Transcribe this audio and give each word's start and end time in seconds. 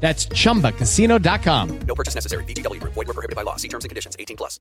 That's 0.00 0.26
chumbacasino.com. 0.26 1.78
No 1.80 1.94
purchase 1.94 2.14
necessary. 2.14 2.44
VGW. 2.44 2.80
Void 2.82 2.96
were 2.96 3.04
prohibited 3.06 3.36
by 3.36 3.42
law. 3.42 3.56
See 3.56 3.68
terms 3.68 3.84
and 3.84 3.90
conditions. 3.90 4.16
18 4.18 4.38
plus. 4.38 4.58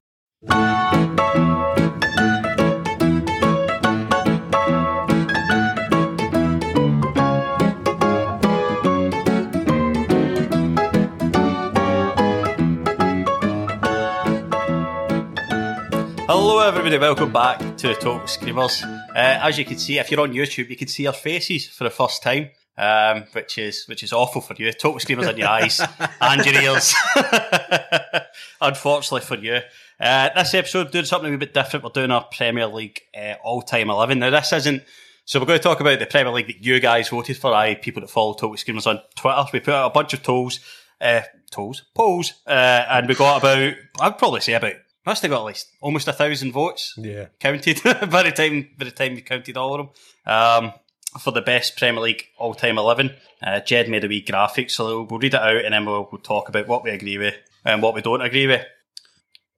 Hello, 16.29 16.59
everybody. 16.59 16.97
Welcome 16.97 17.31
back 17.31 17.59
to 17.77 17.87
the 17.87 17.95
Talk 17.95 18.27
Screamers. 18.27 18.83
Uh, 18.83 18.99
as 19.15 19.57
you 19.57 19.63
can 19.63 19.77
see, 19.77 19.97
if 19.97 20.11
you're 20.11 20.19
on 20.19 20.33
YouTube, 20.33 20.69
you 20.69 20.75
can 20.75 20.89
see 20.89 21.07
our 21.07 21.13
faces 21.13 21.67
for 21.67 21.85
the 21.85 21.89
first 21.89 22.21
time, 22.21 22.49
um, 22.77 23.25
which 23.31 23.57
is 23.57 23.85
which 23.87 24.03
is 24.03 24.13
awful 24.13 24.41
for 24.41 24.53
you. 24.55 24.71
Talk 24.71 25.01
Screamers 25.01 25.27
in 25.27 25.37
your 25.37 25.47
eyes 25.47 25.81
and 26.21 26.45
your 26.45 26.61
ears. 26.61 26.93
Unfortunately 28.61 29.21
for 29.21 29.37
you. 29.37 29.59
Uh, 29.99 30.29
this 30.35 30.53
episode, 30.53 30.91
doing 30.91 31.05
something 31.05 31.29
a 31.29 31.31
wee 31.31 31.37
bit 31.37 31.53
different. 31.53 31.83
We're 31.83 31.91
doing 31.91 32.11
our 32.11 32.25
Premier 32.31 32.67
League 32.67 33.01
uh, 33.17 33.33
all-time 33.43 33.89
11. 33.89 34.19
Now, 34.19 34.29
this 34.29 34.53
isn't... 34.53 34.83
So 35.25 35.39
we're 35.39 35.47
going 35.47 35.59
to 35.59 35.63
talk 35.63 35.79
about 35.79 35.97
the 35.99 36.05
Premier 36.05 36.31
League 36.31 36.47
that 36.47 36.63
you 36.63 36.79
guys 36.79 37.09
voted 37.09 37.37
for, 37.37 37.53
I 37.53 37.75
people 37.75 38.01
that 38.01 38.09
follow 38.09 38.33
Talk 38.33 38.57
Screamers 38.57 38.87
on 38.87 39.01
Twitter. 39.15 39.43
We 39.51 39.59
put 39.59 39.73
out 39.73 39.91
a 39.91 39.93
bunch 39.93 40.13
of 40.13 40.23
tools, 40.23 40.59
uh, 41.01 41.21
tools, 41.51 41.83
polls, 41.95 42.35
uh, 42.45 42.85
and 42.89 43.07
we 43.07 43.15
got 43.15 43.39
about, 43.39 43.73
I'd 43.99 44.17
probably 44.17 44.41
say 44.41 44.53
about 44.53 44.75
must 45.07 45.21
have 45.21 45.31
got 45.31 45.39
at 45.39 45.45
least 45.45 45.71
almost 45.79 46.09
a 46.09 46.13
thousand 46.13 46.51
votes. 46.51 46.93
Yeah. 46.97 47.27
Counted 47.39 47.81
by 47.83 48.23
the 48.23 48.31
time 48.31 48.69
by 48.77 48.85
the 48.85 48.91
time 48.91 49.15
we 49.15 49.21
counted 49.21 49.55
all 49.55 49.73
of 49.73 49.77
them. 49.79 49.89
Um, 50.33 50.73
for 51.19 51.31
the 51.31 51.41
best 51.41 51.77
Premier 51.77 52.01
League 52.01 52.25
all 52.37 52.53
time 52.53 52.77
eleven. 52.77 53.15
Uh, 53.41 53.59
Jed 53.59 53.89
made 53.89 54.03
a 54.03 54.07
wee 54.07 54.21
graphic, 54.21 54.69
so 54.69 55.03
we'll 55.03 55.19
read 55.19 55.33
it 55.33 55.41
out 55.41 55.63
and 55.63 55.73
then 55.73 55.85
we'll, 55.85 56.09
we'll 56.11 56.21
talk 56.21 56.49
about 56.49 56.67
what 56.67 56.83
we 56.83 56.89
agree 56.89 57.17
with 57.17 57.35
and 57.63 57.81
what 57.81 57.93
we 57.93 58.01
don't 58.01 58.21
agree 58.21 58.47
with. 58.47 58.65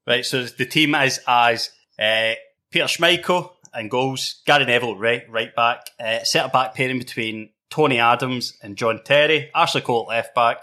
Right, 0.07 0.25
so 0.25 0.43
the 0.43 0.65
team 0.65 0.95
is 0.95 1.19
as 1.27 1.69
uh, 1.99 2.33
Peter 2.71 2.85
Schmeichel 2.85 3.51
and 3.73 3.91
goals, 3.91 4.41
Gary 4.45 4.65
Neville 4.65 4.97
right 4.97 5.29
right 5.29 5.55
back, 5.55 5.91
uh, 5.99 6.23
centre 6.23 6.49
back 6.49 6.73
pairing 6.73 6.99
between 6.99 7.51
Tony 7.69 7.99
Adams 7.99 8.57
and 8.63 8.75
John 8.75 9.01
Terry, 9.03 9.51
Ashley 9.53 9.81
Cole 9.81 10.07
left 10.09 10.33
back, 10.33 10.57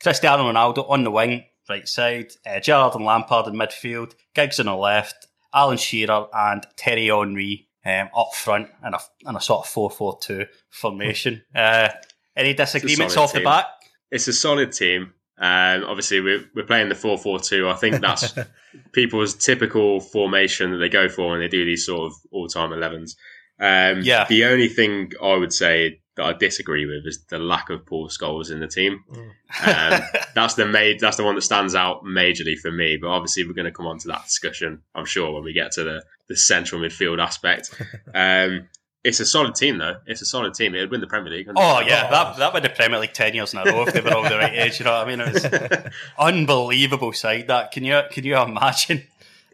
Cristiano 0.00 0.44
Ronaldo 0.44 0.88
on 0.88 1.04
the 1.04 1.10
wing, 1.10 1.44
right 1.68 1.88
side, 1.88 2.32
uh, 2.46 2.60
Gerrard 2.60 2.94
and 2.94 3.04
Lampard 3.04 3.48
in 3.48 3.54
midfield, 3.54 4.14
Giggs 4.34 4.60
on 4.60 4.66
the 4.66 4.76
left, 4.76 5.26
Alan 5.52 5.78
Shearer 5.78 6.28
and 6.32 6.64
Thierry 6.76 7.08
Henry 7.08 7.67
um, 7.88 8.08
up 8.16 8.34
front 8.34 8.68
in 8.86 8.94
a, 8.94 8.98
in 9.28 9.36
a 9.36 9.40
sort 9.40 9.66
of 9.66 9.72
4-4-2 9.72 10.46
formation. 10.70 11.42
uh, 11.54 11.88
any 12.36 12.54
disagreements 12.54 13.16
off 13.16 13.32
the 13.32 13.38
team. 13.38 13.44
back? 13.44 13.66
It's 14.10 14.28
a 14.28 14.32
solid 14.32 14.72
team. 14.72 15.12
Um, 15.40 15.84
obviously, 15.84 16.20
we're, 16.20 16.44
we're 16.54 16.66
playing 16.66 16.88
the 16.88 16.94
4 16.94 17.18
4 17.18 17.38
2. 17.40 17.68
I 17.68 17.74
think 17.74 18.00
that's 18.00 18.34
people's 18.92 19.34
typical 19.34 20.00
formation 20.00 20.72
that 20.72 20.78
they 20.78 20.88
go 20.88 21.08
for 21.08 21.30
when 21.30 21.40
they 21.40 21.48
do 21.48 21.64
these 21.64 21.86
sort 21.86 22.10
of 22.10 22.14
all 22.32 22.48
time 22.48 22.70
11s. 22.70 23.14
Um, 23.60 24.00
Yeah. 24.02 24.26
The 24.28 24.44
only 24.44 24.68
thing 24.68 25.12
I 25.22 25.34
would 25.36 25.52
say 25.52 26.00
that 26.16 26.24
I 26.24 26.32
disagree 26.32 26.84
with 26.84 27.06
is 27.06 27.24
the 27.28 27.38
lack 27.38 27.70
of 27.70 27.86
Paul 27.86 28.08
Scholes 28.08 28.50
in 28.50 28.58
the 28.60 28.66
team. 28.66 29.04
Um, 29.12 30.00
that's 30.34 30.54
the 30.54 30.66
ma- 30.66 30.98
that's 31.00 31.16
the 31.16 31.24
one 31.24 31.36
that 31.36 31.42
stands 31.42 31.74
out 31.76 32.04
majorly 32.04 32.56
for 32.58 32.72
me. 32.72 32.96
But 33.00 33.08
obviously, 33.08 33.44
we're 33.44 33.52
going 33.52 33.66
to 33.66 33.72
come 33.72 33.86
on 33.86 33.98
to 33.98 34.08
that 34.08 34.24
discussion, 34.24 34.82
I'm 34.96 35.04
sure, 35.04 35.32
when 35.32 35.44
we 35.44 35.52
get 35.52 35.70
to 35.72 35.84
the, 35.84 36.02
the 36.28 36.36
central 36.36 36.80
midfield 36.80 37.22
aspect. 37.22 37.70
Um, 38.14 38.68
it's 39.04 39.20
a 39.20 39.24
solid 39.26 39.54
team, 39.54 39.78
though. 39.78 39.98
It's 40.06 40.20
a 40.22 40.26
solid 40.26 40.54
team. 40.54 40.74
It'd 40.74 40.90
win 40.90 41.00
the 41.00 41.06
Premier 41.06 41.32
League. 41.32 41.48
Oh 41.54 41.80
yeah, 41.80 42.10
that 42.10 42.36
that 42.38 42.52
would 42.52 42.64
the 42.64 42.68
Premier 42.68 42.98
League 42.98 43.12
ten 43.12 43.32
years 43.32 43.54
in 43.54 43.60
a 43.60 43.64
row 43.64 43.82
if 43.86 43.94
they 43.94 44.00
were 44.00 44.12
all 44.12 44.24
the 44.28 44.36
right 44.36 44.52
age. 44.52 44.80
You 44.80 44.86
know 44.86 44.92
what 44.98 45.06
I 45.06 45.10
mean? 45.16 45.20
It 45.20 45.32
was 45.34 45.92
unbelievable 46.18 47.12
side. 47.12 47.46
That 47.46 47.70
can 47.70 47.84
you 47.84 48.00
can 48.10 48.24
you 48.24 48.36
imagine? 48.36 49.04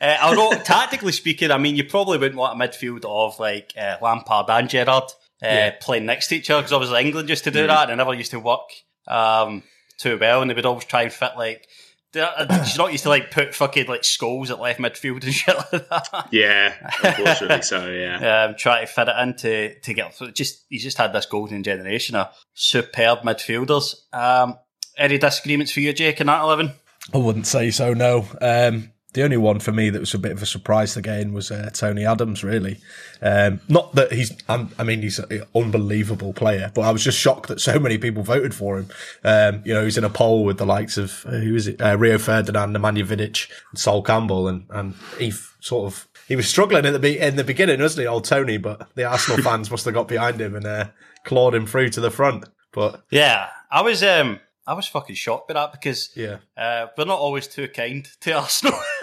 Uh, 0.05 0.19
although 0.23 0.59
tactically 0.63 1.13
speaking, 1.13 1.51
I 1.51 1.57
mean, 1.57 1.77
you 1.77 1.85
probably 1.85 2.19
wouldn't 2.19 2.39
want 2.39 2.61
a 2.61 2.63
midfield 2.63 3.07
of 3.07 3.39
like 3.41 3.73
uh, 3.75 3.97
Lampard 4.03 4.51
and 4.51 4.69
Gerrard 4.69 5.05
uh, 5.43 5.71
playing 5.81 6.05
next 6.05 6.29
to 6.29 6.37
each 6.37 6.51
other 6.51 6.61
because 6.61 6.75
obviously 6.75 7.01
England 7.01 7.31
used 7.31 7.45
to 7.45 7.51
do 7.51 7.67
that 7.67 7.85
and 7.85 7.93
it 7.93 7.97
never 7.97 8.13
used 8.13 8.31
to 8.33 8.41
work 8.41 8.69
um, 9.09 9.63
too 9.99 10.19
well, 10.19 10.43
and 10.43 10.51
they 10.51 10.55
would 10.55 10.67
always 10.67 10.85
try 10.85 11.03
and 11.03 11.13
fit 11.13 11.33
like. 11.39 11.67
They're 12.13 12.31
they're 12.49 12.67
not 12.77 12.93
used 12.93 13.05
to 13.05 13.09
like 13.09 13.31
put 13.31 13.55
fucking 13.55 13.87
like 13.87 14.03
Scholes 14.03 14.51
at 14.51 14.61
left 14.61 14.79
midfield 14.79 15.25
and 15.25 15.35
shit 15.35 15.57
like 15.57 15.89
that. 15.89 16.29
Yeah, 16.31 16.75
unfortunately 17.03 17.63
so, 17.63 17.91
yeah. 17.91 18.45
um, 18.49 18.57
try 18.57 18.83
to 18.83 18.87
fit 18.87 19.09
it 19.09 19.17
in 19.21 19.35
to, 19.37 19.81
to 19.81 19.95
get 19.95 20.21
just 20.35 20.67
he's 20.69 20.83
just 20.83 20.99
had 20.99 21.15
this 21.15 21.27
golden 21.27 21.63
generation 21.63 22.15
of 22.15 22.29
superb 22.53 23.21
midfielders. 23.21 23.95
Um, 24.13 24.59
any 24.99 25.17
disagreements 25.17 25.73
for 25.73 25.81
you, 25.81 25.95
Jake, 25.95 26.21
in 26.21 26.27
that 26.27 26.43
eleven? 26.43 26.73
I 27.13 27.19
wouldn't 27.19 27.47
say 27.47 27.71
so. 27.71 27.95
No. 27.95 28.27
Um, 28.41 28.91
the 29.15 29.23
only 29.23 29.37
one 29.37 29.61
for 29.61 29.73
me 29.73 29.91
that 29.91 30.01
was 30.01 30.13
a 30.13 30.19
bit 30.19 30.33
of 30.33 30.43
a 30.43 30.47
surprise 30.47 30.97
again 30.97 31.33
was 31.33 31.51
uh, 31.51 31.71
Tony 31.73 32.05
Adams. 32.05 32.45
Really, 32.45 32.79
um, 33.23 33.61
not 33.69 33.95
that 33.95 34.13
he's. 34.13 34.33
I'm, 34.49 34.71
I 34.79 34.85
mean, 34.85 35.03
he's 35.03 35.19
an 35.19 35.45
unbelievable 35.55 36.33
player, 36.33 36.71
but 36.75 36.83
I 36.83 36.91
was 36.91 37.03
just 37.03 37.19
shocked 37.19 37.49
that 37.49 37.61
so 37.61 37.79
many 37.79 37.97
people 37.97 38.23
voted 38.23 38.55
for 38.55 38.79
him. 38.79 38.89
Um, 39.25 39.63
you 39.65 39.73
know, 39.73 39.85
he's 39.85 39.97
in 39.97 40.05
a 40.05 40.11
poll 40.11 40.45
with 40.45 40.59
the 40.59 40.67
likes 40.67 40.99
of 40.99 41.25
uh, 41.27 41.31
who 41.39 41.55
is 41.55 41.67
it? 41.67 41.81
Uh, 41.81 41.97
Rio 41.97 42.19
Ferdinand, 42.19 42.75
Nemanja 42.75 43.07
Vidic, 43.07 43.51
and 43.71 43.79
Sol 43.79 44.03
Campbell, 44.03 44.49
and 44.49 44.67
and 44.71 44.95
he 45.19 45.29
f- 45.29 45.57
sort 45.61 45.87
of 45.93 46.09
he 46.29 46.37
was 46.37 46.49
struggling 46.49 46.85
at 46.85 46.93
the 46.93 46.99
be- 46.99 47.19
in 47.19 47.37
the 47.37 47.45
beginning, 47.45 47.81
wasn't 47.81 48.03
he, 48.03 48.07
old 48.07 48.25
Tony? 48.25 48.57
But 48.59 48.89
the 48.95 49.05
Arsenal 49.05 49.43
fans 49.43 49.71
must 49.71 49.85
have 49.85 49.95
got 49.95 50.09
behind 50.09 50.41
him 50.41 50.55
and 50.57 50.67
uh, 50.67 50.89
clawed 51.25 51.55
him 51.55 51.67
through 51.67 51.91
to 51.91 52.01
the 52.01 52.11
front. 52.11 52.45
But 52.73 53.03
Yeah, 53.11 53.49
I 53.71 53.83
was 53.83 54.03
um 54.03 54.41
I 54.67 54.73
was 54.73 54.87
fucking 54.87 55.17
shocked 55.17 55.49
by 55.49 55.55
that 55.55 55.73
because 55.73 56.11
yeah, 56.17 56.39
uh, 56.57 56.87
we're 56.97 57.05
not 57.05 57.19
always 57.19 57.47
too 57.47 57.69
kind 57.69 58.09
to 58.21 58.33
Arsenal. 58.33 58.79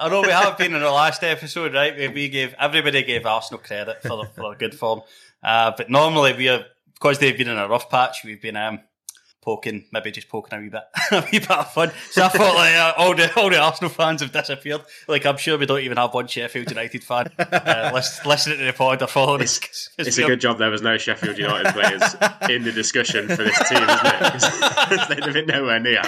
I 0.00 0.08
know 0.08 0.22
we 0.22 0.30
have 0.30 0.58
been 0.58 0.74
in 0.74 0.80
the 0.80 0.90
last 0.90 1.22
episode, 1.22 1.74
right? 1.74 2.12
We 2.12 2.28
gave 2.28 2.54
everybody 2.58 3.04
gave 3.04 3.24
Arsenal 3.24 3.60
credit 3.60 4.02
for 4.02 4.26
for 4.34 4.42
their 4.42 4.54
good 4.56 4.74
form, 4.74 5.02
uh, 5.42 5.72
but 5.76 5.90
normally 5.90 6.32
we 6.34 6.48
are 6.48 6.64
because 6.94 7.20
they've 7.20 7.38
been 7.38 7.48
in 7.48 7.56
a 7.58 7.68
rough 7.68 7.88
patch. 7.88 8.24
We've 8.24 8.42
been 8.42 8.56
um, 8.56 8.80
poking, 9.48 9.84
maybe 9.92 10.10
just 10.10 10.28
poking 10.28 10.58
a 10.58 10.60
wee 10.60 10.68
bit, 10.68 10.82
a 11.12 11.20
wee 11.32 11.38
bit 11.38 11.50
of 11.50 11.72
fun. 11.72 11.90
So 12.10 12.22
I 12.22 12.28
thought 12.28 12.54
like 12.54 12.74
uh, 12.74 12.92
all 12.98 13.14
the 13.14 13.32
all 13.40 13.48
the 13.48 13.58
Arsenal 13.58 13.88
fans 13.90 14.20
have 14.20 14.30
disappeared. 14.32 14.82
Like 15.06 15.24
I'm 15.24 15.38
sure 15.38 15.56
we 15.56 15.64
don't 15.64 15.80
even 15.80 15.96
have 15.96 16.12
one 16.12 16.26
Sheffield 16.26 16.68
United 16.70 17.02
fan 17.02 17.30
uh, 17.38 17.90
list, 17.94 18.26
listening 18.26 18.58
to 18.58 18.64
the 18.64 18.72
pod 18.74 19.00
or 19.02 19.06
following 19.06 19.42
us. 19.42 19.58
'cause 19.58 19.88
It's 19.98 20.18
a 20.18 20.24
good 20.24 20.40
job 20.40 20.58
there 20.58 20.70
was 20.70 20.82
no 20.82 20.98
Sheffield 20.98 21.38
United 21.38 21.72
players 21.72 22.02
in 22.50 22.64
the 22.64 22.72
discussion 22.72 23.26
for 23.28 23.42
this 23.42 23.56
team, 23.68 23.82
isn't 23.82 24.06
it? 24.06 24.18
'Cause 24.88 25.08
they'd 25.08 25.24
have 25.24 25.32
been 25.32 25.46
nowhere 25.46 25.80
near. 25.80 26.02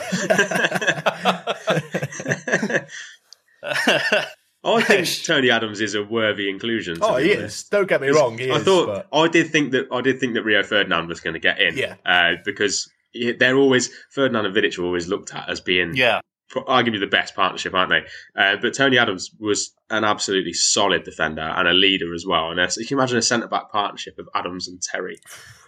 I 4.62 4.82
think 4.82 5.08
Tony 5.24 5.50
Adams 5.50 5.80
is 5.80 5.94
a 5.94 6.02
worthy 6.04 6.50
inclusion. 6.50 6.98
Oh, 7.00 7.16
he 7.16 7.34
honest. 7.34 7.64
is. 7.64 7.68
Don't 7.70 7.88
get 7.88 8.00
me 8.02 8.08
wrong. 8.08 8.36
He 8.36 8.50
I 8.50 8.56
is. 8.56 8.64
thought 8.64 8.86
but 8.86 9.08
I 9.18 9.26
did 9.28 9.48
think 9.50 9.72
that 9.72 9.86
I 9.90 10.02
did 10.02 10.20
think 10.20 10.34
that 10.34 10.42
Rio 10.42 10.62
Ferdinand 10.62 11.08
was 11.08 11.20
going 11.20 11.32
to 11.34 11.40
get 11.40 11.58
in. 11.60 11.76
Yeah. 11.78 11.94
uh, 12.04 12.32
because 12.44 12.84
he- 12.84 12.90
they're 13.38 13.56
always 13.56 13.90
Ferdinand 14.10 14.46
and 14.46 14.54
Vidic 14.54 14.78
are 14.78 14.84
always 14.84 15.08
looked 15.08 15.34
at 15.34 15.48
as 15.48 15.60
being 15.60 15.94
yeah, 15.94 16.20
arguably 16.54 17.00
the 17.00 17.06
best 17.06 17.34
partnership, 17.34 17.74
aren't 17.74 17.90
they? 17.90 18.02
Uh, 18.40 18.56
but 18.60 18.74
Tony 18.74 18.98
Adams 18.98 19.30
was 19.38 19.72
an 19.88 20.04
absolutely 20.04 20.52
solid 20.52 21.04
defender 21.04 21.42
and 21.42 21.68
a 21.68 21.72
leader 21.72 22.14
as 22.14 22.24
well. 22.26 22.50
And 22.50 22.60
uh, 22.60 22.68
you 22.76 22.86
can 22.86 22.98
imagine 22.98 23.18
a 23.18 23.22
centre 23.22 23.48
back 23.48 23.70
partnership 23.70 24.18
of 24.18 24.28
Adams 24.34 24.68
and 24.68 24.80
Terry. 24.80 25.18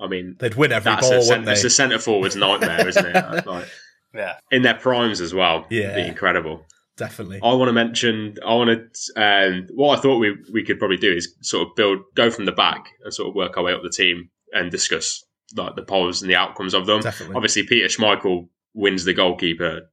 I 0.01 0.07
mean, 0.07 0.37
they'd 0.39 0.55
win 0.55 0.73
every 0.73 0.91
that's 0.91 1.09
ball, 1.09 1.13
a, 1.13 1.17
wouldn't 1.17 1.29
cent- 1.29 1.47
they? 1.47 1.53
it's 1.53 1.65
a 1.65 1.71
centre 1.71 1.99
forward's 1.99 2.37
nightmare, 2.37 2.89
isn't 2.89 3.07
it? 3.07 3.47
Like, 3.47 3.69
yeah. 4.15 4.39
in 4.51 4.63
their 4.63 4.75
primes 4.75 5.21
as 5.21 5.35
well. 5.35 5.67
Yeah. 5.71 5.95
be 5.95 6.03
incredible. 6.03 6.65
Definitely. 6.97 7.41
I 7.43 7.55
want 7.55 7.69
to 7.69 7.73
mention. 7.73 8.37
I 8.47 8.55
want 8.55 8.93
to. 8.93 9.21
Um, 9.21 9.67
what 9.75 9.99
I 9.99 10.03
thought 10.03 10.19
we 10.19 10.37
we 10.53 10.63
could 10.63 10.79
probably 10.79 10.99
do 10.99 11.11
is 11.11 11.35
sort 11.41 11.67
of 11.67 11.75
build, 11.75 12.01
go 12.15 12.31
from 12.31 12.45
the 12.45 12.53
back, 12.53 12.85
and 13.03 13.15
sort 13.15 13.31
of 13.31 13.35
work 13.35 13.57
our 13.57 13.65
way 13.65 13.73
up 13.73 13.83
the 13.83 13.89
team 13.89 14.29
and 14.53 14.71
discuss 14.71 15.25
like 15.57 15.77
the 15.77 15.83
polls 15.83 16.23
and 16.23 16.31
the 16.31 16.37
outcomes 16.37 16.75
of 16.75 16.87
them. 16.87 17.01
Definitely. 17.01 17.37
Obviously, 17.37 17.65
Peter 17.65 17.89
Schmeichel 17.89 18.49
wins 18.75 19.05
the 19.05 19.15
goalkeeper 19.15 19.91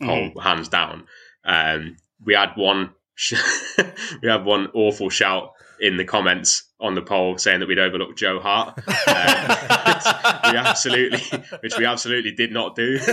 poll 0.00 0.38
hands 0.40 0.68
down. 0.68 1.06
Um, 1.44 1.96
we 2.24 2.34
had 2.34 2.52
one. 2.56 2.90
sh- 3.14 3.34
we 4.22 4.28
had 4.28 4.44
one 4.44 4.68
awful 4.74 5.10
shout 5.10 5.52
in 5.80 5.96
the 5.96 6.04
comments 6.04 6.64
on 6.80 6.94
the 6.94 7.02
poll 7.02 7.38
saying 7.38 7.60
that 7.60 7.68
we'd 7.68 7.78
overlooked 7.78 8.18
Joe 8.18 8.40
Hart. 8.40 8.78
Um, 9.08 10.52
we 10.52 10.58
absolutely, 10.58 11.18
which 11.60 11.76
we 11.76 11.84
absolutely 11.86 12.32
did 12.32 12.52
not 12.52 12.76
do. 12.76 12.98
Do 12.98 13.04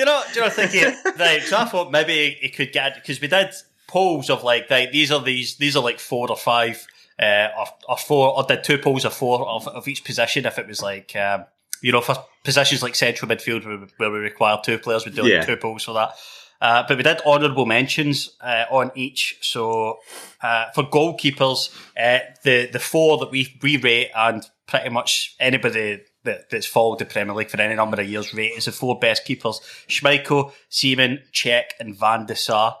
you 0.00 0.04
know? 0.04 0.22
Do 0.32 0.34
you 0.34 0.40
know? 0.40 0.50
Thinking 0.50 0.94
right. 1.18 1.42
So 1.42 1.56
I 1.56 1.64
thought 1.64 1.90
maybe 1.90 2.36
it 2.42 2.54
could 2.54 2.72
get 2.72 2.94
because 2.96 3.20
we 3.20 3.28
did 3.28 3.54
polls 3.86 4.28
of 4.28 4.42
like 4.42 4.68
right, 4.68 4.90
these 4.90 5.10
are 5.10 5.22
these 5.22 5.56
these 5.56 5.76
are 5.76 5.82
like 5.82 5.98
four 5.98 6.28
or 6.30 6.36
five 6.36 6.86
uh, 7.20 7.48
or, 7.58 7.66
or 7.88 7.96
four 7.96 8.36
or 8.36 8.44
did 8.44 8.64
two 8.64 8.78
polls 8.78 9.04
of 9.04 9.14
four 9.14 9.46
of, 9.48 9.66
of 9.68 9.88
each 9.88 10.04
position. 10.04 10.46
If 10.46 10.58
it 10.58 10.66
was 10.66 10.82
like 10.82 11.14
um, 11.16 11.44
you 11.82 11.92
know 11.92 12.00
for 12.00 12.16
positions 12.44 12.82
like 12.82 12.94
central 12.94 13.28
midfield 13.30 13.66
where, 13.66 13.78
we- 13.78 13.86
where 13.98 14.10
we 14.10 14.18
require 14.18 14.58
two 14.62 14.78
players, 14.78 15.04
we 15.04 15.12
do 15.12 15.22
like 15.22 15.30
Yeah. 15.32 15.44
two 15.44 15.56
polls 15.56 15.84
for 15.84 15.92
that. 15.94 16.10
Uh, 16.58 16.82
but 16.88 16.96
we 16.96 17.02
did 17.02 17.20
honourable 17.26 17.66
mentions 17.66 18.30
uh, 18.40 18.64
on 18.70 18.90
each. 18.94 19.36
So 19.42 19.98
uh, 20.42 20.66
for 20.74 20.84
goalkeepers, 20.84 21.70
uh, 22.00 22.20
the 22.44 22.68
the 22.72 22.78
four 22.78 23.18
that 23.18 23.30
we 23.30 23.58
we 23.62 23.76
rate 23.76 24.10
and 24.16 24.42
pretty 24.66 24.88
much 24.88 25.36
anybody 25.38 26.00
that, 26.24 26.48
that's 26.50 26.66
followed 26.66 26.98
the 26.98 27.04
Premier 27.04 27.34
League 27.34 27.50
for 27.50 27.60
any 27.60 27.74
number 27.74 28.00
of 28.00 28.08
years 28.08 28.32
rate 28.32 28.52
as 28.56 28.64
the 28.64 28.72
four 28.72 28.98
best 28.98 29.26
keepers: 29.26 29.60
Schmeichel, 29.86 30.50
Seaman, 30.70 31.18
Cech, 31.32 31.64
and 31.78 31.94
Van 31.98 32.24
der 32.24 32.34
Sar. 32.34 32.76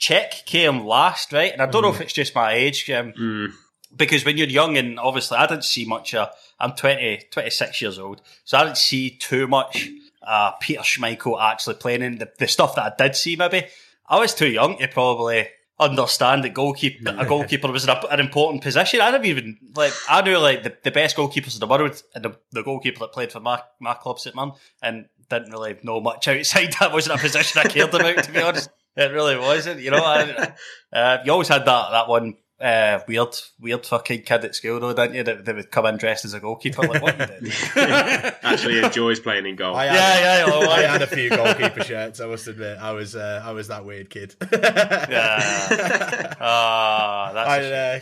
Cech 0.00 0.44
came 0.44 0.84
last, 0.84 1.32
right? 1.32 1.52
And 1.52 1.62
I 1.62 1.66
don't 1.66 1.82
know 1.82 1.90
if 1.90 2.00
it's 2.00 2.12
just 2.12 2.34
my 2.34 2.52
age. 2.52 2.90
Um, 2.90 3.54
because 3.96 4.24
when 4.24 4.36
you're 4.36 4.48
young 4.48 4.76
and 4.76 4.98
obviously 4.98 5.36
I 5.36 5.46
didn't 5.46 5.64
see 5.64 5.84
much 5.84 6.14
uh, 6.14 6.28
I'm 6.58 6.72
20 6.72 7.28
26 7.30 7.82
years 7.82 7.98
old 7.98 8.22
so 8.44 8.58
I 8.58 8.64
didn't 8.64 8.78
see 8.78 9.10
too 9.10 9.46
much 9.46 9.88
uh, 10.22 10.52
Peter 10.60 10.80
Schmeichel 10.80 11.40
actually 11.40 11.76
playing 11.76 12.02
in 12.02 12.18
the, 12.18 12.30
the 12.38 12.48
stuff 12.48 12.74
that 12.76 12.92
I 13.00 13.04
did 13.04 13.16
see 13.16 13.36
maybe 13.36 13.66
I 14.08 14.18
was 14.18 14.34
too 14.34 14.48
young 14.48 14.78
to 14.78 14.88
probably 14.88 15.48
understand 15.78 16.44
that 16.44 16.54
goalkeeper 16.54 17.14
a 17.18 17.26
goalkeeper 17.26 17.70
was 17.70 17.86
an, 17.86 17.96
an 18.10 18.20
important 18.20 18.62
position 18.62 19.00
I 19.00 19.10
didn't 19.10 19.26
even 19.26 19.58
like 19.74 19.92
I 20.08 20.22
knew 20.22 20.38
like 20.38 20.62
the, 20.62 20.76
the 20.82 20.90
best 20.90 21.16
goalkeepers 21.16 21.54
in 21.54 21.60
the 21.60 21.66
world 21.66 22.00
and 22.14 22.24
the, 22.24 22.36
the 22.52 22.62
goalkeeper 22.62 23.00
that 23.00 23.12
played 23.12 23.32
for 23.32 23.40
my, 23.40 23.60
my 23.80 23.94
club 23.94 24.18
St 24.18 24.36
Man 24.36 24.52
and 24.82 25.06
didn't 25.30 25.50
really 25.50 25.76
know 25.82 26.00
much 26.00 26.28
outside 26.28 26.72
that 26.80 26.92
wasn't 26.92 27.18
a 27.18 27.22
position 27.22 27.62
I 27.64 27.68
cared 27.68 27.94
about 27.94 28.24
to 28.24 28.32
be 28.32 28.40
honest 28.40 28.70
it 28.96 29.12
really 29.12 29.36
wasn't 29.36 29.80
you 29.80 29.90
know 29.90 30.04
I, 30.04 30.54
uh, 30.92 31.18
you 31.24 31.32
always 31.32 31.48
had 31.48 31.64
that 31.64 31.90
that 31.90 32.08
one 32.08 32.36
uh, 32.60 33.00
weird, 33.08 33.36
weird 33.60 33.84
fucking 33.84 34.22
kid 34.22 34.44
at 34.44 34.54
school, 34.54 34.78
though, 34.80 34.94
didn't 34.94 35.14
you? 35.14 35.22
That, 35.24 35.44
that 35.44 35.54
would 35.54 35.70
come 35.70 35.86
in 35.86 35.96
dressed 35.96 36.24
as 36.24 36.34
a 36.34 36.40
goalkeeper. 36.40 36.82
Like, 36.82 37.02
what 37.02 37.18
you 37.20 37.26
did? 37.26 37.52
Actually, 38.42 38.78
enjoys 38.78 39.20
playing 39.20 39.44
in 39.46 39.56
goal. 39.56 39.74
I 39.74 39.86
had, 39.86 39.94
yeah, 39.94 40.46
yeah. 40.46 40.52
Oh, 40.52 40.70
I 40.70 40.76
I, 40.76 40.82
had 40.82 41.02
a 41.02 41.06
few 41.06 41.28
goalkeeper 41.30 41.82
shirts. 41.84 42.20
I 42.20 42.26
must 42.26 42.46
admit, 42.46 42.78
I 42.78 42.92
was 42.92 43.16
uh, 43.16 43.42
I 43.44 43.52
was 43.52 43.68
that 43.68 43.84
weird 43.84 44.08
kid. 44.08 44.34
yeah. 44.50 46.34
Ah, 46.46 47.30
that's. 47.34 47.48
I, 47.50 47.58
a 47.58 47.98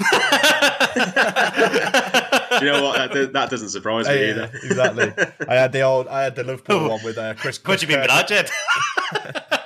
uh, 2.50 2.58
Do 2.58 2.66
you 2.66 2.72
know 2.72 2.82
what? 2.82 3.12
That, 3.12 3.32
that 3.32 3.50
doesn't 3.50 3.70
surprise 3.70 4.06
me 4.06 4.14
yeah, 4.14 4.30
either. 4.30 4.50
exactly. 4.64 5.12
I 5.48 5.54
had 5.54 5.72
the 5.72 5.82
old, 5.82 6.08
I 6.08 6.22
had 6.22 6.34
the 6.34 6.44
Liverpool 6.44 6.88
one 6.88 7.04
with 7.04 7.18
uh, 7.18 7.34
Chris. 7.34 7.60
what 7.64 7.80
do 7.80 7.86
you 7.86 7.96
mean 7.96 8.06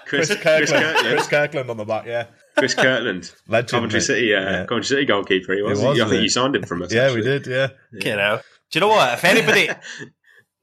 Chris 0.06 0.28
by 0.28 0.34
that, 0.36 0.42
Jed? 0.44 0.66
Chris, 0.66 0.68
Chris 0.68 0.68
Chris 0.68 0.70
Kirkland, 0.70 0.84
Kirkland. 0.96 1.14
Chris 1.16 1.26
Kirkland 1.28 1.70
on 1.70 1.76
the 1.76 1.84
back. 1.84 2.06
Yeah, 2.06 2.26
Chris 2.56 2.74
Kirkland, 2.74 3.32
Legend, 3.48 3.70
Coventry 3.70 3.98
mate. 3.98 4.04
City, 4.04 4.34
uh, 4.34 4.40
Yeah. 4.40 4.64
Coventry 4.64 4.84
City 4.84 5.04
goalkeeper. 5.04 5.54
He 5.54 5.62
was. 5.62 5.80
was, 5.80 6.00
I 6.00 6.08
think 6.08 6.22
you 6.22 6.28
signed 6.28 6.56
him 6.56 6.62
from 6.64 6.82
us. 6.82 6.92
yeah, 6.94 7.12
we 7.14 7.20
did. 7.22 7.46
Yeah, 7.46 7.68
You 7.92 8.16
know. 8.16 8.40
Do 8.70 8.76
you 8.78 8.80
know 8.80 8.88
what? 8.88 9.12
If 9.14 9.24
anybody, 9.32 9.68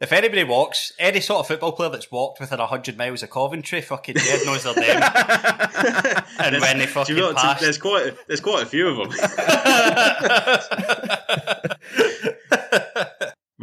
if 0.01 0.12
anybody 0.12 0.44
walks, 0.44 0.92
any 1.00 1.19
sort 1.22 1.40
of 1.42 1.48
football 1.48 1.72
player 1.72 1.90
that's 1.90 2.12
walked 2.12 2.40
within 2.42 2.60
hundred 2.60 2.98
miles 2.98 3.24
of 3.24 3.30
Coventry, 3.30 3.81
fucking 3.81 4.16
Jed 4.18 4.45
knows 4.45 4.63
their 4.63 4.75
name. 4.75 5.01
and 6.39 6.60
when 6.62 6.78
they 6.80 6.86
fucking 6.88 7.16
you 7.16 7.22
know 7.22 7.34
pass, 7.34 7.62
There's 7.62 7.78
quite 7.78 8.07
a, 8.07 8.18
there's 8.28 8.42
quite 8.42 8.63
a 8.63 8.66
few 8.66 8.88
of 8.89 9.10
them. 9.10 9.19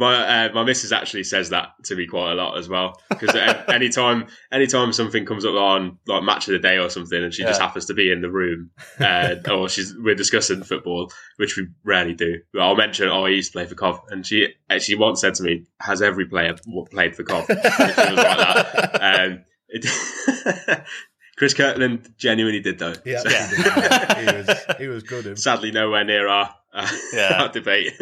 My 0.01 0.45
uh, 0.47 0.53
my 0.53 0.63
missus 0.63 0.91
actually 0.91 1.23
says 1.23 1.49
that 1.51 1.69
to 1.85 1.95
me 1.95 2.05
quite 2.07 2.31
a 2.31 2.35
lot 2.35 2.57
as 2.57 2.67
well 2.67 2.99
because 3.09 3.33
anytime 3.69 4.25
anytime 4.51 4.91
something 4.91 5.25
comes 5.25 5.45
up 5.45 5.53
on 5.53 5.97
like 6.07 6.23
match 6.23 6.47
of 6.47 6.53
the 6.53 6.59
day 6.59 6.77
or 6.77 6.89
something 6.89 7.23
and 7.23 7.33
she 7.33 7.43
just 7.43 7.61
happens 7.61 7.85
to 7.85 7.93
be 7.93 8.11
in 8.11 8.21
the 8.21 8.29
room 8.31 8.71
uh, 8.99 9.35
or 9.49 9.69
she's 9.69 9.95
we're 9.97 10.15
discussing 10.15 10.63
football 10.63 11.11
which 11.37 11.55
we 11.55 11.67
rarely 11.83 12.13
do 12.13 12.39
but 12.51 12.61
I'll 12.61 12.75
mention 12.75 13.07
oh 13.09 13.25
I 13.25 13.29
used 13.29 13.51
to 13.53 13.57
play 13.59 13.65
for 13.67 13.75
Cov 13.75 14.01
and 14.09 14.25
she 14.25 14.49
she 14.79 14.95
once 14.95 15.21
said 15.21 15.35
to 15.35 15.43
me 15.43 15.65
has 15.79 16.01
every 16.01 16.25
player 16.25 16.55
played 16.91 17.15
for 17.15 17.23
Cov? 17.23 17.45
Like 17.49 17.95
that. 17.95 18.99
Um, 19.01 19.45
it- 19.69 20.83
Chris 21.41 21.55
Kirkland 21.55 22.13
genuinely 22.19 22.59
did 22.59 22.77
though 22.77 22.93
yeah. 23.03 23.17
So- 23.17 23.29
he 24.19 24.25
was 24.37 24.49
he 24.77 24.87
was 24.87 25.01
good. 25.01 25.25
Him. 25.25 25.35
sadly 25.35 25.71
nowhere 25.71 26.03
near 26.03 26.27
our, 26.27 26.53
uh, 26.71 26.87
Yeah. 27.13 27.41
our 27.41 27.49
debate. 27.49 27.93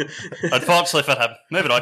Unfortunately 0.43 1.03
for 1.03 1.17
him. 1.17 1.29
Moving 1.49 1.71
on. 1.71 1.81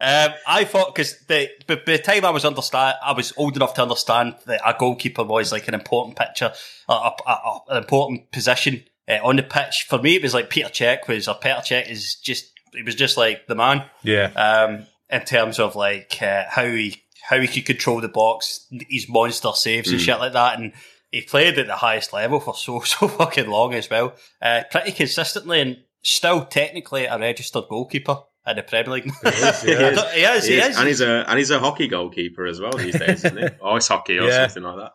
um, 0.00 0.34
I 0.48 0.64
thought 0.64 0.92
because 0.94 1.24
the 1.28 1.48
by 1.68 1.76
by 1.76 1.82
the 1.92 1.98
time 1.98 2.24
I 2.24 2.30
was 2.30 2.44
understand, 2.44 2.96
I 3.04 3.12
was 3.12 3.32
old 3.36 3.54
enough 3.54 3.74
to 3.74 3.82
understand 3.82 4.34
that 4.46 4.60
a 4.66 4.74
goalkeeper 4.76 5.22
was 5.22 5.52
like 5.52 5.68
an 5.68 5.74
important 5.74 6.16
picture, 6.18 6.52
a, 6.88 6.92
a, 6.92 7.12
a- 7.28 7.60
an 7.68 7.76
important 7.76 8.32
position 8.32 8.82
uh, 9.08 9.18
on 9.22 9.36
the 9.36 9.44
pitch. 9.44 9.86
For 9.88 9.98
me, 9.98 10.16
it 10.16 10.22
was 10.22 10.34
like 10.34 10.50
Peter 10.50 10.68
Cech 10.68 11.06
was, 11.06 11.28
or 11.28 11.36
Peter 11.36 11.60
Cech 11.60 11.88
is 11.88 12.16
just, 12.16 12.50
he 12.74 12.82
was 12.82 12.96
just 12.96 13.16
like 13.16 13.46
the 13.46 13.54
man 13.54 13.84
Yeah, 14.02 14.32
um, 14.34 14.86
in 15.08 15.24
terms 15.24 15.60
of 15.60 15.76
like 15.76 16.20
uh, 16.20 16.44
how 16.48 16.64
he 16.66 16.96
how 17.28 17.38
he 17.40 17.48
could 17.48 17.66
control 17.66 18.00
the 18.00 18.08
box, 18.08 18.66
his 18.90 19.08
monster 19.08 19.50
saves 19.54 19.90
and 19.90 20.00
shit 20.00 20.18
like 20.18 20.32
that, 20.32 20.58
and 20.58 20.72
he 21.10 21.22
played 21.22 21.58
at 21.58 21.66
the 21.66 21.76
highest 21.76 22.12
level 22.12 22.40
for 22.40 22.54
so 22.54 22.80
so 22.84 23.08
fucking 23.08 23.48
long 23.48 23.74
as 23.74 23.88
well, 23.90 24.14
uh, 24.40 24.62
pretty 24.70 24.92
consistently, 24.92 25.60
and 25.60 25.76
still 26.02 26.44
technically 26.44 27.04
a 27.04 27.18
registered 27.18 27.64
goalkeeper 27.70 28.16
in 28.46 28.56
the 28.56 28.62
Premier 28.62 28.94
League. 28.94 29.06
is, 29.06 29.14
yeah. 29.64 30.12
He 30.12 30.22
is, 30.22 30.44
he 30.46 30.54
He 30.54 30.60
is. 30.60 30.68
is, 30.70 30.78
and 30.78 30.88
he's 30.88 31.00
a 31.00 31.24
and 31.28 31.38
he's 31.38 31.50
a 31.50 31.58
hockey 31.60 31.88
goalkeeper 31.88 32.46
as 32.46 32.60
well 32.60 32.72
these 32.72 32.98
days, 32.98 33.24
isn't 33.24 33.38
he? 33.38 33.48
Or 33.60 33.76
ice 33.76 33.88
hockey 33.88 34.18
or 34.18 34.26
Yeah. 34.28 34.46
something 34.48 34.64
like 34.64 34.76
that. 34.78 34.92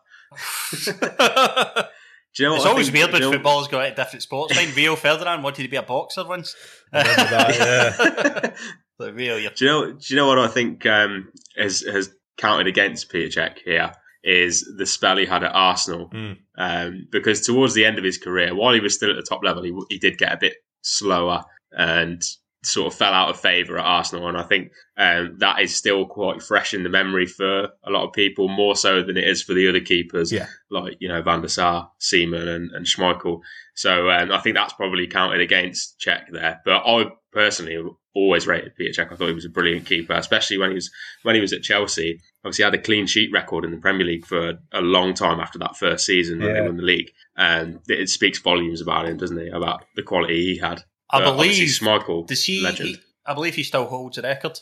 Do 2.34 2.42
you 2.42 2.48
know 2.50 2.56
It's 2.56 2.66
I 2.66 2.68
always 2.68 2.86
think- 2.90 2.98
weird 2.98 3.12
when 3.12 3.22
you 3.22 3.28
know- 3.30 3.36
footballers 3.36 3.68
go 3.68 3.80
out 3.80 3.88
to 3.88 3.94
different 3.94 4.22
sports. 4.22 4.54
Mine, 4.54 4.68
Rio 4.76 4.96
Ferdinand 4.96 5.42
wanted 5.42 5.62
to 5.62 5.68
be 5.68 5.76
a 5.76 5.82
boxer 5.82 6.24
once. 6.24 6.54
Remember 6.92 7.14
that, 7.14 7.56
yeah. 7.56 8.50
Like, 8.98 9.14
Rio, 9.14 9.36
you're 9.36 9.50
Do 9.52 9.64
you 9.64 9.70
know? 9.70 9.92
Do 9.92 9.98
you 10.08 10.16
know 10.16 10.26
what 10.26 10.38
I 10.38 10.48
think 10.48 10.84
um, 10.86 11.28
has 11.56 11.80
has 11.82 12.10
counted 12.38 12.66
against 12.66 13.10
Peter 13.10 13.40
Cech 13.40 13.58
here 13.64 13.92
is 14.24 14.68
the 14.76 14.86
spell 14.86 15.16
he 15.16 15.26
had 15.26 15.44
at 15.44 15.54
Arsenal. 15.54 16.08
Mm. 16.10 16.36
Um, 16.56 17.08
because 17.10 17.44
towards 17.44 17.74
the 17.74 17.84
end 17.84 17.98
of 17.98 18.04
his 18.04 18.18
career, 18.18 18.54
while 18.54 18.74
he 18.74 18.80
was 18.80 18.94
still 18.94 19.10
at 19.10 19.16
the 19.16 19.22
top 19.22 19.42
level, 19.44 19.62
he, 19.62 19.72
he 19.90 19.98
did 19.98 20.18
get 20.18 20.32
a 20.32 20.38
bit 20.38 20.54
slower 20.82 21.44
and 21.72 22.22
sort 22.64 22.92
of 22.92 22.98
fell 22.98 23.12
out 23.12 23.30
of 23.30 23.38
favour 23.40 23.78
at 23.78 23.84
Arsenal, 23.84 24.28
and 24.28 24.36
I 24.36 24.42
think 24.42 24.72
um, 24.96 25.36
that 25.38 25.60
is 25.60 25.74
still 25.76 26.06
quite 26.06 26.42
fresh 26.42 26.74
in 26.74 26.82
the 26.82 26.88
memory 26.88 27.26
for 27.26 27.68
a 27.84 27.90
lot 27.90 28.06
of 28.06 28.12
people, 28.12 28.48
more 28.48 28.74
so 28.76 29.02
than 29.02 29.16
it 29.16 29.24
is 29.28 29.42
for 29.42 29.54
the 29.54 29.68
other 29.68 29.80
keepers, 29.80 30.32
Yeah. 30.32 30.46
like 30.70 30.96
you 31.00 31.08
know 31.08 31.22
Van 31.22 31.40
der 31.40 31.48
Sar, 31.48 31.90
Seaman, 31.98 32.48
and, 32.48 32.70
and 32.72 32.84
Schmeichel. 32.86 33.40
So 33.74 34.10
um, 34.10 34.32
I 34.32 34.38
think 34.38 34.56
that's 34.56 34.72
probably 34.72 35.06
counted 35.06 35.40
against 35.40 36.00
Cech 36.04 36.30
there. 36.32 36.60
But 36.64 36.82
I 36.84 37.06
personally 37.32 37.78
always 38.14 38.48
rated 38.48 38.74
Peter 38.74 39.04
Cech. 39.04 39.12
I 39.12 39.14
thought 39.16 39.28
he 39.28 39.34
was 39.34 39.44
a 39.44 39.50
brilliant 39.50 39.86
keeper, 39.86 40.14
especially 40.14 40.58
when 40.58 40.70
he 40.70 40.74
was 40.74 40.90
when 41.22 41.36
he 41.36 41.40
was 41.40 41.52
at 41.52 41.62
Chelsea. 41.62 42.18
Obviously, 42.44 42.64
had 42.64 42.74
a 42.74 42.78
clean 42.78 43.06
sheet 43.06 43.30
record 43.32 43.64
in 43.64 43.70
the 43.70 43.76
Premier 43.76 44.06
League 44.06 44.26
for 44.26 44.54
a 44.72 44.80
long 44.80 45.14
time 45.14 45.38
after 45.38 45.58
that 45.60 45.76
first 45.76 46.04
season 46.06 46.40
when 46.40 46.54
they 46.54 46.60
won 46.60 46.76
the 46.76 46.82
league, 46.82 47.10
and 47.36 47.78
it 47.86 48.08
speaks 48.08 48.40
volumes 48.40 48.80
about 48.80 49.06
him, 49.06 49.16
doesn't 49.16 49.38
it? 49.38 49.54
About 49.54 49.84
the 49.94 50.02
quality 50.02 50.54
he 50.54 50.58
had. 50.58 50.82
I 51.10 51.20
But 51.20 51.28
obviously 51.28 51.64
believe. 51.66 52.04
Schmeichel, 52.06 52.26
Does 52.26 52.44
he, 52.44 52.60
legend. 52.62 52.88
he- 52.90 53.00
I 53.26 53.34
believe 53.34 53.54
he 53.54 53.62
still 53.62 53.86
holds 53.86 54.16
the 54.16 54.22
record. 54.22 54.58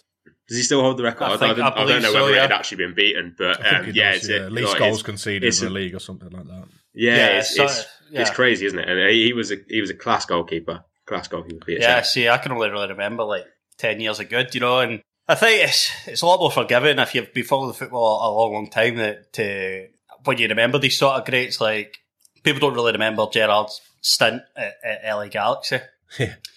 Does 0.49 0.57
he 0.59 0.63
still 0.63 0.81
hold 0.81 0.97
the 0.97 1.03
record? 1.05 1.25
I 1.25 1.35
I, 1.35 1.37
think- 1.37 1.43
I, 1.43 1.55
don't, 1.55 1.65
I 1.65 1.83
I 1.83 1.87
don't 1.87 2.03
know 2.03 2.13
so, 2.13 2.23
whether 2.23 2.35
yeah. 2.35 2.39
it 2.45 2.51
had 2.51 2.53
actually 2.53 2.79
been 2.79 2.95
beaten, 2.95 3.35
but 3.37 3.59
um, 3.67 3.91
yeah, 3.93 4.13
does, 4.13 4.23
it's 4.23 4.29
yeah. 4.29 4.47
it, 4.47 4.53
least 4.53 4.69
like, 4.71 4.79
goals 4.79 4.99
it's- 5.01 5.03
conceded 5.03 5.45
it's 5.45 5.61
in 5.61 5.69
the 5.69 5.75
league 5.75 5.95
or 5.95 5.99
something 6.01 6.31
like 6.31 6.47
that. 6.47 6.65
Yeah, 6.95 7.39
it's, 7.39 7.55
so- 7.57 7.65
it's, 7.65 7.87
yeah. 8.11 8.21
it's 8.23 8.31
crazy, 8.31 8.67
isn't 8.67 8.79
it? 8.79 8.89
And 8.89 9.11
he 9.11 9.33
was 9.33 9.51
a 9.53 9.57
he 9.69 9.81
was 9.81 9.91
a 9.91 9.95
class 9.95 10.25
goalkeeper, 10.25 10.85
class 11.07 11.29
goalkeeper. 11.29 11.65
Peter 11.65 11.81
Yeah, 11.83 12.03
see, 12.03 12.29
I 12.29 12.39
can 12.39 12.53
only 12.53 12.71
really 12.71 12.89
remember 12.89 13.25
like 13.25 13.45
ten 13.77 14.01
years 14.01 14.21
of 14.21 14.29
good, 14.29 14.55
you 14.55 14.61
know, 14.61 14.79
and 14.81 15.01
I 15.29 15.35
think 15.35 15.65
it's 15.69 15.91
it's 16.07 16.23
a 16.23 16.27
lot 16.27 16.39
more 16.41 16.51
forgiving 16.53 16.99
if 17.01 17.15
you've 17.15 17.33
been 17.35 17.45
following 17.45 17.69
the 17.69 17.75
football 17.75 18.21
a 18.23 18.31
long, 18.33 18.53
long 18.53 18.71
time 18.71 18.97
that 18.97 19.33
to 19.35 19.89
when 20.25 20.39
you 20.39 20.49
remember 20.49 20.79
these 20.79 20.97
sort 20.99 21.17
of 21.19 21.25
greats. 21.27 21.61
Like 21.61 21.99
people 22.45 22.61
don't 22.61 22.75
really 22.75 22.93
remember 22.93 23.27
Gerrard's 23.33 23.81
stint 24.01 24.43
at, 24.57 24.75
at 24.85 25.15
LA 25.17 25.27
Galaxy. 25.29 25.79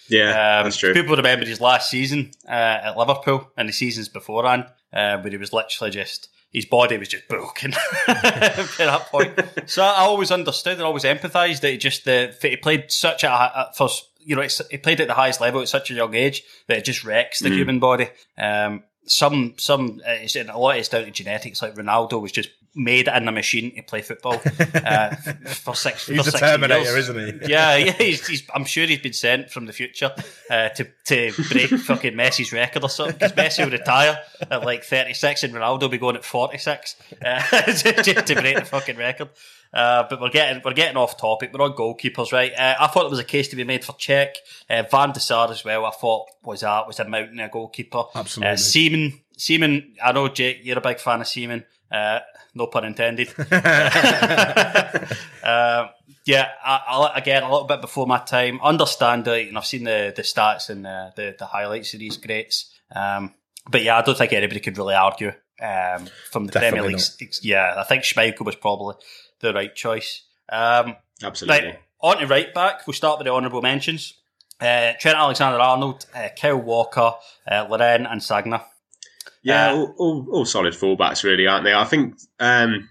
Yeah, 0.10 0.60
Um, 0.60 0.66
that's 0.66 0.78
true. 0.78 0.94
People 0.94 1.16
remember 1.16 1.46
his 1.46 1.62
last 1.62 1.90
season 1.90 2.32
uh, 2.48 2.52
at 2.84 2.98
Liverpool 2.98 3.52
and 3.58 3.70
the 3.70 3.74
seasons 3.74 4.10
beforehand, 4.10 4.66
uh, 4.94 5.18
where 5.20 5.32
he 5.32 5.38
was 5.38 5.54
literally 5.54 5.92
just 5.92 6.30
his 6.52 6.66
body 6.66 6.98
was 6.98 7.08
just 7.08 7.28
broken 7.28 7.74
at 8.08 8.68
that 8.78 9.08
point. 9.12 9.40
So 9.68 9.84
I 9.84 10.02
always 10.02 10.32
understood 10.32 10.74
and 10.74 10.82
always 10.82 11.04
empathised 11.04 11.62
that 11.62 11.72
he 11.72 11.78
just 11.78 12.06
the 12.06 12.36
he 12.42 12.58
played 12.58 12.92
such 12.92 13.24
a, 13.24 13.30
a 13.30 13.72
first 13.76 14.10
you 14.20 14.36
know 14.36 14.42
it's, 14.42 14.62
he 14.70 14.78
played 14.78 15.00
at 15.00 15.08
the 15.08 15.14
highest 15.14 15.42
level 15.42 15.62
at 15.62 15.70
such 15.70 15.92
a 15.92 15.94
young 15.94 16.16
age 16.16 16.44
that 16.68 16.80
it 16.80 16.86
just 16.86 17.04
wrecks 17.04 17.40
the 17.40 17.50
human 17.50 17.80
body. 17.80 18.10
Um, 18.38 18.84
some 19.06 19.56
some 19.58 20.02
uh, 20.08 20.12
it's, 20.12 20.36
a 20.36 20.44
lot 20.58 20.78
is 20.78 20.90
down 20.90 21.06
to 21.06 21.12
genetics. 21.12 21.62
Like 21.62 21.76
Ronaldo 21.76 22.22
was 22.22 22.32
just 22.32 22.50
made 22.76 23.08
in 23.08 23.28
a 23.28 23.32
machine 23.32 23.76
to 23.76 23.82
play 23.82 24.02
football 24.02 24.34
uh, 24.86 25.16
for 25.46 25.76
six. 25.76 26.08
He's 26.08 26.30
for 26.30 26.38
a 26.38 26.40
Terminator, 26.40 26.82
years. 26.82 27.10
isn't 27.10 27.42
he? 27.42 27.48
Yeah, 27.50 27.76
yeah. 27.76 27.92
He's, 27.94 28.26
he's, 28.28 28.44
I'm 28.54 28.66
sure 28.66 28.86
he's 28.86 29.00
been 29.00 29.14
sent 29.14 29.50
from 29.50 29.66
the 29.66 29.74
future 29.74 30.14
uh, 30.50 30.70
to 30.70 30.88
to 31.06 31.32
break 31.50 31.70
fucking 31.82 32.14
Messi's 32.14 32.52
record 32.54 32.84
or 32.84 32.90
something. 32.90 33.18
Because 33.18 33.34
Messi 33.34 33.64
will 33.64 33.72
retire 33.72 34.20
at 34.50 34.64
like 34.64 34.84
36 34.84 35.44
and 35.44 35.54
Ronaldo 35.54 35.82
will 35.82 35.90
be 35.90 35.98
going 35.98 36.16
at 36.16 36.24
46 36.24 36.96
uh, 37.26 37.42
just 37.66 38.28
to 38.28 38.36
break 38.36 38.58
the 38.58 38.66
fucking 38.66 38.98
record. 38.98 39.30
Uh, 39.72 40.06
but 40.10 40.20
we're 40.20 40.30
getting 40.30 40.62
we're 40.66 40.74
getting 40.74 40.98
off 40.98 41.18
topic. 41.18 41.52
We're 41.54 41.64
on 41.64 41.74
goalkeepers, 41.74 42.32
right? 42.32 42.52
Uh, 42.54 42.76
I 42.80 42.88
thought 42.88 43.02
there 43.02 43.10
was 43.12 43.20
a 43.20 43.24
case 43.24 43.50
to 43.50 43.56
be 43.56 43.64
made 43.64 43.86
for 43.86 43.94
Cech. 43.94 44.34
Uh, 44.70 44.84
Van 44.90 45.12
der 45.12 45.20
Sar 45.20 45.52
as 45.52 45.64
well. 45.64 45.86
I 45.86 45.92
thought 45.92 46.28
was 46.44 46.62
that 46.62 46.88
was 46.88 47.00
a 47.00 47.08
mountain 47.08 47.40
a 47.40 47.50
goalkeeper. 47.50 48.04
Absolutely. 48.16 48.52
Uh, 48.54 48.58
Seaman, 48.58 49.20
Seaman. 49.38 49.94
I 50.04 50.12
know 50.12 50.28
Jake, 50.28 50.62
you're 50.64 50.80
a 50.80 50.82
big 50.82 51.00
fan 51.00 51.22
of 51.22 51.28
Seaman. 51.28 51.66
Uh, 51.92 52.20
no 52.54 52.68
pun 52.68 52.86
intended. 52.86 53.30
Um, 55.42 55.90
yeah, 56.26 56.50
I, 56.64 56.82
I, 56.88 57.18
again, 57.18 57.44
a 57.44 57.52
little 57.52 57.68
bit 57.68 57.82
before 57.82 58.06
my 58.06 58.20
time. 58.20 58.60
Understand 58.62 59.28
it, 59.28 59.48
and 59.48 59.58
I've 59.58 59.66
seen 59.66 59.84
the, 59.84 60.14
the 60.16 60.22
stats 60.22 60.70
and 60.70 60.86
uh, 60.86 61.12
the, 61.16 61.36
the 61.38 61.46
highlights 61.46 61.94
of 61.94 62.00
these 62.00 62.18
greats. 62.18 62.72
Um, 62.94 63.34
but 63.70 63.84
yeah, 63.84 63.98
I 63.98 64.02
don't 64.02 64.18
think 64.18 64.34
anybody 64.34 64.60
could 64.60 64.78
really 64.78 64.96
argue 64.96 65.32
um, 65.62 66.08
from 66.30 66.46
the 66.46 66.52
Premier 66.52 66.82
Definitely 66.82 66.96
League. 66.96 67.34
Yeah, 67.42 67.76
I 67.78 67.84
think 67.84 68.04
Schmeichel 68.04 68.46
was 68.46 68.56
probably 68.56 68.96
the 69.40 69.54
right 69.54 69.74
choice. 69.74 70.24
Um, 70.50 70.96
Absolutely. 71.24 71.68
Right, 71.68 71.80
on 72.02 72.18
to 72.18 72.28
right 72.28 72.54
back. 72.54 72.88
We'll 72.88 72.94
start 72.94 73.20
with 73.20 73.26
the 73.26 73.34
honourable 73.34 73.62
mentions. 73.62 74.14
Uh, 74.60 74.94
Trent 75.00 75.18
Alexander-Arnold, 75.18 76.06
uh, 76.14 76.30
Kyle 76.40 76.58
Walker, 76.58 77.14
uh, 77.50 77.66
Lauren 77.70 78.06
and 78.06 78.22
Sagna. 78.22 78.64
Yeah, 79.44 79.72
Uh, 79.72 79.76
all, 79.76 79.96
all, 79.98 80.28
all 80.34 80.46
solid 80.46 80.74
fullbacks, 80.74 81.24
really, 81.24 81.48
aren't 81.48 81.64
they? 81.64 81.74
I 81.74 81.86
think 81.86 82.16
um, 82.40 82.90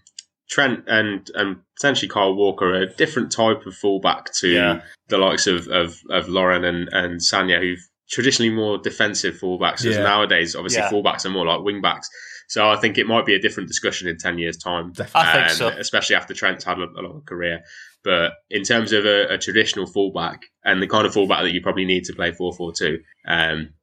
Trent 0.49 0.85
and 0.87 1.29
and 1.35 1.57
potentially 1.77 2.09
Kyle 2.09 2.35
Walker 2.35 2.71
are 2.75 2.83
a 2.83 2.95
different 2.95 3.31
type 3.31 3.67
of 3.67 3.75
fullback 3.75 4.33
to 4.41 4.49
Yeah. 4.49 4.81
the 5.09 5.19
likes 5.19 5.47
of 5.47 5.69
of, 5.69 5.97
of 6.11 6.29
Lauren 6.29 6.65
and 6.65 6.89
and 6.93 7.21
Sagna, 7.21 7.61
who've 7.61 7.79
traditionally 8.11 8.51
more 8.51 8.79
defensive 8.79 9.35
fullbacks. 9.39 9.85
As 9.85 9.97
Yeah. 9.97 10.03
nowadays, 10.05 10.57
obviously, 10.57 10.81
Yeah. 10.81 10.91
fullbacks 10.91 11.27
are 11.27 11.31
more 11.31 11.47
like 11.47 11.61
wingbacks. 11.61 12.07
So 12.49 12.71
I 12.71 12.77
think 12.77 12.97
it 12.97 13.07
might 13.07 13.27
be 13.27 13.35
a 13.35 13.39
different 13.39 13.69
discussion 13.69 14.09
in 14.09 14.17
ten 14.17 14.39
years' 14.39 14.57
time. 14.57 14.93
I 15.15 15.33
think 15.33 15.49
um, 15.51 15.55
so. 15.55 15.69
especially 15.69 16.17
after 16.17 16.33
Trent's 16.33 16.65
had 16.65 16.79
a, 16.79 16.85
a 16.85 17.03
long 17.03 17.23
career. 17.27 17.61
But 18.05 18.33
in 18.49 18.63
terms 18.63 18.93
of 18.93 19.05
a, 19.05 19.35
a 19.35 19.37
traditional 19.39 19.85
fullback 19.87 20.41
and 20.65 20.81
the 20.81 20.87
kind 20.87 21.07
of 21.07 21.13
fullback 21.13 21.43
that 21.43 21.53
you 21.53 21.61
probably 21.61 21.85
need 21.85 22.05
to 22.05 22.15
play 22.15 22.33
4 22.33 22.55
4 22.55 22.73
2, 22.73 22.99
um, 23.27 23.75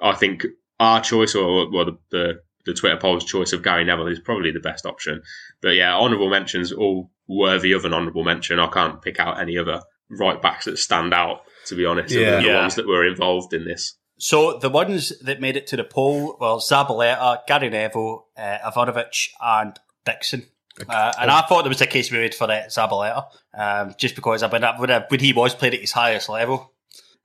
I 0.00 0.14
think 0.14 0.46
our 0.80 1.00
choice, 1.00 1.34
or 1.34 1.70
well, 1.70 1.84
the, 1.86 1.98
the, 2.10 2.40
the 2.66 2.74
Twitter 2.74 2.96
poll's 2.96 3.24
choice 3.24 3.52
of 3.52 3.62
Gary 3.62 3.84
Neville 3.84 4.08
is 4.08 4.20
probably 4.20 4.50
the 4.50 4.60
best 4.60 4.86
option. 4.86 5.22
But 5.62 5.70
yeah, 5.70 5.94
honourable 5.94 6.30
mentions, 6.30 6.72
all 6.72 7.10
worthy 7.28 7.72
of 7.72 7.84
an 7.84 7.94
honourable 7.94 8.24
mention. 8.24 8.58
I 8.58 8.66
can't 8.68 9.00
pick 9.02 9.18
out 9.18 9.40
any 9.40 9.58
other 9.58 9.80
right 10.08 10.40
backs 10.40 10.66
that 10.66 10.78
stand 10.78 11.12
out, 11.14 11.40
to 11.66 11.74
be 11.74 11.84
honest, 11.84 12.14
Yeah. 12.14 12.32
than 12.32 12.42
the 12.42 12.48
Yeah. 12.50 12.60
ones 12.60 12.74
that 12.76 12.86
were 12.86 13.06
involved 13.06 13.52
in 13.52 13.64
this. 13.64 13.94
So 14.18 14.58
the 14.58 14.70
ones 14.70 15.12
that 15.20 15.40
made 15.40 15.56
it 15.56 15.66
to 15.68 15.76
the 15.76 15.84
poll 15.84 16.36
were 16.40 16.56
Zabaleta, 16.56 17.40
Gary 17.46 17.68
Neville, 17.68 18.26
uh, 18.36 18.58
Ivanovic, 18.70 19.28
and 19.42 19.78
Dixon. 20.04 20.46
Uh, 20.88 21.12
and 21.20 21.30
I 21.30 21.40
thought 21.42 21.62
there 21.62 21.70
was 21.70 21.80
a 21.80 21.86
case 21.86 22.10
made 22.12 22.34
for 22.34 22.46
that 22.46 22.68
Zabaleta, 22.68 23.24
um, 23.58 23.94
just 23.98 24.14
because 24.14 24.42
I, 24.42 24.48
when, 24.48 24.62
I, 24.62 24.78
when, 24.78 24.90
I, 24.90 25.04
when 25.08 25.20
he 25.20 25.32
was 25.32 25.54
played 25.54 25.74
at 25.74 25.80
his 25.80 25.92
highest 25.92 26.28
level, 26.28 26.72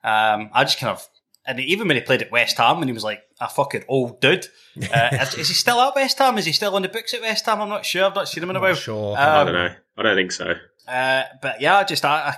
um, 0.04 0.50
I 0.54 0.64
just 0.64 0.80
kind 0.80 0.92
of, 0.92 1.06
and 1.46 1.60
even 1.60 1.88
when 1.88 1.98
he 1.98 2.02
played 2.02 2.22
at 2.22 2.32
West 2.32 2.58
Ham, 2.58 2.78
and 2.78 2.86
he 2.86 2.94
was 2.94 3.04
like 3.04 3.22
a 3.40 3.50
fucking 3.50 3.84
old 3.88 4.22
dude. 4.22 4.48
Uh, 4.94 5.10
is, 5.22 5.34
is 5.36 5.48
he 5.50 5.54
still 5.54 5.80
at 5.82 5.96
West 5.96 6.18
Ham? 6.20 6.38
Is 6.38 6.46
he 6.46 6.52
still 6.52 6.76
on 6.76 6.82
the 6.84 6.90
books 6.90 7.14
at 7.14 7.22
West 7.22 7.46
Ham? 7.46 7.62
I'm 7.62 7.70
not 7.70 7.86
sure. 7.86 8.06
I've 8.06 8.16
not 8.16 8.28
seen 8.28 8.44
him 8.44 8.50
in 8.52 8.56
a 8.56 8.60
while. 8.62 8.76
sure. 8.76 9.16
I 9.18 9.40
Um, 9.42 9.48
don't 9.48 9.56
know. 9.56 9.76
I 9.98 10.04
don't 10.04 10.16
think 10.16 10.32
so. 10.32 10.54
uh, 10.88 11.24
but 11.42 11.60
yeah, 11.62 11.84
just 11.84 12.06
I, 12.06 12.36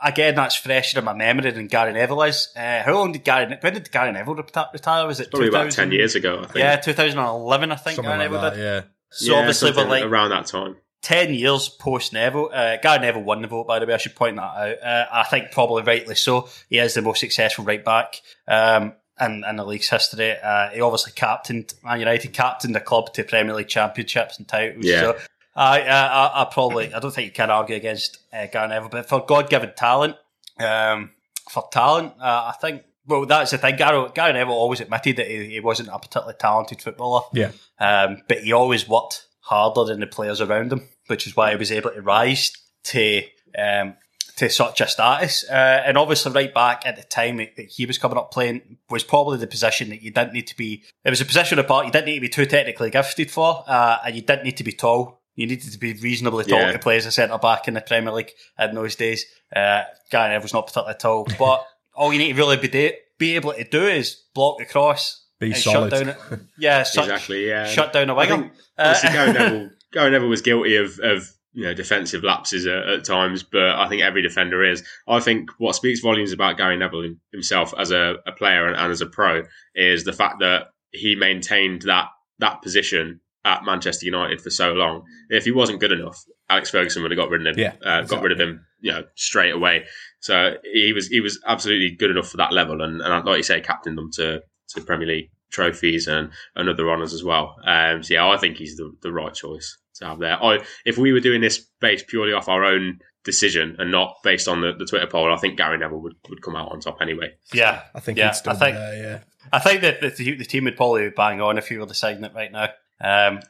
I, 0.00 0.08
again, 0.08 0.34
that's 0.34 0.54
fresher 0.56 0.98
in 0.98 1.04
my 1.04 1.12
memory 1.14 1.50
than 1.50 1.66
Gary 1.66 1.92
Neville 1.92 2.22
is. 2.24 2.48
Uh, 2.56 2.82
how 2.82 2.94
long 2.94 3.12
did 3.12 3.24
Gary? 3.24 3.56
When 3.60 3.74
did 3.74 3.90
Gary 3.90 4.12
Neville 4.12 4.34
retire? 4.34 5.06
Was 5.06 5.20
it 5.20 5.30
Probably 5.30 5.48
about 5.48 5.70
10 5.70 5.92
years 5.92 6.14
ago, 6.14 6.40
I 6.40 6.46
think. 6.46 6.56
Yeah, 6.56 6.76
2011, 6.76 7.72
I 7.72 7.74
think. 7.76 7.96
Something 7.96 8.10
Gary 8.10 8.18
like 8.18 8.30
Neville 8.30 8.40
that, 8.42 8.54
did. 8.56 8.62
yeah. 8.62 8.80
So 9.10 9.32
Yeah, 9.32 9.38
obviously, 9.40 9.72
we're 9.72 9.84
like 9.86 10.04
around 10.04 10.30
that 10.30 10.46
time. 10.46 10.76
10 11.02 11.34
years 11.34 11.68
post 11.68 12.12
Neville. 12.12 12.50
Uh, 12.52 12.76
Gary 12.76 13.00
Neville 13.00 13.22
won 13.22 13.42
the 13.42 13.48
vote, 13.48 13.66
by 13.66 13.78
the 13.78 13.86
way. 13.86 13.94
I 13.94 13.98
should 13.98 14.14
point 14.14 14.36
that 14.36 14.42
out. 14.42 14.82
Uh, 14.82 15.06
I 15.12 15.24
think 15.24 15.50
probably 15.50 15.82
rightly 15.82 16.14
so. 16.14 16.48
He 16.68 16.78
is 16.78 16.94
the 16.94 17.02
most 17.02 17.20
successful 17.20 17.64
right 17.64 17.84
back 17.84 18.20
um, 18.46 18.94
in, 19.20 19.44
in 19.48 19.56
the 19.56 19.64
league's 19.64 19.90
history. 19.90 20.36
Uh, 20.40 20.70
he 20.70 20.80
obviously 20.80 21.12
captained 21.12 21.74
Man 21.84 21.98
United, 21.98 22.32
captained 22.32 22.74
the 22.74 22.80
club 22.80 23.12
to 23.14 23.24
Premier 23.24 23.54
League 23.54 23.68
championships 23.68 24.38
and 24.38 24.46
titles. 24.46 24.84
Yeah. 24.84 25.00
So 25.00 25.18
I, 25.56 25.80
I, 25.82 26.06
I, 26.06 26.42
I 26.42 26.44
probably, 26.50 26.94
I 26.94 27.00
don't 27.00 27.12
think 27.12 27.26
you 27.26 27.32
can 27.32 27.50
argue 27.50 27.76
against 27.76 28.18
uh, 28.32 28.46
Gary 28.46 28.68
Neville, 28.68 28.88
but 28.88 29.08
for 29.08 29.24
God 29.26 29.50
given 29.50 29.72
talent, 29.76 30.16
um, 30.60 31.10
for 31.50 31.68
talent, 31.70 32.14
uh, 32.20 32.52
I 32.54 32.56
think. 32.60 32.84
Well, 33.04 33.26
that's 33.26 33.50
the 33.50 33.58
thing. 33.58 33.74
Gary, 33.74 34.08
Gary 34.14 34.32
Neville 34.32 34.54
always 34.54 34.80
admitted 34.80 35.16
that 35.16 35.26
he, 35.26 35.46
he 35.48 35.60
wasn't 35.60 35.88
a 35.88 35.98
particularly 35.98 36.36
talented 36.38 36.80
footballer. 36.80 37.22
Yeah. 37.32 37.50
Um, 37.80 38.22
but 38.28 38.44
he 38.44 38.52
always 38.52 38.88
worked 38.88 39.26
harder 39.42 39.84
than 39.84 40.00
the 40.00 40.06
players 40.06 40.40
around 40.40 40.72
him, 40.72 40.88
which 41.08 41.26
is 41.26 41.36
why 41.36 41.50
he 41.50 41.56
was 41.56 41.70
able 41.70 41.90
to 41.90 42.02
rise 42.02 42.52
to 42.84 43.22
um, 43.58 43.94
to 44.36 44.48
such 44.48 44.80
a 44.80 44.88
status. 44.88 45.44
Uh, 45.48 45.82
and 45.84 45.98
obviously, 45.98 46.32
right 46.32 46.54
back 46.54 46.82
at 46.86 46.96
the 46.96 47.02
time 47.02 47.36
that 47.36 47.66
he 47.68 47.84
was 47.86 47.98
coming 47.98 48.16
up 48.16 48.30
playing 48.32 48.78
was 48.88 49.04
probably 49.04 49.36
the 49.38 49.46
position 49.46 49.90
that 49.90 50.02
you 50.02 50.10
didn't 50.10 50.32
need 50.32 50.46
to 50.46 50.56
be. 50.56 50.82
It 51.04 51.10
was 51.10 51.20
a 51.20 51.24
position 51.26 51.58
apart 51.58 51.86
you 51.86 51.92
didn't 51.92 52.06
need 52.06 52.14
to 52.14 52.20
be 52.22 52.28
too 52.28 52.46
technically 52.46 52.90
gifted 52.90 53.30
for, 53.30 53.62
uh, 53.66 53.98
and 54.06 54.14
you 54.16 54.22
didn't 54.22 54.44
need 54.44 54.56
to 54.56 54.64
be 54.64 54.72
tall. 54.72 55.20
You 55.34 55.46
needed 55.46 55.70
to 55.72 55.78
be 55.78 55.94
reasonably 55.94 56.44
tall 56.44 56.60
Yeah. 56.60 56.72
to 56.72 56.78
play 56.78 56.96
as 56.98 57.06
a 57.06 57.12
centre 57.12 57.38
back 57.38 57.66
in 57.68 57.74
the 57.74 57.80
Premier 57.80 58.12
League 58.12 58.32
in 58.58 58.74
those 58.74 58.96
days. 58.96 59.24
Uh, 59.54 59.82
Gary 60.10 60.30
Neville's 60.30 60.52
not 60.52 60.66
particularly 60.66 60.96
tall, 60.98 61.26
but 61.38 61.66
all 61.94 62.12
you 62.12 62.18
need 62.18 62.32
to 62.32 62.38
really 62.38 62.56
be, 62.58 62.68
da- 62.68 62.96
be 63.18 63.34
able 63.36 63.52
to 63.54 63.64
do 63.64 63.86
is 63.86 64.24
block 64.34 64.58
the 64.58 64.66
cross. 64.66 65.21
Be 65.42 65.52
and 65.52 65.56
solid. 65.56 65.92
Shut 65.92 66.00
down 66.04 66.08
it. 66.10 66.40
Yeah, 66.58 66.82
such, 66.84 67.04
exactly, 67.04 67.48
yeah. 67.48 67.66
shut 67.66 67.92
down 67.92 68.10
a 68.10 68.14
I 68.14 68.16
winger. 68.16 68.42
think 68.42 68.52
Uh, 68.78 69.02
Gary 69.02 69.32
Neville, 69.32 69.70
Gary 69.92 70.10
Neville 70.10 70.28
was 70.28 70.42
guilty 70.42 70.76
of, 70.76 70.98
of 71.02 71.28
you 71.52 71.64
know 71.64 71.74
defensive 71.74 72.22
lapses 72.22 72.66
at, 72.66 72.88
at 72.88 73.04
times, 73.04 73.42
but 73.42 73.70
I 73.70 73.88
think 73.88 74.02
every 74.02 74.22
defender 74.22 74.64
is. 74.64 74.82
I 75.08 75.20
think 75.20 75.50
what 75.58 75.74
speaks 75.74 76.00
volumes 76.00 76.32
about 76.32 76.56
Gary 76.56 76.76
Neville 76.76 77.14
himself 77.32 77.74
as 77.76 77.90
a, 77.90 78.16
a 78.26 78.32
player 78.32 78.66
and, 78.66 78.76
and 78.76 78.90
as 78.90 79.00
a 79.00 79.06
pro 79.06 79.42
is 79.74 80.04
the 80.04 80.12
fact 80.12 80.40
that 80.40 80.68
he 80.92 81.16
maintained 81.16 81.82
that 81.82 82.08
that 82.38 82.62
position 82.62 83.20
at 83.44 83.64
Manchester 83.64 84.06
United 84.06 84.40
for 84.40 84.50
so 84.50 84.72
long. 84.72 85.02
If 85.28 85.44
he 85.44 85.50
wasn't 85.50 85.80
good 85.80 85.90
enough 85.92 86.24
Alex 86.52 86.70
Ferguson 86.70 87.02
would 87.02 87.10
have 87.10 87.18
got 87.18 87.30
rid 87.30 87.46
of 87.46 87.56
him. 87.56 87.58
Yeah, 87.58 87.72
uh, 87.84 88.02
got 88.02 88.22
rid 88.22 88.32
of 88.32 88.38
him, 88.40 88.66
you 88.80 88.92
know, 88.92 89.04
straight 89.14 89.52
away. 89.54 89.86
So 90.20 90.56
he 90.70 90.92
was 90.92 91.08
he 91.08 91.20
was 91.20 91.40
absolutely 91.46 91.96
good 91.96 92.10
enough 92.10 92.28
for 92.28 92.36
that 92.36 92.52
level, 92.52 92.82
and, 92.82 93.00
and 93.00 93.24
like 93.24 93.38
you 93.38 93.42
say, 93.42 93.60
captained 93.60 93.96
them 93.96 94.10
to 94.14 94.42
to 94.72 94.80
Premier 94.82 95.08
League 95.08 95.30
trophies 95.50 96.06
and, 96.06 96.30
and 96.56 96.68
other 96.68 96.90
honours 96.90 97.14
as 97.14 97.22
well. 97.22 97.56
Um, 97.64 98.02
so 98.02 98.14
yeah, 98.14 98.28
I 98.28 98.36
think 98.36 98.56
he's 98.56 98.76
the, 98.76 98.92
the 99.02 99.12
right 99.12 99.34
choice 99.34 99.78
to 99.96 100.06
have 100.06 100.18
there. 100.18 100.42
I, 100.42 100.64
if 100.84 100.98
we 100.98 101.12
were 101.12 101.20
doing 101.20 101.40
this 101.40 101.58
based 101.80 102.08
purely 102.08 102.32
off 102.32 102.48
our 102.48 102.64
own 102.64 103.00
decision 103.24 103.76
and 103.78 103.90
not 103.90 104.16
based 104.24 104.48
on 104.48 104.60
the, 104.60 104.72
the 104.72 104.86
Twitter 104.86 105.06
poll, 105.06 105.32
I 105.32 105.36
think 105.36 105.56
Gary 105.56 105.78
Neville 105.78 106.00
would, 106.00 106.16
would 106.28 106.42
come 106.42 106.56
out 106.56 106.72
on 106.72 106.80
top 106.80 106.98
anyway. 107.00 107.34
Yeah, 107.52 107.82
I 107.94 108.00
think 108.00 108.18
yeah, 108.18 108.28
he'd 108.28 108.36
still 108.36 108.52
I 108.52 108.56
think 108.56 108.76
there, 108.76 109.02
yeah. 109.02 109.18
I 109.52 109.58
think 109.58 109.82
that 109.82 110.00
the, 110.00 110.36
the 110.36 110.44
team 110.44 110.64
would 110.64 110.76
probably 110.76 111.10
bang 111.10 111.40
on 111.40 111.58
if 111.58 111.70
you 111.70 111.80
were 111.80 111.86
deciding 111.86 112.24
it 112.24 112.32
right 112.34 112.52
now. 112.52 112.68
Um, 113.00 113.40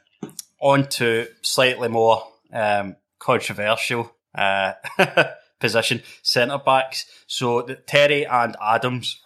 on 0.59 0.87
to 0.87 1.27
slightly 1.41 1.89
more 1.89 2.23
um, 2.51 2.95
controversial 3.19 4.15
uh, 4.35 4.73
position 5.59 6.01
centre 6.21 6.57
backs. 6.57 7.05
So 7.27 7.61
the, 7.61 7.75
Terry 7.75 8.25
and 8.25 8.55
Adams 8.61 9.21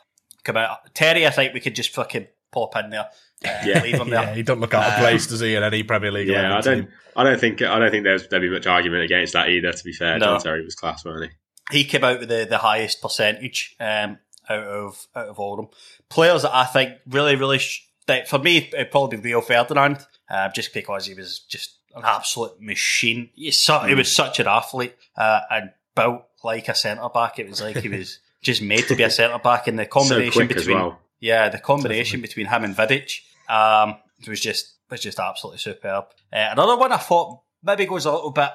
come 0.47 0.57
out. 0.57 0.93
Terry, 0.95 1.27
I 1.27 1.29
think 1.29 1.53
we 1.53 1.59
could 1.59 1.75
just 1.75 1.93
fucking 1.93 2.27
pop 2.51 2.75
in 2.77 2.89
there. 2.89 3.07
Uh, 3.45 3.49
Yeah. 3.65 3.83
leave 3.83 3.95
him 4.01 4.07
Yeah, 4.07 4.25
there. 4.25 4.35
he 4.35 4.41
don't 4.43 4.59
look 4.59 4.73
out 4.73 4.93
of 4.93 4.99
place, 4.99 5.27
does 5.27 5.41
he, 5.41 5.53
in 5.55 5.61
any 5.63 5.83
Premier 5.83 6.11
League 6.11 6.27
Yeah, 6.27 6.57
I 6.57 6.61
don't 6.61 6.83
team? 6.85 6.87
I 7.15 7.23
don't 7.23 7.39
think 7.39 7.61
I 7.61 7.77
don't 7.79 7.91
think 7.91 8.03
there's 8.03 8.27
there'd 8.29 8.41
be 8.41 8.49
much 8.49 8.65
argument 8.67 9.03
against 9.03 9.33
that 9.33 9.49
either. 9.49 9.71
To 9.73 9.83
be 9.83 9.93
fair, 9.93 10.17
No. 10.17 10.25
John 10.25 10.41
Terry 10.41 10.63
was 10.63 10.75
class, 10.75 11.05
wasn't 11.05 11.31
he? 11.69 11.79
he 11.79 11.83
came 11.83 12.03
out 12.03 12.19
with 12.19 12.29
the, 12.29 12.47
the 12.49 12.57
highest 12.59 13.01
percentage 13.01 13.75
um, 13.79 14.17
out 14.49 14.63
of 14.63 15.07
out 15.15 15.27
of 15.27 15.39
all 15.39 15.53
of 15.53 15.57
them. 15.57 15.67
Players 16.09 16.41
that 16.43 16.55
I 16.55 16.65
think 16.65 16.93
really, 17.07 17.35
really, 17.35 17.59
sh- 17.59 17.85
that 18.07 18.27
for 18.29 18.39
me, 18.39 18.69
it'd 18.73 18.89
probably 18.91 19.17
be 19.17 19.29
Rio 19.29 19.41
Ferdinand, 19.41 19.99
uh, 20.29 20.49
just 20.49 20.73
because 20.73 21.05
he 21.05 21.13
was 21.13 21.39
just 21.39 21.75
an 21.95 22.03
absolute 22.05 22.59
machine. 22.61 23.29
He's 23.35 23.59
su- 23.59 23.79
He 23.87 23.93
was 23.95 24.09
such 24.11 24.39
an 24.39 24.47
athlete 24.47 24.95
uh, 25.17 25.41
and 25.51 25.71
built 25.95 26.23
like 26.43 26.69
a 26.69 26.75
centre 26.75 27.09
back. 27.13 27.37
It 27.39 27.49
was 27.49 27.61
like 27.61 27.77
he 27.77 27.89
was 27.89 28.19
just 28.41 28.61
made 28.61 28.87
to 28.87 28.95
be 28.95 29.03
a 29.03 29.09
centre 29.09 29.39
back, 29.39 29.67
and 29.67 29.77
the 29.77 29.85
combination 29.97 30.47
quick 30.47 30.57
as 30.57 30.63
between 30.63 30.77
well. 30.77 30.99
yeah, 31.19 31.49
the 31.49 31.59
combination 31.59 32.21
between 32.21 32.45
him 32.47 32.63
and 32.63 32.75
Vidic 32.75 33.19
um, 33.49 33.97
was 34.27 34.39
just 34.39 34.75
was 34.89 35.01
just 35.01 35.19
absolutely 35.19 35.59
superb. 35.59 36.05
Uh, 36.31 36.49
another 36.51 36.77
one 36.77 36.91
I 36.91 36.97
thought 36.97 37.41
maybe 37.63 37.85
goes 37.85 38.05
a 38.05 38.11
little 38.11 38.31
bit 38.31 38.49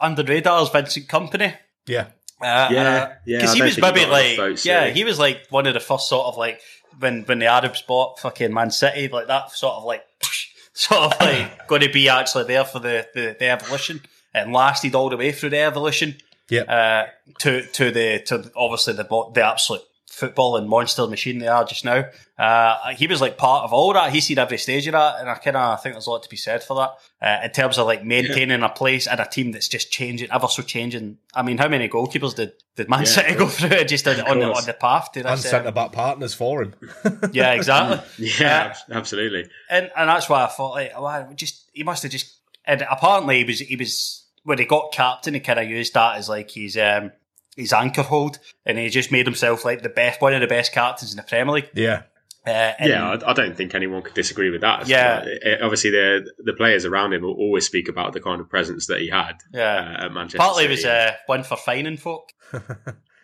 under 0.00 0.22
the 0.22 0.32
radar 0.32 0.62
is 0.62 0.68
Vincent 0.68 1.08
Kompany. 1.08 1.56
Yeah. 1.86 2.08
Uh, 2.40 2.68
Yeah, 2.70 3.14
yeah, 3.24 3.38
Because 3.38 3.54
he 3.54 3.62
was 3.62 3.80
maybe 3.80 4.04
like, 4.06 4.36
votes, 4.36 4.66
yeah, 4.66 4.86
yeah. 4.86 4.92
he 4.92 5.04
was 5.04 5.18
like 5.18 5.46
one 5.50 5.66
of 5.66 5.74
the 5.74 5.80
first 5.80 6.08
sort 6.08 6.26
of 6.26 6.36
like 6.36 6.60
when 6.98 7.22
when 7.24 7.38
the 7.38 7.46
Arabs 7.46 7.82
bought 7.82 8.18
fucking 8.18 8.52
Man 8.52 8.70
City, 8.70 9.08
like 9.08 9.28
that 9.28 9.50
sort 9.52 9.74
of 9.76 9.84
like 9.84 10.02
sort 10.74 11.12
of 11.14 11.20
like 11.20 11.66
going 11.68 11.80
to 11.82 11.88
be 11.92 12.08
actually 12.08 12.44
there 12.44 12.64
for 12.64 12.80
the, 12.80 13.06
the 13.14 13.36
the 13.38 13.46
evolution 13.46 14.00
and 14.34 14.52
lasted 14.52 14.94
all 14.94 15.08
the 15.08 15.16
way 15.16 15.32
through 15.32 15.50
the 15.50 15.60
evolution 15.60 16.16
Yep. 16.50 16.68
uh, 16.68 17.04
to 17.40 17.62
to 17.62 17.90
the 17.90 18.20
to 18.26 18.50
obviously 18.56 18.92
the 18.94 19.04
the 19.34 19.42
absolute 19.44 19.82
football 20.10 20.56
and 20.56 20.68
monster 20.68 21.06
machine 21.08 21.40
they 21.40 21.48
are 21.48 21.64
just 21.64 21.84
now. 21.84 22.04
Uh, 22.38 22.90
he 22.94 23.08
was 23.08 23.20
like 23.20 23.36
part 23.36 23.64
of 23.64 23.72
all 23.72 23.92
that. 23.92 24.12
He's 24.12 24.24
seen 24.26 24.38
every 24.38 24.58
stage 24.58 24.86
of 24.86 24.92
that, 24.92 25.18
and 25.20 25.28
I 25.28 25.34
kind 25.34 25.56
of 25.56 25.82
think 25.82 25.94
there's 25.94 26.06
a 26.06 26.10
lot 26.10 26.22
to 26.22 26.28
be 26.28 26.36
said 26.36 26.62
for 26.62 26.76
that 26.76 26.90
uh, 27.26 27.44
in 27.44 27.50
terms 27.50 27.78
of 27.78 27.86
like 27.86 28.04
maintaining 28.04 28.62
a 28.62 28.68
place 28.68 29.08
and 29.08 29.18
a 29.18 29.26
team 29.26 29.50
that's 29.52 29.66
just 29.66 29.90
changing, 29.90 30.30
ever 30.30 30.46
so 30.46 30.62
changing. 30.62 31.18
I 31.34 31.42
mean, 31.42 31.58
how 31.58 31.66
many 31.68 31.88
goalkeepers 31.88 32.36
did, 32.36 32.52
did 32.76 32.88
Man 32.88 33.00
Yeah, 33.00 33.04
City 33.06 33.34
go 33.34 33.48
through 33.48 33.70
it 33.76 33.88
just 33.88 34.06
on, 34.06 34.20
on, 34.20 34.38
the, 34.38 34.52
on 34.52 34.64
the 34.66 34.72
path 34.74 35.10
to 35.12 35.26
and 35.28 35.40
centre 35.40 35.72
back 35.72 35.90
partners 35.92 36.32
for 36.34 36.62
him. 36.62 36.74
yeah, 37.32 37.52
exactly. 37.54 38.06
Yeah, 38.38 38.74
Uh, 38.90 38.94
absolutely. 38.94 39.48
and 39.68 39.90
and 39.96 40.08
that's 40.08 40.28
why 40.28 40.44
I 40.44 40.46
thought 40.48 40.74
like, 40.74 41.00
well, 41.00 41.32
just 41.34 41.68
he 41.72 41.82
must 41.82 42.02
have 42.04 42.12
just. 42.12 42.38
And 42.66 42.82
apparently, 42.88 43.38
he 43.38 43.44
was 43.44 43.58
he 43.58 43.76
was 43.76 44.23
when 44.44 44.58
he 44.58 44.64
got 44.64 44.92
captain, 44.92 45.34
he 45.34 45.40
kind 45.40 45.58
of 45.58 45.68
used 45.68 45.94
that 45.94 46.16
as 46.16 46.28
like 46.28 46.50
his 46.52 46.76
um 46.76 47.12
his 47.56 47.72
anchor 47.72 48.02
hold, 48.02 48.38
and 48.64 48.78
he 48.78 48.88
just 48.88 49.12
made 49.12 49.26
himself 49.26 49.64
like 49.64 49.82
the 49.82 49.88
best 49.88 50.20
one 50.20 50.34
of 50.34 50.40
the 50.40 50.46
best 50.46 50.72
captains 50.72 51.12
in 51.12 51.16
the 51.16 51.22
Premier 51.22 51.54
League. 51.54 51.70
Yeah. 51.74 52.02
Uh, 52.46 52.72
yeah, 52.82 53.08
I, 53.24 53.30
I 53.30 53.32
don't 53.32 53.56
think 53.56 53.74
anyone 53.74 54.02
could 54.02 54.12
disagree 54.12 54.50
with 54.50 54.60
that. 54.60 54.86
Yeah. 54.86 55.22
Uh, 55.22 55.28
it- 55.42 55.62
obviously 55.62 55.90
the 55.90 56.30
the 56.44 56.52
players 56.52 56.84
around 56.84 57.14
him 57.14 57.22
will 57.22 57.32
always 57.32 57.64
speak 57.64 57.88
about 57.88 58.12
the 58.12 58.20
kind 58.20 58.38
of 58.40 58.50
presence 58.50 58.86
that 58.88 59.00
he 59.00 59.08
had 59.08 59.34
yeah. 59.52 59.96
uh, 60.00 60.04
at 60.06 60.12
Manchester. 60.12 60.38
Partly 60.38 60.64
City. 60.64 60.72
was 60.74 60.84
uh, 60.84 61.12
one 61.26 61.42
for 61.42 61.56
fining 61.56 61.96
folk. 61.96 62.28
oh, 62.52 62.64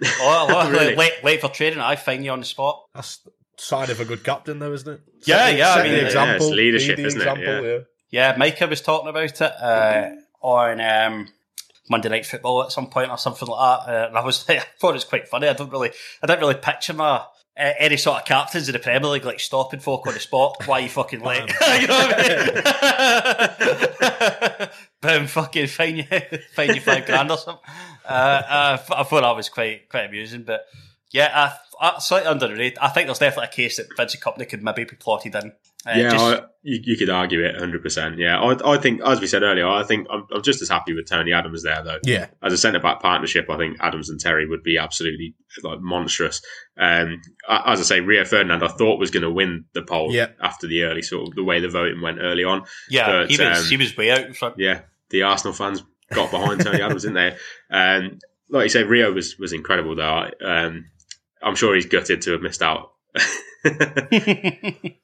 oh, 0.03 0.71
Really? 0.73 0.97
late, 0.97 1.13
late 1.23 1.41
for 1.41 1.49
trading, 1.49 1.81
I 1.81 1.97
fine 1.97 2.25
you 2.25 2.31
on 2.31 2.41
the 2.41 2.47
spot. 2.47 2.83
That's 2.95 3.19
the 3.19 3.31
sign 3.59 3.91
of 3.91 4.01
a 4.01 4.05
good 4.07 4.25
captain, 4.25 4.59
though, 4.59 4.73
isn't 4.73 4.91
it? 4.91 5.01
Yeah, 5.27 5.37
Set 5.47 5.53
the- 5.53 5.59
yeah, 5.59 5.75
I 5.75 5.83
mean, 5.83 5.93
the 5.93 5.99
yeah, 5.99 6.05
example, 6.07 6.47
it's 6.47 6.57
leadership, 6.57 6.97
be 6.97 7.03
the 7.03 7.09
isn't 7.09 7.21
it? 7.21 7.25
example, 7.29 7.65
Yeah. 7.65 7.79
Yeah, 8.13 8.37
Micah 8.39 8.67
was 8.67 8.81
talking 8.81 9.09
about 9.09 9.23
it 9.25 9.41
uh, 9.43 10.09
on 10.41 10.81
um, 10.81 11.29
Monday 11.89 12.09
Night 12.09 12.27
Football 12.27 12.65
at 12.65 12.73
some 12.73 12.89
point 12.89 13.11
or 13.11 13.19
something 13.19 13.49
like 13.49 13.87
that, 13.87 13.93
uh, 13.93 14.09
and 14.09 14.19
I 14.19 14.25
was 14.25 14.49
like, 14.49 14.59
I 14.61 14.65
thought 14.79 14.91
it 14.91 14.95
was 14.95 15.05
quite 15.05 15.29
funny. 15.29 15.49
I 15.49 15.53
don't 15.53 15.71
really, 15.71 15.91
I 16.23 16.27
didn't 16.27 16.41
really 16.41 16.55
picture 16.55 16.95
my. 16.95 17.25
uh, 17.61 17.73
any 17.79 17.97
sort 17.97 18.19
of 18.19 18.25
captains 18.25 18.69
in 18.69 18.73
the 18.73 18.79
Premier 18.79 19.11
League 19.11 19.25
like 19.25 19.41
stopping 19.41 19.81
folk 19.81 20.07
on 20.07 20.15
the 20.15 20.21
spot. 20.21 20.67
Why 20.67 20.79
are 20.79 20.83
you 20.83 20.89
fucking 20.89 21.21
late? 21.21 21.41
you 21.81 21.87
know 21.87 21.99
what 21.99 22.15
I 22.19 23.87
mean? 24.61 24.69
Boom, 25.01 25.27
fucking 25.27 25.67
fine 25.67 25.97
you, 25.97 26.05
fine 26.55 26.75
you 26.75 26.81
five 26.81 27.05
grand 27.07 27.31
or 27.31 27.37
something. 27.39 27.63
Uh, 28.05 28.43
uh, 28.49 28.79
I 28.97 29.03
thought 29.03 29.21
that 29.23 29.37
was 29.37 29.49
quite 29.49 29.89
quite 29.89 30.07
amusing, 30.07 30.45
but 30.45 30.67
yeah, 31.11 31.53
I, 31.81 31.87
I, 31.87 31.99
slightly 31.99 32.31
underrated. 32.31 32.79
I 32.79 32.89
think 32.89 33.07
there's 33.07 33.19
definitely 33.19 33.49
a 33.49 33.53
case 33.53 33.77
that 33.77 33.89
Vincent 33.97 34.23
Kompany 34.23 34.49
could 34.49 34.63
maybe 34.63 34.85
be 34.85 34.97
plotted 34.97 35.35
in. 35.35 35.53
Uh, 35.87 35.93
yeah, 35.97 36.11
just- 36.11 36.25
I, 36.25 36.43
you, 36.63 36.79
you 36.85 36.97
could 36.99 37.09
argue 37.09 37.43
it 37.43 37.57
100%. 37.57 38.19
Yeah, 38.19 38.39
I, 38.39 38.75
I 38.75 38.77
think, 38.77 39.01
as 39.03 39.19
we 39.19 39.27
said 39.27 39.43
earlier, 39.43 39.67
I 39.67 39.83
think 39.83 40.07
I'm, 40.11 40.27
I'm 40.31 40.43
just 40.43 40.61
as 40.61 40.69
happy 40.69 40.93
with 40.93 41.09
Tony 41.09 41.33
Adams 41.33 41.63
there, 41.63 41.83
though. 41.83 41.99
Yeah. 42.05 42.27
As 42.43 42.53
a 42.53 42.59
centre 42.59 42.81
back 42.81 43.01
partnership, 43.01 43.49
I 43.49 43.57
think 43.57 43.79
Adams 43.81 44.11
and 44.11 44.21
Terry 44.21 44.47
would 44.47 44.63
be 44.63 44.77
absolutely 44.77 45.35
like 45.63 45.81
monstrous. 45.81 46.43
Um, 46.79 47.23
as 47.49 47.81
I 47.81 47.83
say, 47.85 48.01
Rio 48.01 48.27
Ferdinand, 48.27 48.63
I 48.63 48.69
thought 48.69 48.99
was 48.99 49.11
going 49.11 49.23
to 49.23 49.31
win 49.31 49.65
the 49.73 49.81
poll 49.81 50.13
Yeah. 50.13 50.27
after 50.43 50.67
the 50.67 50.83
early 50.83 51.01
sort 51.01 51.29
of 51.29 51.35
the 51.35 51.45
way 51.45 51.61
the 51.61 51.71
voting 51.71 52.03
went 52.03 52.19
early 52.21 52.45
on. 52.45 52.65
yeah, 52.91 53.07
but, 53.07 53.31
he 53.31 53.39
was 53.39 53.59
um, 53.65 53.65
he 53.71 53.77
was 53.79 53.97
way 53.97 54.11
out 54.11 54.37
front. 54.37 54.57
Yeah, 54.59 54.83
the 55.09 55.23
Arsenal 55.23 55.55
fans 55.55 55.83
got 56.13 56.31
behind 56.31 56.61
Tony 56.61 56.83
Adams, 56.83 57.05
didn't 57.05 57.15
they? 57.15 57.37
Um, 57.75 58.19
like 58.51 58.65
you 58.65 58.69
say, 58.69 58.83
Rio 58.85 59.13
was 59.13 59.39
was 59.39 59.55
incredible 59.55 59.97
though. 59.97 60.29
Um, 60.45 60.91
I'm 61.43 61.55
sure 61.57 61.75
he's 61.75 61.87
gutted 61.87 62.21
to 62.23 62.33
have 62.33 62.43
missed 62.43 62.61
out. 62.63 62.93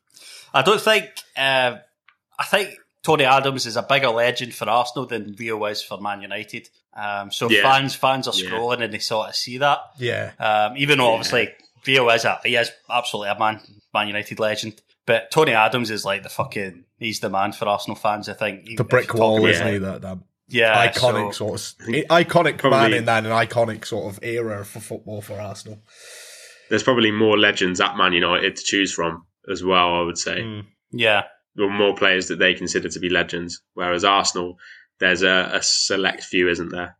I 0.57 0.63
don't 0.63 0.81
think. 0.81 1.07
Uh, 1.37 1.77
I 2.39 2.45
think 2.45 2.71
Tony 3.03 3.25
Adams 3.25 3.67
is 3.67 3.77
a 3.77 3.83
bigger 3.83 4.09
legend 4.11 4.55
for 4.55 4.69
Arsenal 4.69 5.07
than 5.07 5.35
Rio 5.39 5.65
is 5.67 5.83
for 5.83 5.99
Man 6.01 6.21
United. 6.23 6.69
Um, 6.95 7.31
so 7.31 7.49
Yeah. 7.51 7.63
fans 7.63 7.95
fans 7.95 8.27
are 8.29 8.35
Yeah. 8.35 8.51
scrolling 8.51 8.83
and 8.83 8.93
they 8.93 8.99
sort 8.99 9.29
of 9.29 9.37
see 9.37 9.59
that. 9.59 9.79
Yeah. 9.99 10.33
Um, 10.39 10.77
even 10.77 10.99
though 10.99 11.13
obviously 11.13 11.51
Rio 11.87 12.09
is 12.11 12.25
a 12.25 12.41
he 12.45 12.57
is 12.57 12.71
absolutely 12.91 13.31
a 13.31 13.39
Man 13.39 13.61
Man 13.95 14.07
United 14.09 14.39
legend, 14.41 14.81
but 15.07 15.31
Tony 15.31 15.53
Adams 15.53 15.91
is 15.91 16.05
like 16.05 16.23
the 16.23 16.29
fucking 16.29 16.85
he's 16.99 17.21
the 17.21 17.31
man 17.31 17.53
for 17.53 17.69
Arsenal 17.69 17.97
fans. 17.97 18.29
I 18.29 18.33
think 18.33 18.77
The 18.77 18.85
brick 18.85 19.05
If 19.05 19.09
you 19.09 19.13
talk 19.13 19.21
wall, 19.21 19.39
about, 19.39 19.51
isn't 19.51 19.67
he? 19.73 19.79
That, 19.79 20.03
that 20.03 20.19
Yeah, 20.49 20.87
iconic 20.89 21.35
so- 21.35 21.57
sort 21.57 21.89
of 21.89 21.95
iconic 22.09 22.71
man 22.71 22.93
in 22.95 23.05
that, 23.07 23.25
an 23.25 23.31
iconic 23.33 23.85
sort 23.85 24.13
of 24.13 24.23
era 24.23 24.65
for 24.65 24.81
football 24.81 25.21
for 25.21 25.39
Arsenal. 25.41 25.79
There's 26.71 26.83
probably 26.83 27.11
more 27.13 27.39
legends 27.39 27.81
at 27.81 27.97
Man 27.97 28.13
United 28.13 28.57
to 28.57 28.63
choose 28.65 28.93
from 28.93 29.27
as 29.51 29.63
well. 29.65 29.95
I 29.95 30.03
would 30.03 30.19
say, 30.19 30.41
Mm. 30.41 30.67
Yeah, 30.93 31.25
or 31.59 31.71
more 31.71 31.95
players 31.95 32.29
that 32.29 32.39
they 32.39 32.55
consider 32.55 32.89
to 32.89 33.01
be 33.01 33.09
legends. 33.09 33.63
Whereas 33.75 34.05
Arsenal, 34.05 34.59
there's 35.01 35.23
a, 35.23 35.51
a 35.55 35.63
select 35.63 36.25
few, 36.25 36.49
isn't 36.49 36.71
there, 36.71 36.97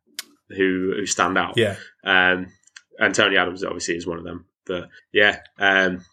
who 0.49 0.93
who 0.97 1.07
stand 1.07 1.39
out. 1.39 1.57
Yeah. 1.57 1.77
Um, 2.05 2.49
and 2.99 3.15
Tony 3.15 3.37
Adams 3.37 3.63
obviously 3.63 3.97
is 3.97 4.07
one 4.07 4.19
of 4.19 4.25
them. 4.25 4.47
But 4.67 4.89
yeah, 5.13 5.41
um, 5.59 6.05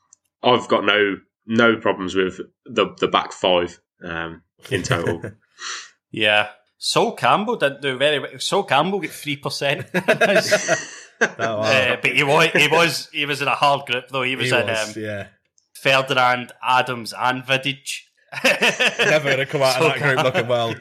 I've 0.43 0.67
got 0.67 0.85
no 0.85 1.17
no 1.45 1.77
problems 1.77 2.15
with 2.15 2.39
the 2.65 2.93
the 2.99 3.07
back 3.07 3.31
five 3.33 3.79
um, 4.03 4.43
in 4.69 4.83
total. 4.83 5.21
yeah. 6.11 6.49
Sol 6.77 7.15
Campbell 7.15 7.55
didn't 7.55 7.81
do 7.81 7.97
very 7.97 8.19
well. 8.19 8.37
Sol 8.39 8.63
Campbell 8.63 8.99
got 8.99 9.09
three 9.11 9.37
percent. 9.37 9.87
Uh, 11.21 11.95
but 12.01 12.11
he 12.11 12.23
was 12.23 12.49
he 12.51 12.67
was 12.67 13.09
he 13.13 13.25
was 13.25 13.41
in 13.41 13.47
a 13.47 13.55
hard 13.55 13.85
group 13.85 14.09
though. 14.09 14.23
He 14.23 14.35
was 14.35 14.49
He 14.49 14.57
in 14.57 14.67
was, 14.67 14.97
um, 14.97 15.01
yeah. 15.01 15.27
Ferdinand, 15.83 16.53
Adams, 16.63 17.13
and 17.17 17.43
Vidic. 17.43 17.89
Never 18.43 19.25
going 19.25 19.37
to 19.37 19.45
come 19.45 19.61
out 19.61 19.81
of 19.81 19.83
that 19.93 19.99
group 20.01 20.23
looking 20.23 20.47
well. 20.47 20.73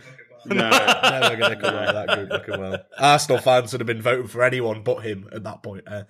no, 0.46 0.54
Never 1.02 1.36
going 1.36 1.50
to 1.56 1.60
come 1.60 1.74
out 1.74 1.94
of 1.94 2.06
that 2.06 2.16
group 2.16 2.30
looking 2.30 2.60
well. 2.60 2.78
Arsenal 2.98 3.38
fans 3.42 3.72
would 3.72 3.80
have 3.80 3.86
been 3.86 4.00
voting 4.00 4.26
for 4.28 4.42
anyone 4.42 4.82
but 4.82 5.00
him 5.00 5.28
at 5.32 5.42
that 5.44 5.62
point. 5.62 5.84
Uh, 5.86 6.04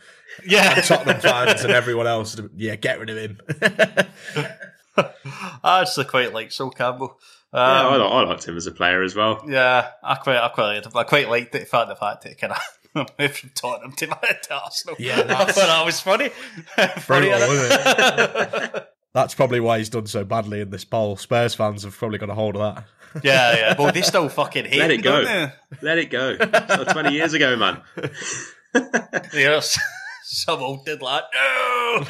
Yeah, 0.47 0.75
and 0.77 0.85
Tottenham 0.85 1.21
fans 1.21 1.65
and 1.65 1.73
everyone 1.73 2.07
else, 2.07 2.35
have- 2.37 2.51
yeah, 2.57 2.77
get 2.77 3.01
rid 3.01 3.11
of 3.11 3.17
him. 3.17 3.39
I 5.65 5.81
actually 5.81 6.05
quite 6.07 6.33
like 6.35 6.53
Sol 6.53 6.71
Campbell. 6.71 7.19
yeah, 7.53 7.61
I, 7.61 7.95
Um, 7.97 8.03
I 8.03 8.23
liked 8.25 8.47
him 8.47 8.57
as 8.57 8.67
a 8.67 8.73
player 8.73 9.03
as 9.03 9.15
well. 9.15 9.43
yeah, 9.49 9.89
I 10.03 10.15
quite, 10.17 10.37
I 10.39 10.49
quite. 10.49 10.83
I 10.95 11.03
quite 11.05 11.29
liked 11.29 11.53
the 11.53 11.61
fact 11.61 11.89
the 11.89 11.97
fact 11.97 12.23
that 12.23 12.29
he 12.31 12.35
kind 12.35 12.53
of 12.53 12.59
moved 12.95 13.37
from 13.39 13.51
Tottenham 13.55 13.93
to, 13.93 14.07
to 14.07 14.55
Arsenal. 14.55 14.97
Yeah, 15.01 15.21
I 15.21 15.23
that's- 15.23 15.55
thought 15.57 15.67
that 15.67 15.85
was 15.87 16.01
funny. 16.01 16.29
funny 17.01 17.29
Brutal, 17.29 17.49
innit? 17.49 18.87
That's 19.15 19.35
probably 19.35 19.61
why 19.61 19.79
he's 19.79 19.91
done 19.91 20.07
so 20.07 20.25
badly 20.25 20.61
in 20.63 20.71
this 20.71 20.85
poll. 20.87 21.17
Spurs 21.17 21.55
fans 21.55 21.83
have 21.85 21.95
probably 21.97 22.19
got 22.19 22.31
a 22.31 22.35
hold 22.35 22.57
of 22.57 22.75
that. 22.77 22.85
Yeah, 23.23 23.55
yeah. 23.57 23.75
Well, 23.79 23.93
they 23.93 24.01
still 24.01 24.29
fucking 24.31 24.65
hate 24.65 24.79
Let 24.81 24.91
it 24.91 25.03
go. 25.03 25.51
Let 25.83 25.99
it 25.99 26.07
go. 26.11 26.35
It's 26.41 26.51
like 26.69 26.89
20 26.93 27.13
years 27.13 27.35
ago, 27.35 27.55
man. 27.57 27.83
yes. 28.75 29.33
Yeah, 29.35 29.57
s- 29.57 29.79
some 30.25 30.61
old 30.61 30.87
did 30.87 31.03
like, 31.03 31.25
no! 31.35 32.05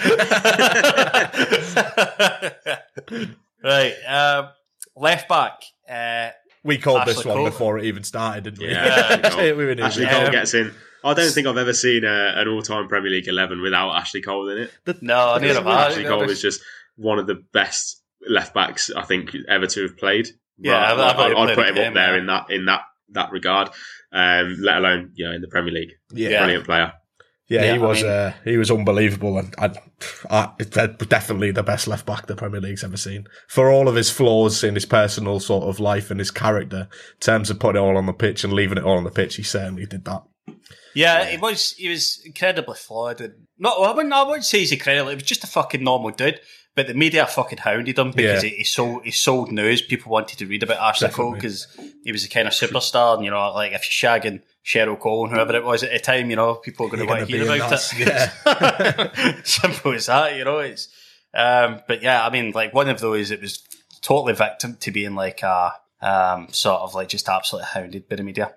right. 3.65 3.95
Um, 4.07 4.49
left 4.97 5.29
back. 5.29 5.63
Uh, 5.89 6.31
We 6.65 6.79
called 6.79 7.01
Ashley 7.01 7.15
this 7.15 7.25
one 7.25 7.37
Cole. 7.39 7.45
before 7.47 7.79
it 7.79 7.85
even 7.87 8.05
started, 8.05 8.45
didn't 8.45 8.61
we? 8.61 8.71
Yeah, 8.71 9.21
Ashley 9.25 9.31
Cole. 9.31 9.57
we 9.57 9.65
were 9.65 9.71
in 9.73 9.81
Ashley 9.81 10.05
it. 10.05 10.11
Cole 10.11 10.31
gets 10.31 10.55
in. 10.55 10.73
I 11.05 11.15
don't 11.15 11.31
think 11.33 11.47
I've 11.49 11.57
ever 11.57 11.73
seen 11.73 12.05
a, 12.05 12.35
an 12.37 12.47
all-time 12.47 12.87
Premier 12.89 13.11
League 13.11 13.27
11 13.27 13.61
without 13.61 13.91
Ashley 13.97 14.23
Cole 14.23 14.49
in 14.51 14.59
it. 14.59 15.03
no, 15.03 15.37
neither 15.39 15.55
have 15.55 15.67
I. 15.67 15.89
Ashley 15.89 16.05
Cole 16.05 16.31
is 16.31 16.41
just 16.41 16.61
one 16.97 17.19
of 17.19 17.27
the 17.27 17.43
best 17.53 18.01
left 18.29 18.55
backs 18.55 18.91
I 18.95 19.03
think 19.03 19.35
ever 19.49 19.67
to 19.67 19.83
have 19.83 19.97
played. 19.99 20.29
Yeah, 20.59 20.73
Right, 20.75 20.93
I've- 20.93 21.01
I've 21.03 21.19
I'd, 21.19 21.51
I'd 21.51 21.55
put 21.57 21.67
him 21.69 21.75
game, 21.75 21.89
up 21.89 21.95
there 21.95 22.13
yeah. 22.15 22.21
in 22.21 22.27
that 22.27 22.51
in 22.51 22.65
that 22.67 22.83
that 23.11 23.33
regard. 23.33 23.71
Um, 24.13 24.57
let 24.61 24.77
alone 24.77 25.11
you 25.15 25.25
know 25.25 25.33
in 25.33 25.41
the 25.41 25.49
Premier 25.49 25.73
League. 25.73 25.93
Yeah. 26.13 26.39
Brilliant 26.41 26.67
player. 26.67 26.93
Yeah, 27.49 27.65
Yeah, 27.65 27.73
he 27.75 27.79
I 27.79 27.87
was. 27.87 28.03
mean- 28.03 28.11
uh, 28.11 28.33
he 28.45 28.57
was 28.57 28.71
unbelievable, 28.71 29.39
and 29.39 29.55
I, 29.59 29.75
I, 30.31 30.51
definitely 30.57 31.51
the 31.51 31.63
best 31.63 31.87
left 31.87 32.07
back 32.07 32.27
the 32.27 32.37
Premier 32.37 32.61
League's 32.61 32.85
ever 32.85 32.97
seen. 32.97 33.27
For 33.49 33.71
all 33.71 33.89
of 33.89 33.95
his 33.95 34.11
flaws 34.11 34.65
in 34.65 34.75
his 34.75 34.87
personal 34.87 35.41
sort 35.41 35.65
of 35.65 35.81
life 35.81 36.11
and 36.11 36.19
his 36.21 36.31
character, 36.31 36.89
in 36.91 37.21
terms 37.21 37.51
of 37.51 37.59
putting 37.59 37.83
it 37.83 37.85
all 37.85 37.97
on 37.97 38.07
the 38.07 38.13
pitch 38.13 38.45
and 38.45 38.53
leaving 38.53 38.79
it 38.79 38.85
all 38.85 38.97
on 38.97 39.05
the 39.05 39.11
pitch, 39.11 39.37
he 39.37 39.43
certainly 39.43 39.87
did 39.87 40.05
that. 40.05 40.23
Yeah, 40.95 41.25
he 41.25 41.37
was 41.37 41.73
he 41.73 41.89
was 41.89 42.21
incredibly 42.25 42.75
flawed 42.77 43.21
and 43.21 43.33
not 43.59 43.79
I 43.81 43.93
wouldn't 43.95 44.13
I 44.13 44.25
wouldn't 44.25 44.45
say 44.45 44.59
he's 44.59 44.73
incredible, 44.73 45.09
he 45.11 45.15
was 45.15 45.23
just 45.25 45.45
a 45.45 45.47
fucking 45.47 45.83
normal 45.83 46.11
dude. 46.11 46.41
But 46.75 46.87
the 46.87 46.95
media 46.95 47.27
fucking 47.27 47.59
hounded 47.59 47.99
him 47.99 48.13
because 48.13 48.43
Yeah. 48.43 48.49
he, 48.51 48.57
he 48.57 48.65
sold 48.65 49.05
he 49.05 49.11
sold 49.11 49.53
news. 49.53 49.83
People 49.83 50.11
wanted 50.11 50.39
to 50.39 50.47
read 50.47 50.63
about 50.63 50.79
Ashley 50.79 51.11
Cole 51.11 51.33
because 51.35 51.67
he 52.03 52.13
was 52.13 52.25
a 52.25 52.29
kind 52.31 52.49
of 52.49 52.55
superstar. 52.55 53.17
And 53.17 53.25
you 53.25 53.31
know, 53.31 53.53
like 53.53 53.73
if 53.73 54.03
you're 54.03 54.11
shagging 54.11 54.41
Cheryl 54.65 54.99
Cole 54.99 55.25
and 55.27 55.35
whoever 55.35 55.55
it 55.55 55.65
was 55.65 55.83
at 55.83 55.91
the 55.93 55.99
time, 55.99 56.31
you 56.31 56.37
know, 56.37 56.55
people 56.55 56.87
are 56.87 56.89
going 56.89 57.01
to 57.01 57.07
want 57.07 57.21
to 57.21 57.27
hear 57.27 57.43
about 57.45 57.57
in 57.93 58.03
it. 58.09 58.09
that, 58.45 59.41
Simple 59.45 59.93
as 59.93 60.07
that, 60.07 60.37
you 60.37 60.45
know. 60.45 60.61
It's 60.61 60.89
um, 61.35 61.81
but 61.87 62.03
yeah, 62.03 62.25
I 62.27 62.31
mean, 62.31 62.53
like 62.53 62.73
one 62.73 62.89
of 62.89 63.01
those, 63.01 63.31
it 63.31 63.41
was 63.41 63.63
totally 64.01 64.33
victim 64.35 64.77
to 64.81 64.91
being 64.91 65.15
like 65.15 65.43
a 65.43 65.73
um, 66.01 66.49
sort 66.53 66.81
of 66.81 66.95
like 66.95 67.09
just 67.09 67.29
absolutely 67.29 67.69
hounded 67.73 68.09
by 68.09 68.17
the 68.17 68.23
media. 68.23 68.55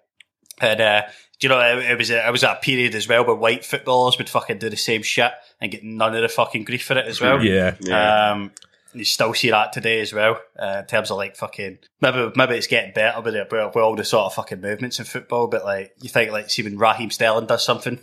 And 0.62 0.80
uh, 0.80 1.01
do 1.39 1.48
you 1.48 1.50
know, 1.50 1.60
it, 1.60 1.91
it 1.91 1.98
was 1.98 2.10
a, 2.10 2.28
it 2.28 2.32
was 2.32 2.43
a 2.43 2.58
period 2.62 2.95
as 2.95 3.08
well 3.08 3.26
where 3.26 3.36
white 3.36 3.65
footballers 3.65 4.17
would 4.17 4.30
fucking 4.30 4.60
do 4.60 4.69
the 4.69 4.78
same 4.78 5.04
shit 5.04 5.32
and 5.60 5.71
get 5.71 5.84
none 5.84 6.15
of 6.15 6.21
the 6.21 6.30
fucking 6.30 6.63
grief 6.63 6.86
for 6.86 6.98
it 6.98 7.06
as 7.06 7.19
well. 7.21 7.43
Yeah, 7.43 7.76
Yeah. 7.82 8.32
Um, 8.32 8.52
you 8.93 9.04
still 9.04 9.34
see 9.34 9.50
that 9.50 9.74
today 9.74 10.00
as 10.00 10.13
well, 10.13 10.39
uh, 10.58 10.78
in 10.80 10.86
terms 10.86 11.12
of 11.12 11.17
like 11.17 11.36
fucking 11.36 11.80
maybe 12.00 12.32
maybe 12.36 12.56
it's 12.56 12.67
getting 12.67 12.93
better 12.93 13.21
with, 13.21 13.36
it, 13.36 13.52
with 13.52 13.76
all 13.76 13.95
the 13.95 14.06
sort 14.06 14.28
of 14.28 14.34
fucking 14.34 14.62
movements 14.62 15.00
in 15.00 15.06
football. 15.06 15.48
But 15.48 15.65
like 15.65 15.93
you 16.02 16.10
think 16.10 16.32
like 16.32 16.50
see 16.50 16.63
when 16.63 16.78
Raheem 16.78 17.12
Sterling 17.12 17.45
does 17.45 17.65
something 17.65 18.00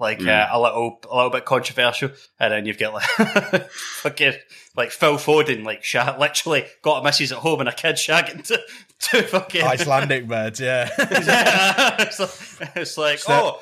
like 0.00 0.26
uh, 0.26 0.48
a 0.50 0.60
little 0.60 0.98
a 1.10 1.14
little 1.14 1.30
bit 1.30 1.44
controversial, 1.44 2.10
and 2.40 2.52
then 2.52 2.64
you've 2.66 2.78
got 2.78 2.94
like 2.94 3.04
fucking 3.70 4.32
like 4.76 4.90
Phil 4.90 5.16
Foden 5.16 5.64
like 5.64 5.84
sha- 5.84 6.16
literally 6.18 6.64
got 6.82 7.00
a 7.00 7.04
missus 7.04 7.32
at 7.32 7.38
home 7.38 7.60
and 7.60 7.68
a 7.68 7.72
kid 7.72 7.96
shagging 7.96 8.44
to, 8.46 8.60
to 9.00 9.22
fucking 9.22 9.62
Icelandic 9.62 10.26
birds. 10.26 10.58
Yeah, 10.58 10.88
it's 10.98 12.18
like, 12.18 12.76
it's 12.76 12.98
like 12.98 13.20
oh. 13.28 13.60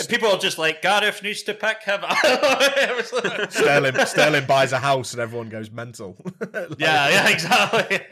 And 0.00 0.08
people 0.08 0.28
are 0.28 0.38
just 0.38 0.58
like 0.58 0.82
Gareth 0.82 1.22
needs 1.22 1.42
to 1.44 1.54
pick 1.54 1.82
him. 1.82 2.00
It 2.02 2.96
was 2.96 3.12
like- 3.12 3.50
Sterling. 3.52 3.94
Sterling 4.06 4.46
buys 4.46 4.72
a 4.72 4.78
house 4.78 5.12
and 5.12 5.20
everyone 5.22 5.48
goes 5.48 5.70
mental. 5.70 6.16
Like, 6.52 6.78
yeah, 6.78 7.08
yeah, 7.08 7.28
exactly. 7.28 8.00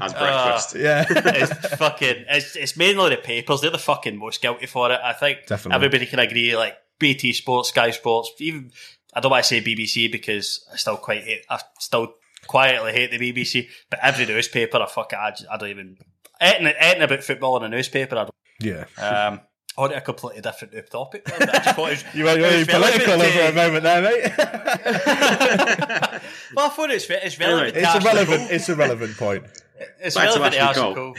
As 0.00 0.12
breakfast. 0.14 0.74
yeah. 0.76 1.04
it's 1.08 1.74
fucking 1.76 2.24
it's, 2.28 2.56
it's 2.56 2.76
mainly 2.76 3.10
the 3.10 3.16
papers 3.16 3.60
they're 3.60 3.70
the 3.70 3.78
fucking 3.78 4.16
most 4.16 4.40
guilty 4.40 4.66
for 4.66 4.90
it 4.92 5.00
i 5.02 5.12
think 5.12 5.46
Definitely. 5.46 5.74
everybody 5.74 6.06
can 6.06 6.18
agree 6.18 6.56
like 6.56 6.74
bt 6.98 7.32
sports 7.32 7.70
sky 7.70 7.90
sports 7.90 8.30
even 8.38 8.70
i 9.14 9.20
don't 9.20 9.30
want 9.30 9.44
to 9.44 9.48
say 9.48 9.60
bbc 9.60 10.10
because 10.10 10.64
i 10.72 10.76
still 10.76 10.96
quite 10.96 11.22
hate 11.24 11.42
i 11.50 11.58
still 11.78 12.14
quietly 12.46 12.92
hate 12.92 13.10
the 13.10 13.18
bbc 13.32 13.68
but 13.90 13.98
every 14.02 14.26
newspaper 14.26 14.78
i 14.78 14.86
fuck 14.86 15.12
it, 15.12 15.18
I, 15.18 15.30
just, 15.30 15.46
I 15.50 15.56
don't 15.56 15.70
even 15.70 15.96
anything, 16.40 16.74
anything 16.78 17.02
about 17.02 17.22
football 17.24 17.56
in 17.58 17.64
a 17.64 17.68
newspaper 17.68 18.16
i 18.16 18.26
yeah. 18.60 18.74
don't 18.74 18.88
Yeah. 18.98 19.26
um 19.28 19.40
on 19.78 19.92
a 19.92 20.00
completely 20.00 20.40
different 20.42 20.74
topic 20.90 21.24
but 21.24 21.48
I 21.48 21.52
just 21.58 21.76
thought 21.76 21.92
it 21.92 22.04
was, 22.04 22.14
You 22.14 22.24
were 22.24 22.30
it 22.36 22.42
really 22.42 22.64
political 22.66 23.16
relevant 23.16 23.36
over 23.36 23.48
a 23.48 23.52
moment 23.54 23.82
there, 23.84 24.02
mate. 24.02 24.32
well 26.54 26.66
I 26.66 26.68
thought 26.70 26.90
it's, 26.90 27.06
it's 27.08 27.38
relevant 27.38 27.74
to 27.74 27.80
it's 27.80 27.94
a 27.94 28.00
relevant. 28.00 28.50
It's 28.50 28.68
a 28.68 28.76
relevant 28.76 29.16
point. 29.16 29.44
it's 30.00 30.16
Back 30.16 30.24
relevant 30.26 30.54
to 30.54 30.60
Ashley 30.60 30.82
Ashley 30.82 30.94
Cole. 30.94 30.94
Cole 30.94 31.14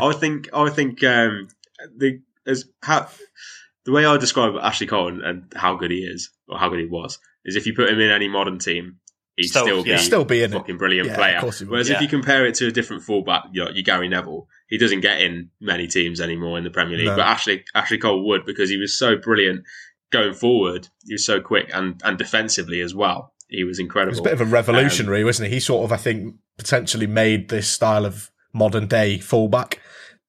um, 0.02 0.10
I 0.10 0.12
think 0.18 0.48
I 0.52 0.70
think 0.70 1.02
um, 1.04 1.48
the 1.96 2.20
as 2.46 2.64
how 2.82 3.08
the 3.84 3.92
way 3.92 4.06
I 4.06 4.16
describe 4.16 4.54
Ashley 4.60 4.86
Cole 4.86 5.08
and, 5.08 5.22
and 5.22 5.52
how 5.54 5.76
good 5.76 5.90
he 5.90 5.98
is 5.98 6.30
or 6.48 6.58
how 6.58 6.68
good 6.70 6.80
he 6.80 6.86
was 6.86 7.18
is 7.44 7.56
if 7.56 7.66
you 7.66 7.74
put 7.74 7.88
him 7.90 8.00
in 8.00 8.10
any 8.10 8.28
modern 8.28 8.58
team, 8.58 8.96
he'd 9.36 9.48
Still, 9.48 9.64
still, 9.64 9.76
yeah. 9.78 9.82
be 9.84 9.90
He'd 9.90 9.98
still 9.98 10.24
be 10.24 10.42
in 10.42 10.52
it. 10.52 10.56
fucking 10.56 10.78
brilliant 10.78 11.08
Yeah, 11.08 11.16
player. 11.16 11.34
of 11.36 11.40
course 11.42 11.58
he 11.58 11.64
would. 11.66 11.72
Whereas 11.72 11.88
Yeah. 11.90 11.96
if 11.96 12.02
you 12.02 12.08
compare 12.08 12.46
it 12.46 12.54
to 12.56 12.68
a 12.68 12.70
different 12.70 13.02
fullback, 13.02 13.44
you 13.52 13.62
know, 13.64 13.70
your 13.70 13.82
Gary 13.82 14.08
Neville, 14.08 14.48
he 14.74 14.78
doesn't 14.78 15.02
get 15.02 15.20
in 15.20 15.50
many 15.60 15.86
teams 15.86 16.20
anymore 16.20 16.58
in 16.58 16.64
the 16.64 16.70
Premier 16.70 16.98
League. 16.98 17.06
No. 17.06 17.14
But 17.14 17.26
Ashley 17.26 17.64
Ashley 17.76 17.98
Cole 17.98 18.26
would 18.26 18.44
because 18.44 18.68
he 18.68 18.76
was 18.76 18.98
so 18.98 19.16
brilliant 19.16 19.62
going 20.10 20.34
forward. 20.34 20.88
He 21.06 21.14
was 21.14 21.24
so 21.24 21.40
quick 21.40 21.70
and 21.72 22.00
and 22.04 22.18
defensively 22.18 22.80
as 22.80 22.92
well. 22.92 23.32
He 23.48 23.62
was 23.62 23.78
incredible. 23.78 24.16
It 24.16 24.20
was 24.20 24.32
a 24.32 24.34
bit 24.34 24.40
of 24.40 24.40
a 24.40 24.50
revolutionary, 24.50 25.22
wasn't 25.22 25.48
he? 25.48 25.54
He 25.54 25.60
sort 25.60 25.84
of, 25.84 25.92
I 25.92 25.96
think, 25.96 26.34
potentially 26.58 27.06
made 27.06 27.50
this 27.50 27.70
style 27.70 28.04
of 28.04 28.32
modern 28.52 28.88
day 28.88 29.18
fullback. 29.18 29.80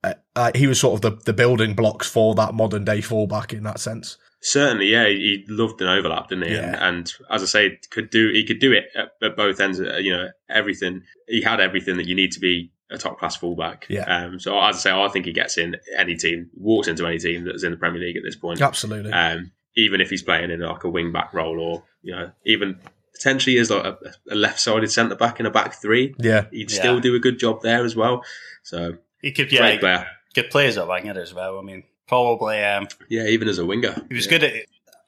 Uh, 0.03 0.13
uh, 0.35 0.51
he 0.53 0.67
was 0.67 0.79
sort 0.79 0.93
of 0.93 1.01
the, 1.01 1.23
the 1.25 1.33
building 1.33 1.73
blocks 1.73 2.07
for 2.07 2.35
that 2.35 2.53
modern 2.53 2.85
day 2.85 3.01
fullback 3.01 3.51
in 3.51 3.63
that 3.63 3.79
sense. 3.79 4.19
Certainly, 4.41 4.91
yeah, 4.91 5.07
he 5.07 5.43
he 5.47 5.53
loved 5.53 5.81
an 5.81 5.87
overlap, 5.87 6.29
didn't 6.29 6.49
he? 6.49 6.53
Yeah. 6.53 6.77
And, 6.87 6.97
and 6.97 7.13
as 7.31 7.41
I 7.41 7.45
say, 7.47 7.79
could 7.89 8.11
do 8.11 8.29
he 8.31 8.45
could 8.45 8.59
do 8.59 8.73
it 8.73 8.83
at, 8.95 9.09
at 9.23 9.35
both 9.35 9.59
ends. 9.59 9.79
uh, 9.79 9.97
You 9.97 10.11
know, 10.15 10.27
everything 10.47 11.01
he 11.27 11.41
had 11.41 11.59
everything 11.59 11.97
that 11.97 12.05
you 12.05 12.13
need 12.13 12.33
to 12.33 12.39
be 12.39 12.71
a 12.91 12.97
top 12.97 13.19
class 13.19 13.35
fullback. 13.35 13.87
Yeah. 13.89 14.03
Um. 14.03 14.39
So 14.39 14.59
as 14.59 14.75
I 14.77 14.79
say, 14.79 14.91
I 14.91 15.07
think 15.09 15.25
he 15.25 15.31
gets 15.33 15.57
in 15.57 15.75
any 15.97 16.15
team, 16.15 16.49
walks 16.55 16.87
into 16.87 17.05
any 17.05 17.17
team 17.19 17.43
that's 17.45 17.63
in 17.63 17.71
the 17.71 17.77
Premier 17.77 18.01
League 18.01 18.17
at 18.17 18.23
this 18.23 18.35
point. 18.35 18.61
Absolutely. 18.61 19.11
Um. 19.11 19.51
Even 19.77 19.99
if 20.01 20.09
he's 20.09 20.23
playing 20.23 20.51
in 20.51 20.61
like 20.61 20.83
a 20.85 20.89
wing 20.89 21.11
back 21.11 21.33
role, 21.33 21.59
or 21.59 21.83
you 22.01 22.15
know, 22.15 22.31
even 22.45 22.79
potentially 23.13 23.57
as 23.57 23.69
like 23.71 23.83
a, 23.85 23.97
a 24.31 24.35
left 24.35 24.59
sided 24.59 24.91
centre 24.91 25.15
back 25.15 25.39
in 25.39 25.45
a 25.45 25.49
back 25.51 25.73
three, 25.81 26.13
yeah. 26.19 26.45
he'd 26.51 26.71
Yeah. 26.71 26.77
still 26.77 26.99
do 26.99 27.15
a 27.15 27.19
good 27.19 27.39
job 27.39 27.61
there 27.61 27.83
as 27.83 27.95
well. 27.95 28.23
So 28.63 28.97
he 29.21 29.31
could 29.31 29.51
yeah 29.51 29.59
great 29.61 29.79
player. 29.81 30.07
could 30.33 30.49
play 30.49 30.67
as 30.67 30.77
a 30.77 30.85
winger 30.85 31.19
as 31.19 31.33
well. 31.33 31.57
I 31.59 31.61
mean, 31.61 31.83
probably 32.07 32.63
um, 32.63 32.87
Yeah, 33.09 33.23
even 33.25 33.47
as 33.49 33.57
a 33.57 33.65
winger, 33.65 33.95
he 34.09 34.15
was 34.15 34.27
good 34.27 34.43
at. 34.43 34.53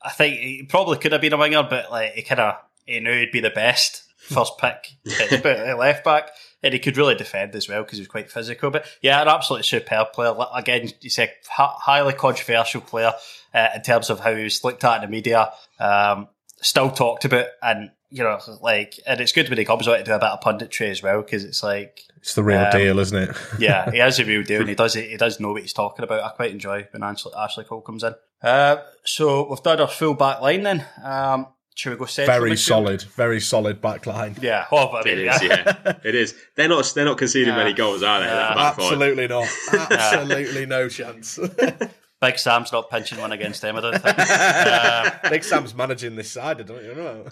I 0.01 0.09
think 0.11 0.37
he 0.39 0.63
probably 0.63 0.97
could 0.97 1.11
have 1.11 1.21
been 1.21 1.33
a 1.33 1.37
winger, 1.37 1.63
but 1.69 1.91
like 1.91 2.13
he 2.13 2.21
kind 2.23 2.39
of 2.41 2.55
he 2.85 2.99
knew 2.99 3.11
he'd 3.19 3.31
be 3.31 3.39
the 3.41 3.49
best 3.49 4.03
first 4.17 4.53
pick 4.57 4.95
at 5.21 5.45
at 5.45 5.77
left 5.77 6.03
back, 6.03 6.29
and 6.63 6.73
he 6.73 6.79
could 6.79 6.97
really 6.97 7.15
defend 7.15 7.55
as 7.55 7.69
well 7.69 7.83
because 7.83 7.97
he 7.97 8.01
was 8.01 8.07
quite 8.07 8.31
physical. 8.31 8.69
But 8.71 8.85
yeah, 9.01 9.21
an 9.21 9.27
absolutely 9.27 9.63
superb 9.63 10.13
player. 10.13 10.33
Again, 10.55 10.89
you 11.01 11.09
said 11.09 11.31
hi- 11.49 11.75
highly 11.77 12.13
controversial 12.13 12.81
player 12.81 13.13
uh, 13.53 13.67
in 13.75 13.81
terms 13.81 14.09
of 14.09 14.19
how 14.19 14.35
he 14.35 14.43
was 14.43 14.63
looked 14.63 14.83
at 14.83 14.95
in 14.95 15.01
the 15.01 15.07
media. 15.15 15.51
Um, 15.79 16.27
still 16.61 16.89
talked 16.89 17.25
about, 17.25 17.47
and 17.61 17.91
you 18.09 18.23
know, 18.23 18.39
like, 18.61 18.99
and 19.05 19.19
it's 19.19 19.33
good 19.33 19.49
when 19.49 19.57
he 19.57 19.65
comes 19.65 19.87
out 19.87 19.97
to 19.97 20.03
do 20.03 20.13
a 20.13 20.19
bit 20.19 20.29
of 20.29 20.39
punditry 20.41 20.89
as 20.89 21.03
well 21.03 21.21
because 21.21 21.43
it's 21.43 21.61
like 21.61 22.01
It's 22.17 22.33
the 22.35 22.43
real 22.43 22.59
Um, 22.61 22.71
deal, 22.71 22.99
isn't 22.99 23.17
it? 23.29 23.37
yeah, 23.59 23.91
he 23.91 23.97
has 23.97 24.17
a 24.19 24.25
real 24.25 24.43
deal, 24.43 24.61
and 24.61 24.69
he 24.69 24.75
does 24.83 24.93
he 24.93 25.17
does 25.17 25.39
know 25.39 25.51
what 25.51 25.61
he's 25.61 25.73
talking 25.73 26.03
about. 26.03 26.23
I 26.23 26.29
quite 26.29 26.51
enjoy 26.51 26.87
when 26.91 27.03
Ashley, 27.03 27.33
Ashley 27.37 27.65
Cole 27.65 27.81
comes 27.81 28.03
in. 28.03 28.15
Uh, 28.41 28.77
so 29.03 29.47
we've 29.49 29.61
done 29.61 29.81
our 29.81 29.87
full 29.87 30.13
back 30.13 30.41
line 30.41 30.63
then. 30.63 30.85
Um, 31.03 31.47
should 31.77 31.91
we 31.93 31.97
go 31.99 32.05
central 32.05 32.39
very 32.39 32.51
midfield? 32.51 32.57
solid, 32.59 33.01
very 33.03 33.39
solid 33.39 33.79
back 33.81 34.05
line. 34.07 34.35
Yeah, 34.41 34.65
oh, 34.71 34.89
I 34.89 35.03
mean, 35.03 35.19
it 35.19 35.27
is. 35.27 35.43
yeah. 35.43 35.73
Yeah, 35.85 35.93
it 36.03 36.15
is. 36.15 36.33
They're 36.55 36.67
not. 36.67 36.91
They're 36.95 37.05
not 37.05 37.17
conceding 37.17 37.49
Yeah. 37.53 37.57
many 37.57 37.73
goals, 37.73 38.01
are 38.03 38.19
they? 38.19 38.25
Yeah. 38.25 38.33
That 38.35 38.55
back 38.55 38.75
five? 38.75 38.85
Absolutely 38.85 39.27
not. 39.27 39.47
Absolutely 39.91 40.65
no 40.65 40.89
chance. 40.89 41.37
Big 42.19 42.39
Sam's 42.39 42.71
not 42.71 42.89
pinching 42.89 43.19
one 43.19 43.31
against 43.31 43.61
them. 43.61 43.75
I 43.75 43.79
don't 43.81 44.01
think. 44.01 44.17
uh, 44.19 45.11
Big 45.29 45.43
Sam's 45.43 45.75
managing 45.75 46.15
this 46.15 46.31
side, 46.31 46.59
I 46.59 46.63
don't 46.63 46.83
you 46.83 46.95
know. 46.95 47.25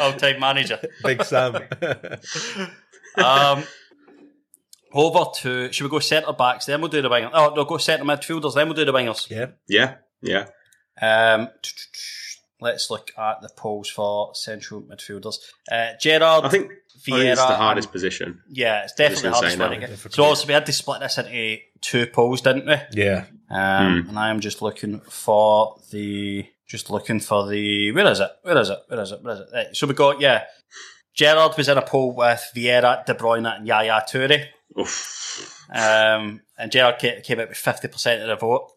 Old 0.00 0.18
time 0.20 0.38
manager. 0.38 0.78
Big 1.02 1.24
Sam. 1.24 1.56
Um, 3.16 3.64
over 4.92 5.24
to 5.40 5.72
should 5.72 5.84
we 5.84 5.90
go 5.90 5.98
centre 5.98 6.32
backs? 6.32 6.66
Then 6.66 6.80
we'll 6.80 6.90
do 6.90 7.02
the 7.02 7.08
wingers. 7.10 7.30
Oh 7.32 7.52
no, 7.54 7.64
go 7.64 7.78
centre 7.78 8.04
midfielders. 8.04 8.54
Then 8.54 8.68
we'll 8.68 8.76
do 8.76 8.84
the 8.84 8.92
wingers. 8.92 9.28
yeah. 9.28 9.46
Yeah, 9.68 9.96
yeah. 10.22 10.46
Um, 11.00 11.48
let's 12.60 12.90
look 12.90 13.10
at 13.18 13.42
the 13.42 13.50
polls 13.56 13.88
for 13.90 14.34
central 14.34 14.82
midfielders. 14.82 15.36
Uh, 15.70 15.92
Gerrard, 16.00 16.44
I 16.44 16.48
think, 16.48 16.70
I 16.72 16.98
think 17.00 17.18
it's 17.18 17.40
the 17.46 17.54
hardest 17.56 17.88
and- 17.88 17.92
position. 17.92 18.42
Yeah, 18.48 18.84
it's 18.84 18.94
definitely 18.94 19.28
the 19.30 19.34
hardest 19.34 19.58
gonna 19.58 19.70
one 19.70 19.80
say 19.80 19.88
no. 19.90 20.10
So 20.10 20.24
also 20.24 20.46
we 20.46 20.54
had 20.54 20.66
to 20.66 20.72
split 20.72 21.00
this 21.00 21.18
into 21.18 21.58
two 21.80 22.06
polls, 22.06 22.40
didn't 22.40 22.66
we? 22.66 22.76
Yeah. 22.92 23.26
Um, 23.50 24.02
Hmm. 24.02 24.08
And 24.08 24.18
I 24.18 24.30
am 24.30 24.40
just 24.40 24.62
looking 24.62 25.00
for 25.00 25.78
the 25.92 26.46
Just 26.66 26.90
looking 26.90 27.20
for 27.20 27.46
the 27.46 27.92
where 27.92 28.06
is 28.10 28.18
it? 28.18 28.30
Where 28.42 28.58
is 28.58 28.70
it? 28.70 28.78
Where 28.88 29.00
is 29.00 29.12
it? 29.12 29.22
Where 29.22 29.34
is 29.34 29.40
it? 29.40 29.48
Right, 29.54 29.66
so 29.76 29.86
we 29.86 29.94
got 29.94 30.20
yeah. 30.20 30.44
Gerrard 31.14 31.56
was 31.56 31.68
in 31.68 31.78
a 31.78 31.82
poll 31.82 32.12
with 32.12 32.50
Vieira, 32.56 33.04
De 33.06 33.14
Bruyne, 33.14 33.46
and 33.56 33.66
Yaya 33.66 34.02
Toure. 34.10 34.46
Oof. 34.78 35.64
Um, 35.72 36.40
and 36.58 36.72
Gerrard 36.72 36.98
came 36.98 37.38
out 37.40 37.48
with 37.50 37.56
fifty 37.56 37.86
percent 37.88 38.20
of 38.22 38.28
the 38.28 38.34
vote. 38.36 38.72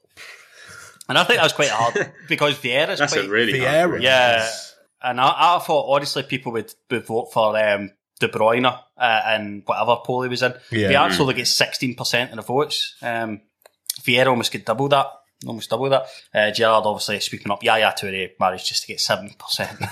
And 1.10 1.18
I 1.18 1.24
think 1.26 1.38
that 1.40 1.44
was 1.44 1.54
quite 1.54 1.70
hard 1.70 2.14
because 2.30 2.56
Vieira's 2.60 3.00
That's 3.00 3.12
quite 3.14 3.28
really 3.30 3.60
hard 3.60 3.72
Vieira. 3.74 3.92
one. 3.94 4.02
yeah. 4.02 4.32
Yes. 4.38 4.76
And 5.02 5.20
I, 5.20 5.56
I 5.56 5.60
thought 5.60 5.94
honestly 5.94 6.24
people 6.24 6.52
would, 6.54 6.74
would 6.92 7.06
vote 7.06 7.32
for 7.34 7.58
um, 7.58 7.92
De 8.20 8.28
Bruyne 8.28 8.66
uh, 8.66 9.22
and 9.26 9.64
whatever 9.66 9.98
poll 10.06 10.22
he 10.24 10.30
was 10.30 10.44
in. 10.44 10.54
Yeah. 10.72 10.90
He 10.90 10.96
actually 10.96 11.34
gets 11.34 11.52
sixteen 11.52 11.96
percent 11.96 12.30
of 12.32 12.36
the 12.38 12.42
votes. 12.44 12.96
Um, 13.02 13.42
Vieira 14.04 14.28
almost 14.28 14.52
get 14.52 14.66
double 14.66 14.88
that. 14.90 15.08
Almost 15.48 15.70
double 15.70 15.90
that. 15.90 16.06
Uh, 16.34 16.52
Gerrard 16.52 16.84
obviously 16.86 17.20
sweeping 17.22 17.52
up 17.52 17.64
Yaya 17.64 17.94
Toure 17.98 18.32
managed 18.40 18.68
just 18.68 18.82
to 18.84 18.88
get 18.88 19.00
seven 19.00 19.30
percent. 19.40 19.80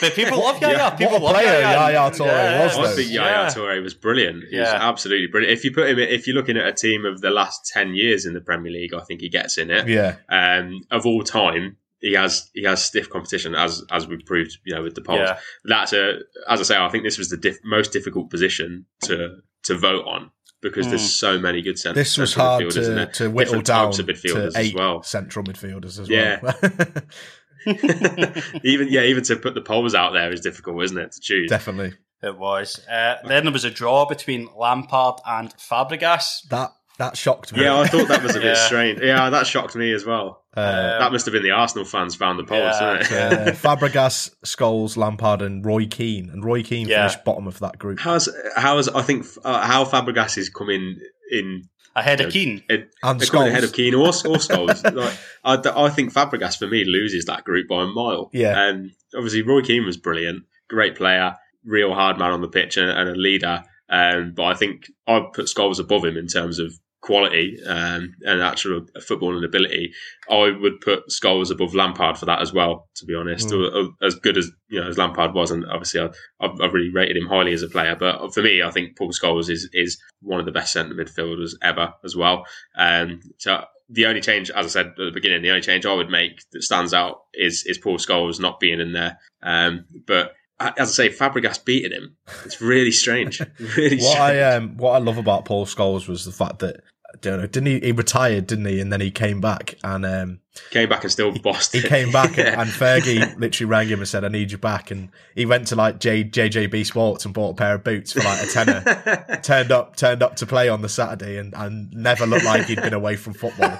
but 0.00 0.12
people 0.14 0.38
love 0.38 0.60
Yaya. 0.60 0.94
People 0.96 1.20
What 1.20 1.20
a 1.20 1.24
love 1.24 1.34
player 1.34 1.60
Yaya. 1.60 1.92
Yaya 1.92 2.10
Toure 2.10 2.64
was, 2.64 2.78
I 2.78 2.94
think 2.94 3.10
Yaya 3.10 3.30
Yeah. 3.30 3.48
Toure 3.48 3.82
was 3.82 3.94
brilliant. 3.94 4.44
He 4.50 4.58
was 4.58 4.68
absolutely 4.68 5.26
brilliant. 5.28 5.56
If 5.58 5.64
you 5.64 5.72
put 5.72 5.88
him, 5.88 5.98
in, 5.98 6.08
if 6.08 6.26
you're 6.26 6.36
looking 6.36 6.56
at 6.56 6.66
a 6.66 6.72
team 6.72 7.04
of 7.04 7.20
the 7.20 7.30
last 7.30 7.70
ten 7.72 7.94
years 7.94 8.26
in 8.26 8.34
the 8.34 8.40
Premier 8.40 8.70
League, 8.72 8.92
I 8.94 9.00
think 9.00 9.20
he 9.20 9.28
gets 9.28 9.56
in 9.58 9.70
it. 9.70 9.88
Yeah. 9.88 10.16
Um, 10.28 10.82
of 10.90 11.06
all 11.06 11.22
time, 11.22 11.76
he 12.00 12.12
has 12.12 12.50
he 12.52 12.64
has 12.64 12.84
stiff 12.84 13.08
competition 13.08 13.54
as 13.54 13.82
as 13.90 14.06
we 14.06 14.18
proved, 14.22 14.58
you 14.64 14.74
know, 14.74 14.82
with 14.82 14.94
the 14.94 15.00
polls. 15.02 15.20
Yeah. 15.20 15.38
That's 15.64 15.92
a 15.94 16.18
as 16.48 16.60
I 16.60 16.64
say, 16.64 16.76
I 16.76 16.88
think 16.90 17.04
this 17.04 17.16
was 17.18 17.30
the 17.30 17.38
diff- 17.38 17.64
most 17.64 17.92
difficult 17.92 18.28
position 18.30 18.84
to 19.04 19.36
to 19.62 19.78
vote 19.78 20.04
on 20.06 20.30
because 20.60 20.88
there's 20.88 21.14
so 21.14 21.38
many 21.38 21.60
good 21.60 21.78
centre. 21.78 21.94
This 22.00 22.16
was 22.16 22.30
central 22.32 22.46
hard 22.46 22.64
midfielders, 22.64 22.76
isn't 22.78 22.96
to, 22.96 23.24
to 23.24 23.30
whittle 23.30 23.60
Different 23.60 23.66
down 23.66 23.84
types 23.86 23.98
of 23.98 24.06
midfielders 24.06 24.52
to 24.52 24.58
as 24.58 24.74
well. 24.74 25.02
central 25.02 25.44
midfielders 25.44 25.98
as 26.00 26.08
Yeah. 26.08 26.40
well. 26.42 26.54
even 28.64 28.88
yeah, 28.88 29.02
even 29.02 29.22
to 29.24 29.36
put 29.36 29.54
the 29.54 29.60
polls 29.62 29.94
out 29.94 30.12
there 30.12 30.32
is 30.32 30.40
difficult, 30.40 30.82
isn't 30.82 30.98
it? 30.98 31.12
To 31.12 31.20
choose. 31.20 31.48
Definitely. 31.50 31.94
It 32.22 32.38
was. 32.38 32.80
Uh, 32.88 33.16
then 33.26 33.44
there 33.44 33.52
was 33.52 33.64
a 33.64 33.70
draw 33.70 34.06
between 34.06 34.48
Lampard 34.56 35.16
and 35.26 35.54
Fabregas. 35.56 36.48
That 36.50 36.70
that 36.98 37.16
shocked 37.16 37.52
me. 37.52 37.62
Yeah, 37.64 37.78
I 37.80 37.86
thought 37.88 38.08
that 38.08 38.22
was 38.22 38.36
a 38.36 38.40
bit 38.40 38.46
Yeah. 38.56 38.66
strange. 38.66 39.00
Yeah, 39.00 39.28
that 39.30 39.46
shocked 39.46 39.74
me 39.74 39.92
as 39.92 40.04
well. 40.06 40.42
Uh, 40.56 41.00
that 41.00 41.10
must 41.10 41.26
have 41.26 41.32
been 41.32 41.42
the 41.42 41.50
Arsenal 41.50 41.84
fans 41.84 42.14
found 42.14 42.38
the 42.38 42.44
polls, 42.44 42.76
Yeah. 42.80 42.98
didn't 42.98 43.48
it? 43.48 43.48
uh, 43.48 43.52
Fabregas, 43.76 44.30
Scholes, 44.46 44.96
Lampard, 44.96 45.42
and 45.42 45.66
Roy 45.66 45.86
Keane, 45.86 46.30
and 46.30 46.44
Roy 46.44 46.62
Keane 46.62 46.86
Yeah. 46.88 47.08
finished 47.08 47.24
bottom 47.24 47.46
of 47.48 47.58
that 47.58 47.78
group. 47.78 47.98
How's 47.98 48.28
how's 48.56 48.88
I 48.88 49.02
think 49.02 49.26
uh, 49.44 49.66
how 49.66 49.84
Fabregas 49.84 50.38
is 50.38 50.48
coming 50.48 50.96
in 51.32 51.68
Ahead 51.96 52.20
Yeah. 52.20 52.26
of 52.26 52.32
Keane. 52.32 52.62
in 52.68 52.88
And 53.02 53.20
they're 53.20 53.26
coming 53.28 53.46
Scholes. 53.48 53.50
ahead 53.50 53.64
of 53.64 53.72
Keane 53.72 53.94
or, 53.94 54.06
or 54.08 54.10
Scholes. 54.38 54.82
like, 54.94 55.16
I, 55.44 55.84
I 55.86 55.90
think 55.90 56.12
Fabregas 56.12 56.58
for 56.58 56.66
me 56.66 56.84
loses 56.84 57.24
that 57.26 57.44
group 57.44 57.68
by 57.68 57.82
a 57.84 57.86
mile. 57.86 58.30
Yeah. 58.32 58.68
and 58.68 58.90
obviously 59.14 59.42
Roy 59.42 59.62
Keane 59.62 59.84
was 59.86 59.96
brilliant, 59.96 60.44
great 60.68 60.96
player, 60.96 61.36
real 61.64 61.94
hard 61.94 62.18
man 62.18 62.32
on 62.32 62.40
the 62.40 62.48
pitch 62.48 62.76
and, 62.76 62.90
and 62.90 63.08
a 63.08 63.14
leader. 63.14 63.62
Um, 63.88 64.32
but 64.34 64.44
I 64.44 64.54
think 64.54 64.90
I'd 65.06 65.32
put 65.32 65.46
Scholes 65.46 65.78
above 65.78 66.04
him 66.04 66.16
in 66.16 66.26
terms 66.26 66.58
of 66.58 66.72
quality 67.04 67.58
um, 67.66 68.14
and 68.22 68.40
actual 68.42 68.80
footballing 68.98 69.44
ability. 69.44 69.92
I 70.30 70.50
would 70.58 70.80
put 70.80 71.08
Scholes 71.10 71.50
above 71.50 71.74
Lampard 71.74 72.16
for 72.16 72.24
that 72.26 72.40
as 72.40 72.52
well. 72.52 72.88
To 72.96 73.04
be 73.04 73.14
honest, 73.14 73.48
Mm. 73.48 73.90
as 74.02 74.14
good 74.14 74.38
as 74.38 74.50
you 74.68 74.80
know 74.80 74.88
as 74.88 74.96
Lampard 74.98 75.34
was, 75.34 75.50
and 75.50 75.64
obviously 75.66 76.00
I, 76.00 76.08
I've, 76.40 76.58
I've 76.62 76.72
really 76.72 76.90
rated 76.90 77.16
him 77.18 77.26
highly 77.26 77.52
as 77.52 77.62
a 77.62 77.68
player. 77.68 77.94
But 77.94 78.32
for 78.32 78.42
me, 78.42 78.62
I 78.62 78.70
think 78.70 78.96
Paul 78.96 79.10
Scholes 79.12 79.50
is 79.50 79.68
is 79.72 79.98
one 80.22 80.40
of 80.40 80.46
the 80.46 80.52
best 80.52 80.72
centre 80.72 80.94
midfielders 80.94 81.52
ever 81.62 81.92
as 82.04 82.16
well. 82.16 82.46
Um, 82.78 83.20
so 83.38 83.64
the 83.90 84.06
only 84.06 84.22
change, 84.22 84.50
as 84.50 84.64
I 84.64 84.68
said 84.70 84.86
at 84.86 84.96
the 84.96 85.10
beginning, 85.12 85.42
the 85.42 85.50
only 85.50 85.60
change 85.60 85.84
I 85.84 85.92
would 85.94 86.08
make 86.08 86.40
that 86.52 86.62
stands 86.62 86.94
out 86.94 87.18
is 87.34 87.64
is 87.66 87.76
Paul 87.76 87.98
Scholes 87.98 88.40
not 88.40 88.60
being 88.60 88.80
in 88.80 88.92
there. 88.92 89.18
Um, 89.42 89.84
but 90.06 90.32
as 90.58 90.98
I 90.98 91.08
say, 91.08 91.08
Fabregas 91.10 91.62
beating 91.64 91.90
him. 91.92 92.16
It's 92.46 92.60
really 92.62 92.92
strange. 92.92 93.42
Really 93.76 93.96
What 93.98 94.12
strange. 94.12 94.20
I 94.40 94.54
um, 94.54 94.76
what 94.78 94.92
I 94.92 94.98
love 94.98 95.18
about 95.18 95.44
Paul 95.44 95.66
Scholes 95.66 96.08
was 96.08 96.24
the 96.24 96.32
fact 96.32 96.60
that 96.60 96.76
don't 97.20 97.40
know, 97.40 97.46
didn't 97.46 97.66
he? 97.66 97.80
He 97.80 97.92
retired, 97.92 98.46
didn't 98.46 98.66
he? 98.66 98.80
And 98.80 98.92
then 98.92 99.00
he 99.00 99.10
came 99.10 99.40
back, 99.40 99.74
and 99.84 100.04
um, 100.06 100.40
Came 100.70 100.88
back 100.88 101.02
and 101.02 101.10
still 101.10 101.32
bossed 101.32 101.72
he 101.72 101.80
it. 101.80 101.86
came 101.86 102.12
back, 102.12 102.36
Yeah. 102.36 102.52
and, 102.52 102.60
and 102.62 102.70
Fergie 102.70 103.36
literally 103.40 103.68
rang 103.68 103.88
him 103.88 103.98
and 103.98 104.08
said, 104.08 104.24
"I 104.24 104.28
need 104.28 104.52
you 104.52 104.58
back." 104.58 104.90
And 104.92 105.10
he 105.34 105.46
went 105.46 105.66
to 105.68 105.76
like 105.76 105.98
J, 105.98 106.22
JJB 106.24 106.86
Sports 106.86 107.24
and 107.24 107.34
bought 107.34 107.50
a 107.50 107.54
pair 107.54 107.74
of 107.74 107.82
boots 107.82 108.12
for 108.12 108.20
like 108.20 108.42
a 108.42 108.46
tenner. 108.46 109.40
turned 109.42 109.72
up, 109.72 109.96
turned 109.96 110.22
up 110.22 110.36
to 110.36 110.46
play 110.46 110.68
on 110.68 110.80
the 110.82 110.88
Saturday, 110.88 111.38
and, 111.38 111.54
and 111.56 111.92
never 111.92 112.24
looked 112.24 112.44
like 112.44 112.66
he'd 112.66 112.80
been 112.80 112.94
away 112.94 113.16
from 113.16 113.34
football. 113.34 113.76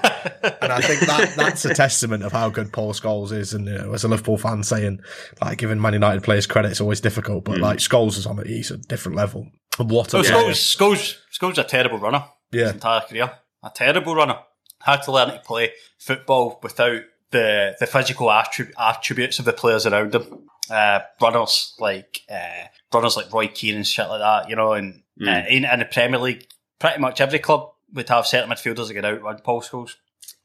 and 0.61 0.71
I 0.73 0.81
think 0.81 0.99
that 1.01 1.33
that's 1.37 1.63
a 1.63 1.73
testament 1.73 2.23
of 2.23 2.33
how 2.33 2.49
good 2.49 2.73
Paul 2.73 2.91
Scholes 2.93 3.31
is. 3.31 3.53
And 3.53 3.67
you 3.67 3.77
know, 3.77 3.93
as 3.93 4.03
a 4.03 4.09
Liverpool 4.09 4.37
fan, 4.37 4.61
saying 4.63 4.99
like 5.41 5.57
giving 5.59 5.79
Man 5.79 5.93
United 5.93 6.23
players 6.23 6.45
credit 6.45 6.71
is 6.73 6.81
always 6.81 6.99
difficult, 6.99 7.45
but 7.45 7.59
like 7.59 7.77
Scholes 7.77 8.17
is 8.17 8.25
on 8.25 8.37
it. 8.39 8.47
He's 8.47 8.71
a 8.71 8.77
different 8.77 9.15
level. 9.15 9.47
And 9.79 9.89
what 9.89 10.13
a 10.13 10.17
Oh, 10.17 10.23
player. 10.23 10.33
Scholes, 10.51 10.75
Scholes, 10.77 11.15
Scholes 11.37 11.57
a 11.57 11.63
terrible 11.63 11.99
runner. 11.99 12.25
Yeah. 12.55 12.65
His 12.65 12.73
entire 12.73 13.01
career. 13.01 13.31
A 13.63 13.69
terrible 13.73 14.15
runner. 14.15 14.39
Had 14.81 15.01
to 15.03 15.11
learn 15.11 15.29
to 15.29 15.39
play 15.39 15.71
football 15.99 16.59
without 16.61 17.01
the 17.31 17.75
the 17.79 17.87
physical 17.87 18.27
attrib- 18.27 18.71
attributes 18.77 19.39
of 19.39 19.45
the 19.45 19.53
players 19.53 19.85
around 19.85 20.13
him. 20.15 20.47
Uh, 20.69 20.99
runners 21.21 21.75
like 21.79 22.21
uh, 22.29 22.65
runners 22.93 23.17
like 23.17 23.31
Roy 23.33 23.47
Keane 23.47 23.75
and 23.75 23.87
shit 23.87 24.07
like 24.09 24.19
that, 24.19 24.49
you 24.49 24.55
know, 24.55 24.73
and 24.73 25.01
Hmm. 25.17 25.29
uh, 25.29 25.41
in, 25.47 25.63
in 25.63 25.79
the 25.79 25.85
Premier 25.85 26.19
League, 26.19 26.45
pretty 26.77 26.99
much 26.99 27.21
every 27.21 27.39
club 27.39 27.69
would 27.93 28.09
have 28.09 28.27
certain 28.27 28.49
midfielders 28.49 28.87
that 28.89 28.93
get 28.95 29.05
outrun 29.05 29.39
Paul 29.43 29.61
Scholes. 29.61 29.91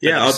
yeah, 0.01 0.31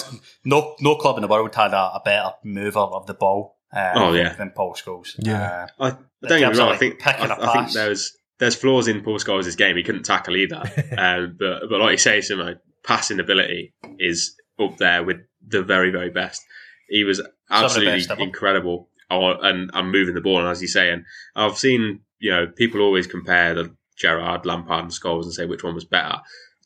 no 0.44 0.74
no 0.80 0.96
club 0.96 1.16
in 1.18 1.22
the 1.22 1.28
world 1.28 1.54
had 1.54 1.72
a, 1.74 1.76
a 1.96 2.02
better 2.04 2.30
mover 2.44 2.78
of 2.80 3.06
the 3.06 3.14
ball. 3.14 3.58
Uh, 3.74 3.92
Oh, 3.94 4.12
yeah. 4.12 4.34
than 4.34 4.50
Paul 4.50 4.74
Scholes. 4.74 5.14
Yeah. 5.18 5.66
I, 5.78 5.88
I 5.88 5.96
don't 6.22 6.38
get 6.40 6.52
me 6.52 6.58
wrong. 6.58 6.72
I 6.72 6.76
think 6.76 7.06
I, 7.06 7.10
a 7.26 7.48
I 7.48 7.52
think 7.54 7.72
there's 7.72 8.16
there's 8.38 8.54
flaws 8.54 8.88
in 8.88 9.02
Paul 9.02 9.18
Scholes' 9.18 9.56
game. 9.56 9.76
He 9.76 9.82
couldn't 9.82 10.04
tackle 10.04 10.36
either. 10.36 10.62
um, 10.98 11.36
but 11.38 11.68
but 11.68 11.80
like 11.80 11.92
you 11.92 11.98
say, 11.98 12.18
Simo, 12.18 12.56
passing 12.84 13.20
ability 13.20 13.74
is 13.98 14.34
up 14.60 14.76
there 14.78 15.02
with 15.02 15.18
the 15.46 15.62
very 15.62 15.90
very 15.90 16.10
best. 16.10 16.42
He 16.88 17.04
was 17.04 17.20
absolutely 17.50 18.04
incredible. 18.22 18.88
Oh, 19.10 19.32
and 19.42 19.70
I'm 19.74 19.90
moving 19.90 20.14
the 20.14 20.20
ball, 20.20 20.38
and 20.38 20.48
as 20.48 20.62
you 20.62 20.68
say, 20.68 20.90
and 20.90 21.04
I've 21.36 21.58
seen 21.58 22.00
you 22.18 22.30
know 22.30 22.46
people 22.46 22.80
always 22.80 23.06
compare 23.06 23.54
the 23.54 23.74
Gerrard, 23.96 24.46
Lampard, 24.46 24.84
and 24.84 24.92
Scholes 24.92 25.24
and 25.24 25.32
say 25.32 25.46
which 25.46 25.64
one 25.64 25.74
was 25.74 25.84
better. 25.84 26.16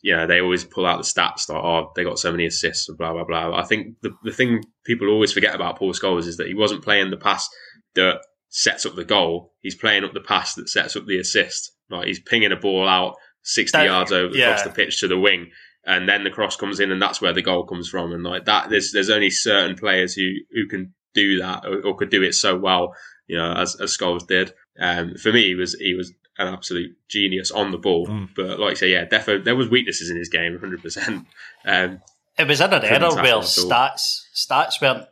You 0.02 0.14
know, 0.14 0.26
they 0.26 0.40
always 0.40 0.62
pull 0.62 0.86
out 0.86 0.98
the 0.98 1.02
stats 1.02 1.48
like, 1.48 1.62
oh, 1.62 1.90
they 1.96 2.04
got 2.04 2.18
so 2.18 2.30
many 2.30 2.46
assists 2.46 2.88
and 2.88 2.96
blah 2.96 3.12
blah 3.12 3.24
blah. 3.24 3.58
I 3.58 3.64
think 3.64 3.96
the 4.02 4.10
the 4.22 4.32
thing 4.32 4.64
people 4.84 5.08
always 5.08 5.32
forget 5.32 5.54
about 5.54 5.78
Paul 5.78 5.92
Scholes 5.92 6.26
is 6.26 6.36
that 6.36 6.46
he 6.46 6.54
wasn't 6.54 6.84
playing 6.84 7.10
the 7.10 7.16
pass 7.16 7.48
that 7.94 8.20
sets 8.48 8.86
up 8.86 8.94
the 8.94 9.04
goal. 9.04 9.52
He's 9.60 9.74
playing 9.74 10.04
up 10.04 10.12
the 10.14 10.20
pass 10.20 10.54
that 10.54 10.68
sets 10.68 10.96
up 10.96 11.06
the 11.06 11.18
assist. 11.18 11.72
Like 11.90 12.06
he's 12.06 12.20
pinging 12.20 12.52
a 12.52 12.56
ball 12.56 12.88
out 12.88 13.16
sixty 13.42 13.78
That- 13.78 13.86
yards 13.86 14.12
over 14.12 14.36
yeah. 14.36 14.46
across 14.50 14.64
the 14.64 14.70
pitch 14.70 15.00
to 15.00 15.08
the 15.08 15.18
wing, 15.18 15.50
and 15.84 16.08
then 16.08 16.24
the 16.24 16.30
cross 16.30 16.56
comes 16.56 16.80
in, 16.80 16.90
and 16.90 17.00
that's 17.00 17.20
where 17.20 17.32
the 17.32 17.42
goal 17.42 17.64
comes 17.64 17.88
from. 17.88 18.12
And 18.12 18.22
like 18.24 18.44
that, 18.46 18.70
there's 18.70 18.92
there's 18.92 19.10
only 19.10 19.30
certain 19.30 19.76
players 19.76 20.14
who 20.14 20.30
who 20.52 20.66
can 20.68 20.94
do 21.14 21.38
that 21.38 21.64
or, 21.64 21.80
or 21.86 21.96
could 21.96 22.10
do 22.10 22.22
it 22.22 22.34
so 22.34 22.56
well. 22.56 22.94
You 23.26 23.38
know, 23.38 23.52
as 23.52 23.80
as 23.80 23.96
Scholes 23.96 24.26
did. 24.26 24.52
Um, 24.78 25.14
for 25.16 25.32
me, 25.32 25.44
he 25.48 25.54
was 25.54 25.74
he 25.74 25.94
was 25.94 26.12
an 26.38 26.48
absolute 26.48 26.94
genius 27.08 27.50
on 27.50 27.70
the 27.70 27.78
ball. 27.78 28.06
Mm. 28.06 28.28
But 28.36 28.60
like 28.60 28.72
I 28.72 28.74
say, 28.74 28.92
yeah, 28.92 29.04
defo 29.06 29.42
there 29.42 29.56
was 29.56 29.68
weaknesses 29.68 30.10
in 30.10 30.16
his 30.16 30.28
game, 30.28 30.58
hundred 30.58 30.82
percent. 30.82 31.26
Um, 31.64 32.00
It 32.38 32.46
was 32.46 32.60
in 32.60 32.72
an 32.72 32.84
era 32.84 33.12
where 33.14 33.38
stats 33.38 34.22
stats 34.34 34.80
weren't 34.80 35.06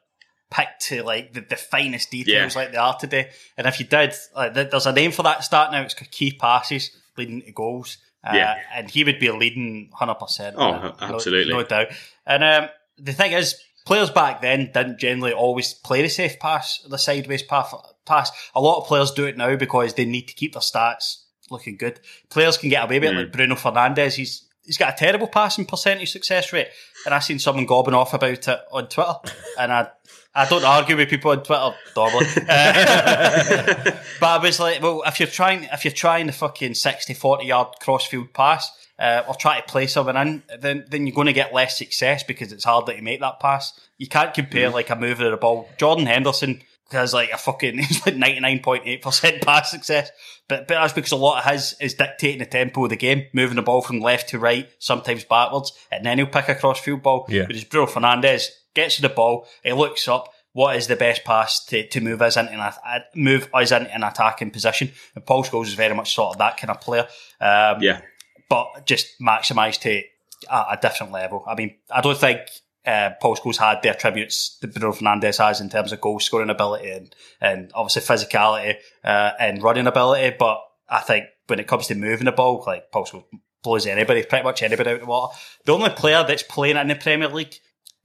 picked 0.55 0.83
to 0.83 1.03
like 1.03 1.33
the, 1.33 1.41
the 1.41 1.57
finest 1.57 2.11
details 2.11 2.55
Yeah. 2.55 2.61
like 2.63 2.71
they 2.73 2.77
are 2.79 2.97
today. 2.97 3.31
And 3.57 3.67
if 3.67 3.81
you 3.81 3.87
did, 3.87 4.15
like, 4.37 4.55
there's 4.55 4.87
a 4.87 4.93
name 4.93 5.11
for 5.13 5.23
that 5.25 5.43
stat 5.45 5.73
now. 5.73 5.83
It's 5.83 5.95
key 5.95 6.33
passes 6.33 6.91
leading 7.17 7.43
to 7.43 7.53
goals. 7.53 7.99
Uh, 8.23 8.33
Yeah. 8.37 8.59
and 8.75 8.89
he 8.91 9.05
would 9.05 9.19
be 9.19 9.27
a 9.27 9.35
leading 9.37 9.91
hundred 9.93 10.15
percent. 10.15 10.57
Oh, 10.59 10.95
absolutely. 11.01 11.53
no, 11.53 11.63
doubt. 11.65 11.89
And 12.27 12.45
um, 12.45 12.69
the 12.99 13.13
thing 13.13 13.33
is, 13.33 13.57
players 13.85 14.11
back 14.11 14.41
then 14.41 14.71
didn't 14.73 14.99
generally 14.99 15.33
always 15.33 15.75
play 15.75 16.03
the 16.03 16.09
safe 16.09 16.39
pass, 16.39 16.79
the 16.89 16.99
sideways 16.99 17.43
pass. 17.43 17.75
Pass. 18.07 18.31
A 18.55 18.61
lot 18.61 18.79
of 18.81 18.87
players 18.87 19.11
do 19.13 19.25
it 19.25 19.37
now 19.37 19.57
because 19.57 19.95
they 19.95 20.05
need 20.05 20.29
to 20.29 20.35
keep 20.35 20.53
their 20.53 20.61
stats 20.61 21.23
looking 21.51 21.77
good. 21.77 22.01
Players 22.31 22.59
can 22.59 22.69
get 22.69 22.85
away 22.85 22.99
with 23.01 23.11
it, 23.11 23.15
Mm. 23.15 23.19
like 23.19 23.33
Bruno 23.33 23.55
Fernandes. 23.57 24.15
He's 24.15 24.47
he's 24.65 24.79
got 24.79 24.95
a 24.95 24.97
terrible 24.97 25.27
passing 25.27 25.65
percentage 25.67 26.13
success 26.13 26.53
rate, 26.53 26.69
and 27.07 27.15
I 27.15 27.19
seen 27.19 27.39
someone 27.39 27.67
gobbing 27.67 27.95
off 27.95 28.15
about 28.15 28.47
it 28.49 28.61
on 28.73 28.89
Twitter, 28.89 29.15
and 29.59 29.73
I. 29.73 29.89
I 30.35 30.49
don't 30.49 30.65
argue 30.65 30.97
with 30.97 31.09
people 31.09 31.31
on 31.31 31.43
Twitter, 31.43 31.75
normally. 31.97 32.27
Uh, 32.49 33.93
but 34.21 34.27
I 34.27 34.39
was 34.39 34.59
like, 34.59 34.83
well, 34.83 35.03
if 35.07 35.21
you're 35.21 35.29
trying, 35.29 35.65
if 35.73 35.85
you're 35.85 35.93
trying 35.93 36.27
the 36.27 36.33
fucking 36.33 36.75
60, 36.75 37.15
40 37.15 37.45
yard 37.45 37.69
crossfield 37.81 38.33
pass, 38.33 38.71
uh, 38.99 39.23
or 39.29 39.35
try 39.35 39.61
to 39.61 39.67
play 39.67 39.87
someone 39.87 40.17
in, 40.17 40.43
then 40.61 40.85
then 40.89 41.07
you're 41.07 41.15
going 41.15 41.27
to 41.27 41.33
get 41.33 41.53
less 41.53 41.77
success 41.77 42.23
because 42.23 42.53
it's 42.53 42.65
harder 42.65 42.95
to 42.95 43.03
make 43.03 43.21
that 43.21 43.41
pass. 43.41 43.73
You 43.99 44.09
can't 44.09 44.35
compare 44.35 44.71
like 44.71 44.91
a 44.91 44.97
move 44.97 45.21
of 45.21 45.31
the 45.31 45.37
ball. 45.37 45.69
Jordan 45.79 46.07
Henderson 46.07 46.63
has 46.93 47.13
like 47.13 47.31
a 47.33 47.39
fucking 47.39 47.79
he's 47.83 48.07
like 48.07 48.17
ninety 48.17 48.41
nine 48.41 48.61
point 48.61 48.85
eight 48.87 49.03
percent 49.03 49.43
pass 49.43 49.71
success, 49.71 50.11
but 50.49 50.69
but 50.69 50.75
that's 50.75 50.93
because 50.93 51.13
a 51.13 51.17
lot 51.17 51.45
of 51.45 51.51
his 51.51 51.75
is 51.81 51.95
dictating 51.95 52.39
the 52.39 52.47
tempo 52.47 52.85
of 52.85 52.91
the 52.91 52.97
game, 52.97 53.27
moving 53.33 53.57
the 53.57 53.63
ball 53.63 53.83
from 53.83 54.01
left 54.01 54.29
to 54.31 54.39
right, 54.39 54.69
sometimes 54.79 55.25
backwards, 55.25 55.73
and 55.91 56.07
then 56.07 56.19
he'll 56.19 56.27
pick 56.27 56.49
a 56.49 56.55
crossfield 56.55 57.03
ball. 57.03 57.27
Yeah. 57.29 57.47
Whereas 57.49 57.65
Bruno 57.65 57.87
Fernandes 57.87 58.49
gets 58.75 58.97
to 58.97 59.03
the 59.03 59.09
ball, 59.09 59.47
he 59.63 59.73
looks 59.73 60.07
up, 60.09 60.33
what 60.53 60.77
is 60.77 60.87
the 60.87 60.97
best 60.97 61.25
pass 61.25 61.65
to, 61.67 61.87
to 61.89 62.01
move 62.01 62.23
us 62.23 62.37
into 62.37 62.53
an, 62.53 62.61
a- 62.61 63.05
move 63.17 63.49
us 63.53 63.73
into 63.73 63.93
an 63.95 64.03
attacking 64.05 64.51
position. 64.51 64.93
And 65.15 65.25
Paul 65.27 65.43
Scholes 65.45 65.67
is 65.67 65.75
very 65.75 65.95
much 65.95 66.15
sort 66.15 66.35
of 66.35 66.39
that 66.39 66.57
kind 66.57 66.71
of 66.71 66.81
player. 66.81 67.07
Um, 67.41 67.83
Yeah. 67.83 68.01
but 68.49 68.87
just 68.87 69.09
maximised 69.21 69.81
to 69.81 70.03
a, 70.51 70.57
a 70.73 70.79
different 70.81 71.13
level. 71.13 71.43
I 71.47 71.55
mean, 71.55 71.77
I 71.91 72.01
don't 72.01 72.17
think 72.19 72.41
uh, 72.87 73.11
Paul 73.21 73.35
Scholes 73.37 73.57
had 73.57 73.83
the 73.83 73.89
attributes 73.89 74.59
that 74.61 74.73
Bruno 74.75 74.93
Fernandes 74.95 75.39
has 75.39 75.61
in 75.61 75.71
terms 75.71 75.91
of 75.93 76.01
goal 76.01 76.21
scoring 76.21 76.51
ability 76.51 76.91
and, 76.91 77.15
and 77.41 77.71
obviously 77.75 78.03
physicality 78.03 78.77
uh, 79.03 79.33
and 79.41 79.63
running 79.63 79.87
ability. 79.87 80.37
But 80.39 80.61
I 80.89 81.01
think 81.01 81.25
when 81.47 81.59
it 81.59 81.67
comes 81.67 81.87
to 81.89 81.95
moving 81.95 82.27
the 82.27 82.33
ball, 82.33 82.63
like 82.67 82.91
Paul 82.93 83.07
Scholes 83.07 83.25
blows 83.63 83.87
anybody, 83.87 84.23
pretty 84.23 84.45
much 84.45 84.63
anybody 84.63 84.91
out 84.91 84.95
of 84.97 85.01
the 85.01 85.07
water. 85.07 85.35
The 85.65 85.73
only 85.73 85.91
player 85.91 86.23
that's 86.29 86.43
playing 86.43 86.77
in 86.77 86.89
the 86.89 86.95
Premier 86.95 87.29
League 87.29 87.55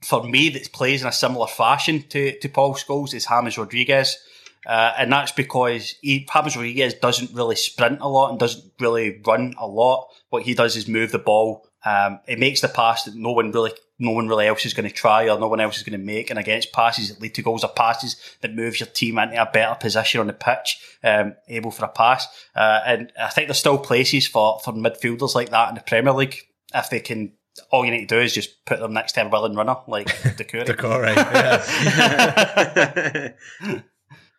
for 0.02 0.24
me 0.24 0.48
that 0.50 0.72
plays 0.72 1.02
in 1.02 1.08
a 1.08 1.12
similar 1.12 1.46
fashion 1.46 2.02
to, 2.08 2.38
to 2.38 2.48
Paul 2.48 2.74
Scholes 2.74 3.14
is 3.14 3.26
James 3.26 3.58
Rodriguez. 3.58 4.16
Uh, 4.66 4.92
and 4.98 5.10
that's 5.10 5.32
because 5.32 5.94
he, 6.02 6.26
James 6.32 6.56
Rodriguez 6.56 6.94
doesn't 6.94 7.34
really 7.34 7.56
sprint 7.56 8.00
a 8.00 8.08
lot 8.08 8.30
and 8.30 8.38
doesn't 8.38 8.64
really 8.78 9.20
run 9.26 9.54
a 9.58 9.66
lot. 9.66 10.08
What 10.28 10.42
he 10.42 10.54
does 10.54 10.76
is 10.76 10.86
move 10.86 11.12
the 11.12 11.18
ball. 11.18 11.66
Um, 11.84 12.20
it 12.26 12.38
makes 12.38 12.60
the 12.60 12.68
pass 12.68 13.04
that 13.04 13.14
no 13.14 13.32
one 13.32 13.52
really, 13.52 13.72
no 13.98 14.10
one 14.10 14.28
really 14.28 14.46
else 14.46 14.66
is 14.66 14.74
going 14.74 14.88
to 14.88 14.94
try 14.94 15.30
or 15.30 15.38
no 15.38 15.48
one 15.48 15.60
else 15.60 15.78
is 15.78 15.82
going 15.82 15.98
to 15.98 16.04
make. 16.04 16.28
And 16.28 16.38
against 16.38 16.72
passes 16.72 17.08
that 17.08 17.22
lead 17.22 17.34
to 17.36 17.42
goals 17.42 17.64
or 17.64 17.70
passes 17.70 18.16
that 18.42 18.54
moves 18.54 18.80
your 18.80 18.86
team 18.88 19.18
into 19.18 19.40
a 19.40 19.50
better 19.50 19.74
position 19.76 20.20
on 20.20 20.26
the 20.26 20.34
pitch, 20.34 20.78
um, 21.02 21.36
able 21.48 21.70
for 21.70 21.86
a 21.86 21.88
pass. 21.88 22.26
Uh, 22.54 22.80
and 22.84 23.12
I 23.18 23.28
think 23.28 23.48
there's 23.48 23.58
still 23.58 23.78
places 23.78 24.26
for, 24.26 24.60
for 24.62 24.72
midfielders 24.72 25.34
like 25.34 25.50
that 25.50 25.70
in 25.70 25.74
the 25.74 25.82
Premier 25.82 26.12
League 26.12 26.36
if 26.74 26.90
they 26.90 27.00
can. 27.00 27.32
All 27.70 27.84
you 27.84 27.90
need 27.90 28.08
to 28.08 28.14
do 28.16 28.20
is 28.20 28.32
just 28.34 28.64
put 28.64 28.78
them 28.80 28.92
next 28.92 29.12
to 29.12 29.22
a 29.26 29.28
willing 29.28 29.54
runner 29.54 29.76
like 29.88 30.06
Decore. 30.36 30.64
Decore, 30.64 31.04
yeah. 31.06 31.62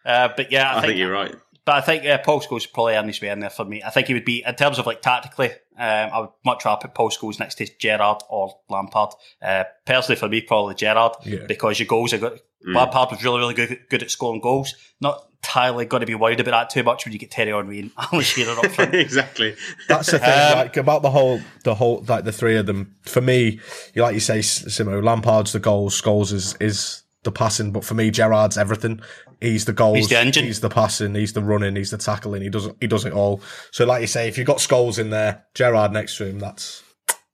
Uh, 0.03 0.29
but 0.35 0.51
yeah, 0.51 0.73
I, 0.73 0.79
I 0.79 0.81
think 0.87 0.97
you're 0.97 1.11
right. 1.11 1.35
But 1.63 1.75
I 1.75 1.81
think 1.81 2.05
uh, 2.05 2.17
Paul 2.17 2.41
Scholes 2.41 2.71
probably 2.73 2.95
earned 2.95 3.07
his 3.07 3.21
way 3.21 3.29
in 3.29 3.39
there 3.39 3.51
for 3.51 3.63
me. 3.63 3.83
I 3.83 3.91
think 3.91 4.07
he 4.07 4.15
would 4.15 4.25
be 4.25 4.43
in 4.43 4.55
terms 4.55 4.79
of 4.79 4.87
like 4.87 5.03
tactically. 5.03 5.51
Um, 5.77 6.09
I 6.11 6.19
would 6.21 6.29
much 6.43 6.65
rather 6.65 6.81
put 6.87 6.95
Paul 6.95 7.11
Scholes 7.11 7.39
next 7.39 7.55
to 7.55 7.67
Gerrard 7.79 8.23
or 8.29 8.55
Lampard. 8.67 9.09
Uh, 9.41 9.65
personally, 9.85 10.19
for 10.19 10.27
me, 10.27 10.41
probably 10.41 10.73
Gerrard 10.73 11.13
Yeah. 11.23 11.45
because 11.47 11.79
your 11.79 11.85
goals 11.85 12.13
are 12.13 12.17
good. 12.17 12.39
Lampard 12.65 13.11
was 13.11 13.23
really, 13.23 13.37
really 13.39 13.53
good, 13.53 13.79
good 13.89 14.01
at 14.01 14.09
scoring 14.09 14.41
goals. 14.41 14.73
Not 14.99 15.23
entirely 15.43 15.85
going 15.85 16.01
to 16.01 16.07
be 16.07 16.15
worried 16.15 16.39
about 16.39 16.51
that 16.51 16.69
too 16.69 16.83
much 16.83 17.05
when 17.05 17.13
you 17.13 17.19
get 17.19 17.33
Thierry 17.33 17.51
Henry 17.51 17.79
and 17.79 17.91
Alan 17.97 18.23
Shearer 18.23 18.57
up 18.57 18.71
front. 18.71 18.93
exactly. 18.95 19.55
That's 19.87 20.11
the 20.11 20.19
thing, 20.19 20.29
Um, 20.29 20.57
like 20.57 20.77
about 20.77 21.01
the 21.01 21.11
whole, 21.11 21.41
the 21.63 21.75
whole, 21.75 22.03
like 22.07 22.23
the 22.25 22.31
three 22.31 22.57
of 22.57 22.65
them. 22.67 22.95
For 23.01 23.21
me, 23.21 23.59
you 23.93 24.01
like 24.01 24.13
you 24.13 24.19
say, 24.19 24.39
Simo, 24.39 25.03
Lampard's 25.03 25.51
the 25.53 25.59
goals, 25.59 25.99
Scholes 25.99 26.31
is 26.31 26.55
is 26.59 27.03
the 27.23 27.31
passing, 27.31 27.71
but 27.71 27.83
for 27.83 27.93
me, 27.95 28.11
Gerrard's 28.11 28.57
everything. 28.57 29.01
He's 29.39 29.65
the 29.65 29.73
goals, 29.73 29.97
He's 29.97 30.09
the 30.09 30.19
engine. 30.19 30.45
he's 30.45 30.59
the 30.61 30.69
passing, 30.69 31.15
he's 31.15 31.33
the 31.33 31.41
running, 31.41 31.75
he's 31.75 31.89
the 31.91 31.97
tackling. 31.97 32.43
He 32.43 32.49
does 32.49 32.69
he 32.79 32.87
does 32.87 33.05
it 33.05 33.13
all. 33.13 33.41
So, 33.71 33.85
like 33.85 34.01
you 34.01 34.07
say, 34.07 34.27
if 34.27 34.37
you've 34.37 34.47
got 34.47 34.57
Scholes 34.57 34.99
in 34.99 35.09
there, 35.09 35.45
Gerrard 35.55 35.91
next 35.91 36.17
to 36.17 36.27
him, 36.27 36.39
that's 36.39 36.83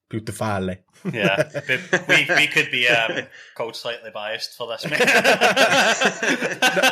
beautiful. 0.10 0.78
Yeah, 1.14 1.50
we, 1.68 1.78
we, 2.08 2.36
we 2.36 2.48
could 2.48 2.70
be 2.72 2.88
um, 2.88 3.24
called 3.56 3.76
slightly 3.76 4.10
biased 4.12 4.56
for 4.58 4.68
this. 4.68 4.84
mate. 4.90 5.00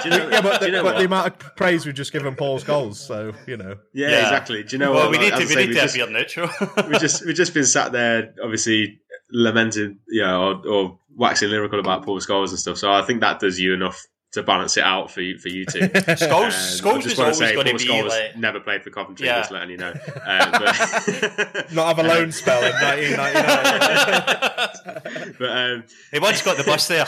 You 0.05 0.11
know, 0.11 0.29
Yeah, 0.29 0.41
but, 0.41 0.59
the, 0.61 0.65
you 0.67 0.71
know 0.71 0.83
but 0.83 0.97
the 0.97 1.05
amount 1.05 1.27
of 1.27 1.55
praise 1.55 1.85
we've 1.85 1.95
just 1.95 2.11
given 2.13 2.35
Paul 2.35 2.59
Scholes, 2.59 2.95
so 2.95 3.33
you 3.47 3.57
know. 3.57 3.75
yeah, 3.93 4.09
Yeah. 4.09 4.21
exactly. 4.23 4.63
Do 4.63 4.75
you 4.75 4.79
know 4.79 4.91
well, 4.91 5.09
what? 5.09 5.11
we 5.11 5.17
need 5.17 5.29
to 5.31 5.35
as 5.35 5.49
we 5.49 5.53
say, 5.55 5.59
need 5.61 5.69
we 5.69 5.75
to 5.75 5.81
just- 5.81 5.95
appear 5.95 6.09
neutral. 6.09 6.49
we 6.89 6.97
just 6.99 7.25
we've 7.25 7.35
just 7.35 7.53
been 7.53 7.65
sat 7.65 7.91
there, 7.91 8.33
obviously 8.43 8.99
lamented, 9.31 9.97
you 10.07 10.21
know, 10.21 10.41
or, 10.63 10.67
or 10.67 10.99
waxing 11.15 11.49
lyrical 11.49 11.79
about 11.79 12.03
Paul 12.05 12.19
Scholes 12.19 12.49
and 12.49 12.59
stuff. 12.59 12.77
So 12.77 12.91
I 12.91 13.01
think 13.01 13.21
that 13.21 13.39
does 13.39 13.59
you 13.59 13.73
enough 13.73 14.05
to 14.35 14.43
balance 14.43 14.77
it 14.77 14.83
out 14.83 15.11
for 15.11 15.19
you 15.21 15.37
for 15.37 15.49
you 15.49 15.65
two. 15.65 15.79
Scholes, 15.89 16.45
Um, 16.45 16.51
Scholes 16.51 17.03
just 17.03 17.17
wanna 17.17 17.31
always 17.33 17.37
say 17.39 17.53
going 17.55 17.65
to 17.65 17.71
Paul 17.71 17.79
be 17.79 17.85
Scholes 17.85 18.09
like. 18.09 18.37
never 18.37 18.59
played 18.61 18.83
for 18.83 18.91
Coventry. 18.91 19.25
Yeah. 19.25 19.39
Just 19.39 19.51
letting 19.51 19.71
you 19.71 19.77
know. 19.77 19.91
Um, 19.91 20.51
but 20.51 21.71
Not 21.73 21.87
have 21.95 21.99
a 21.99 22.03
loan 22.07 22.31
spell 22.31 22.63
in 22.63 22.71
1999. 22.73 25.33
but 25.39 25.49
um, 25.49 25.83
He 26.11 26.19
once 26.19 26.41
got 26.43 26.57
the 26.57 26.63
bus 26.63 26.87
there. 26.87 27.05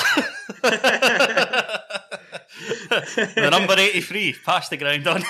the 3.38 3.50
number 3.52 3.74
83, 3.78 4.36
past 4.46 4.70
the 4.72 4.78
ground 4.78 5.08
on 5.08 5.22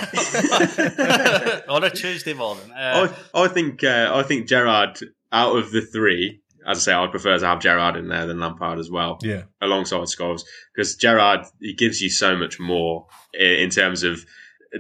on 1.70 1.84
a 1.84 1.90
Tuesday 1.90 2.34
morning. 2.34 2.72
Uh, 2.72 3.12
I, 3.34 3.44
I 3.44 3.48
think 3.48 3.84
uh, 3.84 4.12
I 4.14 4.24
think 4.24 4.48
Gerrard 4.48 5.00
out 5.32 5.56
of 5.58 5.72
the 5.72 5.82
three, 5.82 6.42
as 6.68 6.80
I 6.80 6.82
say, 6.82 6.94
I'd 6.94 7.12
prefer 7.12 7.38
to 7.40 7.46
have 7.46 7.62
Gerrard 7.62 7.96
in 7.96 8.10
there 8.10 8.28
than 8.28 8.40
Lampard 8.40 8.78
as 8.78 8.92
well. 8.92 9.18
yeah. 9.22 9.44
alongside 9.62 10.02
Scholes 10.02 10.44
because 10.76 10.96
Gerrard 10.96 11.46
he 11.62 11.74
gives 11.74 12.02
you 12.02 12.10
so 12.10 12.36
much 12.36 12.60
more 12.60 13.08
in 13.34 13.70
terms 13.70 14.04
of 14.04 14.26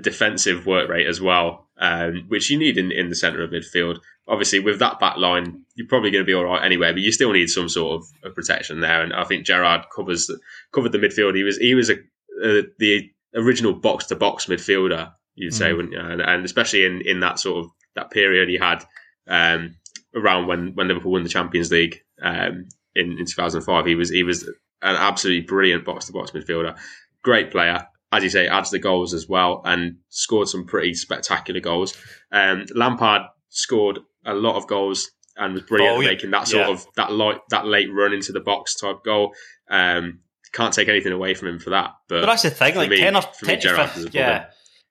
defensive 0.02 0.66
work 0.66 0.90
rate 0.90 1.08
as 1.08 1.22
well, 1.22 1.68
um, 1.80 2.26
which 2.28 2.50
you 2.50 2.60
need 2.60 2.78
in, 2.78 2.92
in 2.92 3.10
the 3.10 3.16
centre 3.16 3.42
of 3.42 3.52
midfield. 3.52 4.00
Obviously, 4.28 4.60
with 4.60 4.80
that 4.80 5.00
back 5.00 5.16
line, 5.16 5.64
you're 5.76 5.88
probably 5.88 6.12
going 6.12 6.24
to 6.24 6.28
be 6.28 6.34
all 6.34 6.44
right 6.44 6.64
anyway, 6.64 6.92
but 6.92 7.02
you 7.02 7.14
still 7.14 7.32
need 7.32 7.48
some 7.48 7.70
sort 7.70 8.02
of, 8.02 8.08
of 8.30 8.36
protection 8.36 8.82
there. 8.82 9.02
And 9.02 9.14
I 9.14 9.24
think 9.24 9.46
Gerrard 9.46 9.86
covers 9.96 10.28
the, 10.28 10.38
covered 10.74 10.92
the 10.92 10.98
midfield. 10.98 11.36
He 11.36 11.44
was 11.44 11.58
he 11.58 11.74
was 11.74 11.90
a 11.90 11.94
uh, 11.94 12.64
the 12.78 13.10
original 13.34 13.74
box 13.74 14.08
to 14.08 14.16
box 14.16 14.48
midfielder, 14.48 15.14
you'd 15.36 15.54
say, 15.54 15.72
wouldn't 15.72 15.94
you? 15.94 16.00
And, 16.00 16.22
and 16.22 16.44
especially 16.44 16.86
in, 16.86 17.02
in 17.02 17.22
that 17.22 17.40
sort 17.40 17.64
of 17.64 17.72
that 17.96 18.12
period 18.12 18.50
he 18.50 18.58
had 18.58 18.84
um, 19.28 19.76
around 20.18 20.48
when, 20.48 20.74
when 20.76 20.88
Liverpool 20.88 21.12
won 21.12 21.24
the 21.24 21.30
Champions 21.30 21.72
League 21.72 22.00
um, 22.22 22.68
in, 22.96 23.12
in 23.20 23.26
2005, 23.26 23.86
he 23.86 23.96
was 23.96 24.10
he 24.10 24.24
was 24.24 24.44
an 24.82 24.96
absolutely 24.96 25.42
brilliant 25.46 25.86
box 25.86 26.06
to 26.06 26.14
box 26.14 26.32
midfielder, 26.32 26.78
great 27.24 27.52
player. 27.52 27.88
As 28.12 28.24
you 28.24 28.30
say, 28.30 28.48
adds 28.48 28.72
the 28.72 28.80
goals 28.80 29.14
as 29.14 29.28
well, 29.28 29.62
and 29.66 29.98
scored 30.10 30.48
some 30.48 30.66
pretty 30.66 30.94
spectacular 30.94 31.60
goals. 31.60 31.94
Um, 32.32 32.66
Lampard 32.74 33.24
scored 33.50 34.00
a 34.26 34.34
lot 34.34 34.56
of 34.56 34.66
goals 34.68 35.12
and 35.36 35.54
was 35.54 35.64
brilliant 35.64 35.98
Oh, 35.98 36.00
yeah. 36.02 36.08
making 36.10 36.32
that 36.32 36.48
sort 36.48 36.68
Yeah. 36.68 36.74
of 36.74 36.88
that 36.96 37.12
light 37.12 37.40
that 37.50 37.66
late 37.68 37.90
run 37.94 38.14
into 38.14 38.32
the 38.32 38.40
box 38.40 38.76
type 38.76 39.04
goal. 39.04 39.34
Um, 39.70 40.20
can't 40.54 40.74
take 40.74 40.88
anything 40.88 41.12
away 41.12 41.34
from 41.34 41.50
him 41.50 41.60
for 41.60 41.72
that. 41.72 41.92
But, 42.08 42.22
but 42.22 42.28
that's 42.28 42.44
the 42.44 42.50
thing, 42.50 42.76
like 42.76 42.90
me- 42.90 42.98
10 43.00 43.16
or 43.18 43.22
for 43.22 43.46
me, 43.46 43.56
to 43.56 43.62
Gerrard 43.62 43.90
15, 43.90 44.00
is 44.00 44.06
a 44.06 44.12
problem. 44.12 44.32
yeah. 44.34 44.46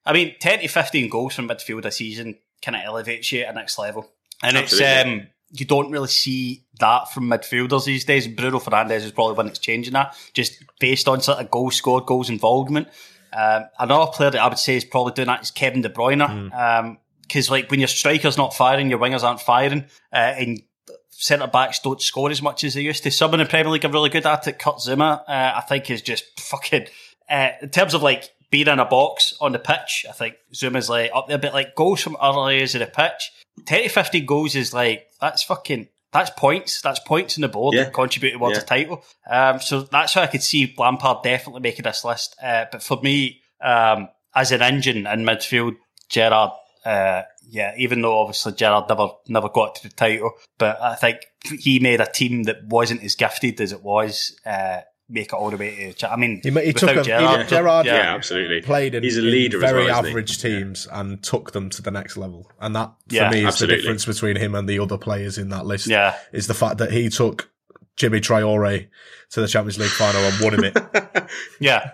I 0.05 0.13
mean, 0.13 0.35
10 0.39 0.59
to 0.59 0.67
15 0.67 1.09
goals 1.09 1.33
from 1.33 1.49
midfield 1.49 1.85
a 1.85 1.91
season 1.91 2.37
kind 2.61 2.75
of 2.77 2.83
elevates 2.85 3.31
you 3.31 3.41
at 3.41 3.55
next 3.55 3.77
level. 3.79 4.13
And 4.43 4.55
it's, 4.57 4.79
um, 5.05 5.27
you 5.51 5.65
don't 5.65 5.91
really 5.91 6.07
see 6.07 6.65
that 6.79 7.11
from 7.11 7.29
midfielders 7.29 7.85
these 7.85 8.05
days. 8.05 8.27
Bruno 8.27 8.59
Fernandes 8.59 9.03
is 9.03 9.11
probably 9.11 9.35
one 9.35 9.47
that's 9.47 9.59
changing 9.59 9.93
that, 9.93 10.15
just 10.33 10.63
based 10.79 11.07
on 11.07 11.21
sort 11.21 11.39
of 11.39 11.49
goals 11.49 11.75
scored, 11.75 12.05
goals 12.05 12.29
involvement. 12.29 12.87
Um, 13.33 13.65
another 13.79 14.11
player 14.11 14.31
that 14.31 14.41
I 14.41 14.47
would 14.47 14.57
say 14.59 14.77
is 14.77 14.85
probably 14.85 15.13
doing 15.13 15.27
that 15.27 15.41
is 15.41 15.51
Kevin 15.51 15.81
De 15.81 15.89
Bruyne. 15.89 16.21
Um 16.21 16.97
'cause 17.27 17.47
because 17.47 17.49
like 17.49 17.69
when 17.69 17.81
your 17.81 17.87
striker's 17.87 18.37
not 18.37 18.53
firing, 18.53 18.89
your 18.89 18.99
wingers 18.99 19.23
aren't 19.23 19.41
firing, 19.41 19.85
uh, 20.13 20.33
and 20.37 20.61
centre 21.09 21.47
backs 21.47 21.79
don't 21.79 22.01
score 22.01 22.29
as 22.29 22.41
much 22.41 22.63
as 22.63 22.73
they 22.75 22.81
used 22.81 23.03
to. 23.03 23.11
Some 23.11 23.33
in 23.33 23.39
the 23.39 23.45
Premier 23.45 23.71
League 23.71 23.83
are 23.83 23.91
really 23.91 24.09
good 24.09 24.25
at 24.25 24.47
it. 24.47 24.59
Kurt 24.59 24.77
Zouma, 24.77 25.21
uh, 25.27 25.53
I 25.55 25.61
think, 25.67 25.89
is 25.89 26.01
just 26.01 26.39
fucking. 26.39 26.87
Uh, 27.29 27.49
in 27.61 27.69
terms 27.69 27.93
of 27.93 28.01
like 28.01 28.29
being 28.49 28.67
in 28.67 28.79
a 28.79 28.85
box 28.85 29.33
on 29.41 29.51
the 29.51 29.59
pitch, 29.59 30.05
I 30.07 30.13
think 30.13 30.35
Zouma's 30.53 30.89
like 30.89 31.11
up 31.13 31.27
there, 31.27 31.37
but 31.37 31.53
like 31.53 31.75
goals 31.75 32.01
from 32.01 32.15
other 32.19 32.49
areas 32.49 32.75
of 32.75 32.79
the 32.79 32.87
pitch, 32.87 33.31
ten 33.65 33.83
to 33.83 33.89
fifteen 33.89 34.25
goals 34.25 34.55
is 34.55 34.73
like 34.73 35.07
that's 35.21 35.43
fucking. 35.43 35.87
That's 36.13 36.29
points. 36.37 36.81
That's 36.81 36.99
points 37.01 37.37
in 37.37 37.41
the 37.41 37.49
board 37.49 37.75
Yeah. 37.75 37.83
that 37.83 37.93
contribute 37.93 38.31
towards 38.31 38.57
Yeah. 38.57 38.63
a 38.63 38.65
title. 38.65 39.03
Um, 39.29 39.59
so 39.59 39.81
that's 39.81 40.15
why 40.15 40.23
I 40.23 40.27
could 40.27 40.41
see 40.41 40.73
Lampard 40.77 41.21
definitely 41.21 41.59
making 41.61 41.83
this 41.83 42.05
list. 42.05 42.35
Uh, 42.41 42.65
but 42.71 42.81
for 42.81 42.97
me, 43.03 43.41
um, 43.61 44.07
as 44.33 44.53
an 44.53 44.61
engine 44.61 45.05
in 45.05 45.23
midfield, 45.25 45.75
Gerrard, 46.09 46.51
uh, 46.85 47.23
yeah, 47.49 47.73
even 47.77 48.01
though 48.01 48.17
obviously 48.19 48.53
Gerrard 48.53 48.87
never 48.87 49.09
never 49.27 49.49
got 49.49 49.75
to 49.75 49.83
the 49.83 49.93
title, 49.93 50.31
but 50.57 50.81
I 50.81 50.95
think 50.95 51.17
he 51.59 51.79
made 51.79 51.99
a 51.99 52.05
team 52.09 52.43
that 52.43 52.63
wasn't 52.65 53.03
as 53.03 53.15
gifted 53.15 53.59
as 53.59 53.73
it 53.73 53.83
was. 53.83 54.33
Uh, 54.45 54.81
make 55.09 55.27
it 55.27 55.33
all 55.33 55.49
the 55.49 55.57
way 55.57 55.93
to. 55.97 56.11
I 56.11 56.15
mean, 56.17 56.41
He, 56.43 56.49
he 56.51 56.73
took 56.73 56.89
without 56.89 56.97
a, 56.97 57.03
Gerrard, 57.03 57.41
he, 57.43 57.47
Gerrard 57.49 57.85
yeah, 57.85 57.95
yeah. 57.95 58.15
absolutely. 58.15 58.61
played 58.61 58.93
in, 58.95 59.03
He's 59.03 59.17
a 59.17 59.21
leader 59.21 59.57
as 59.63 59.71
very 59.71 59.85
well, 59.85 60.05
average 60.05 60.41
teams 60.41 60.87
and 60.91 61.23
took 61.23 61.51
them 61.53 61.69
to 61.71 61.81
the 61.81 61.91
next 61.91 62.17
level. 62.17 62.51
And 62.59 62.75
that, 62.75 62.91
for 63.07 63.15
Yeah, 63.15 63.29
me, 63.29 63.39
is 63.41 63.45
absolutely. 63.47 63.77
the 63.77 63.81
difference 63.83 64.05
between 64.05 64.35
him 64.35 64.53
and 64.55 64.67
the 64.67 64.79
other 64.79 64.97
players 64.97 65.37
in 65.37 65.49
that 65.49 65.65
list. 65.65 65.87
Yeah. 65.87 66.15
Is 66.33 66.47
the 66.47 66.53
fact 66.53 66.77
that 66.79 66.91
he 66.91 67.09
took 67.09 67.49
Djimi 67.97 68.19
Traore 68.21 68.87
to 69.31 69.41
the 69.41 69.47
Champions 69.47 69.79
League 69.79 69.89
final 69.91 70.21
and 70.21 70.39
won 70.43 70.53
him 70.53 70.63
it. 70.65 71.29
yeah, 71.59 71.91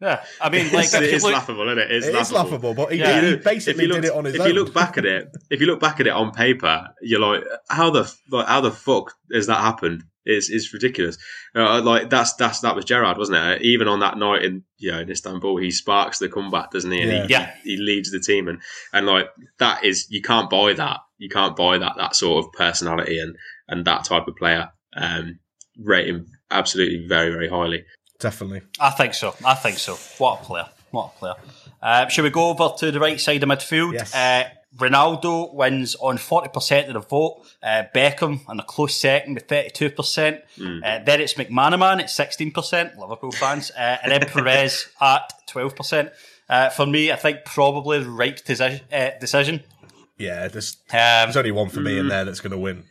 yeah. 0.00 0.24
I 0.40 0.48
mean, 0.50 0.66
like 0.72 0.84
It's, 0.84 0.94
if 0.94 1.02
it 1.02 1.10
you 1.10 1.16
is 1.16 1.22
look, 1.24 1.34
laughable, 1.34 1.68
isn't 1.68 1.78
it? 1.78 1.90
It's 1.90 2.06
it 2.06 2.14
is 2.14 2.32
laughable, 2.32 2.74
but 2.74 2.92
he, 2.92 2.98
Yeah. 2.98 3.20
he 3.20 3.26
If 3.26 3.38
you 3.38 3.44
basically 3.44 3.86
looked- 3.86 4.02
did 4.02 4.08
it 4.10 4.14
on 4.16 4.24
his 4.24 4.34
if 4.36 4.40
own. 4.40 4.48
you 4.48 4.54
look 4.54 4.72
back 4.72 4.96
at 4.98 5.04
it, 5.04 5.28
if 5.50 5.60
you 5.60 5.66
look 5.66 5.80
back 5.80 6.00
at 6.00 6.06
it 6.06 6.12
on 6.12 6.30
paper, 6.32 6.88
you're 7.02 7.20
like, 7.20 7.42
how 7.68 7.90
the 7.90 8.12
like, 8.30 8.46
how 8.46 8.60
the 8.60 8.70
fuck 8.70 9.14
has 9.32 9.46
that 9.48 9.58
happened? 9.60 10.04
It's 10.24 10.48
it's 10.50 10.72
ridiculous. 10.72 11.18
Uh, 11.54 11.80
like 11.82 12.10
that's 12.10 12.34
that's 12.34 12.60
that 12.60 12.74
was 12.74 12.84
Gerrard, 12.84 13.18
wasn't 13.18 13.38
it? 13.38 13.62
Even 13.62 13.88
on 13.88 14.00
that 14.00 14.16
night 14.18 14.42
in 14.44 14.64
you 14.78 14.90
know 14.92 15.00
in 15.00 15.10
Istanbul, 15.10 15.58
he 15.58 15.70
sparks 15.70 16.18
the 16.18 16.28
comeback, 16.28 16.70
doesn't 16.70 16.90
he? 16.90 17.02
And 17.02 17.10
Yeah. 17.10 17.22
he, 17.26 17.32
Yeah. 17.32 17.54
he 17.64 17.76
leads 17.76 18.10
the 18.10 18.20
team, 18.20 18.48
and 18.48 18.60
and 18.92 19.06
like 19.06 19.28
that 19.58 19.84
is 19.84 20.06
you 20.10 20.22
can't 20.22 20.48
buy 20.48 20.72
that. 20.74 21.00
You 21.18 21.28
can't 21.28 21.56
buy 21.56 21.78
that 21.78 21.94
that 21.98 22.16
sort 22.16 22.44
of 22.44 22.52
personality 22.52 23.18
and 23.18 23.36
and 23.68 23.84
that 23.86 24.04
type 24.04 24.26
of 24.28 24.36
player. 24.36 24.70
Um, 24.96 25.40
rate 25.82 26.06
him 26.08 26.26
absolutely 26.50 27.06
very 27.06 27.30
very 27.30 27.48
highly. 27.48 27.84
definitely. 28.20 28.62
I 28.80 28.90
think 28.90 29.12
so. 29.14 29.34
I 29.44 29.54
think 29.54 29.78
so. 29.78 29.94
What 30.18 30.40
a 30.40 30.44
player. 30.44 30.66
What 30.92 31.12
a 31.16 31.18
player. 31.18 31.34
Uh, 31.82 32.08
shall 32.08 32.24
we 32.24 32.30
go 32.30 32.48
over 32.48 32.70
to 32.78 32.90
the 32.90 33.00
right 33.00 33.20
side 33.20 33.42
of 33.42 33.48
midfield? 33.48 33.92
Yes. 33.94 34.14
Uh, 34.14 34.48
Ronaldo 34.76 35.54
wins 35.54 35.94
on 35.96 36.18
40% 36.18 36.88
of 36.88 36.94
the 36.94 37.00
vote. 37.00 37.42
Uh, 37.62 37.84
Beckham 37.94 38.40
on 38.48 38.58
a 38.58 38.64
close 38.64 38.96
second 38.96 39.34
with 39.34 39.46
32%. 39.46 40.40
Uh, 40.60 41.04
then 41.04 41.20
it's 41.20 41.34
McManaman 41.34 42.00
at 42.00 42.06
16%, 42.06 42.98
Liverpool 42.98 43.32
fans. 43.32 43.70
Uh, 43.70 43.98
and 44.02 44.12
then 44.12 44.20
Perez 44.22 44.88
at 45.00 45.32
12%. 45.48 46.10
Uh, 46.48 46.70
for 46.70 46.86
me, 46.86 47.12
I 47.12 47.16
think 47.16 47.44
probably 47.44 48.00
the 48.00 48.10
right 48.10 48.42
decision. 48.44 48.80
Uh, 48.92 49.10
decision. 49.20 49.62
Yeah, 50.18 50.48
there's, 50.48 50.76
Um, 50.90 50.96
there's 50.96 51.36
only 51.36 51.52
one 51.52 51.68
for 51.68 51.80
me 51.80 51.96
mm. 51.96 52.00
in 52.00 52.08
there 52.08 52.24
that's 52.24 52.40
going 52.40 52.52
to 52.52 52.58
win. 52.58 52.84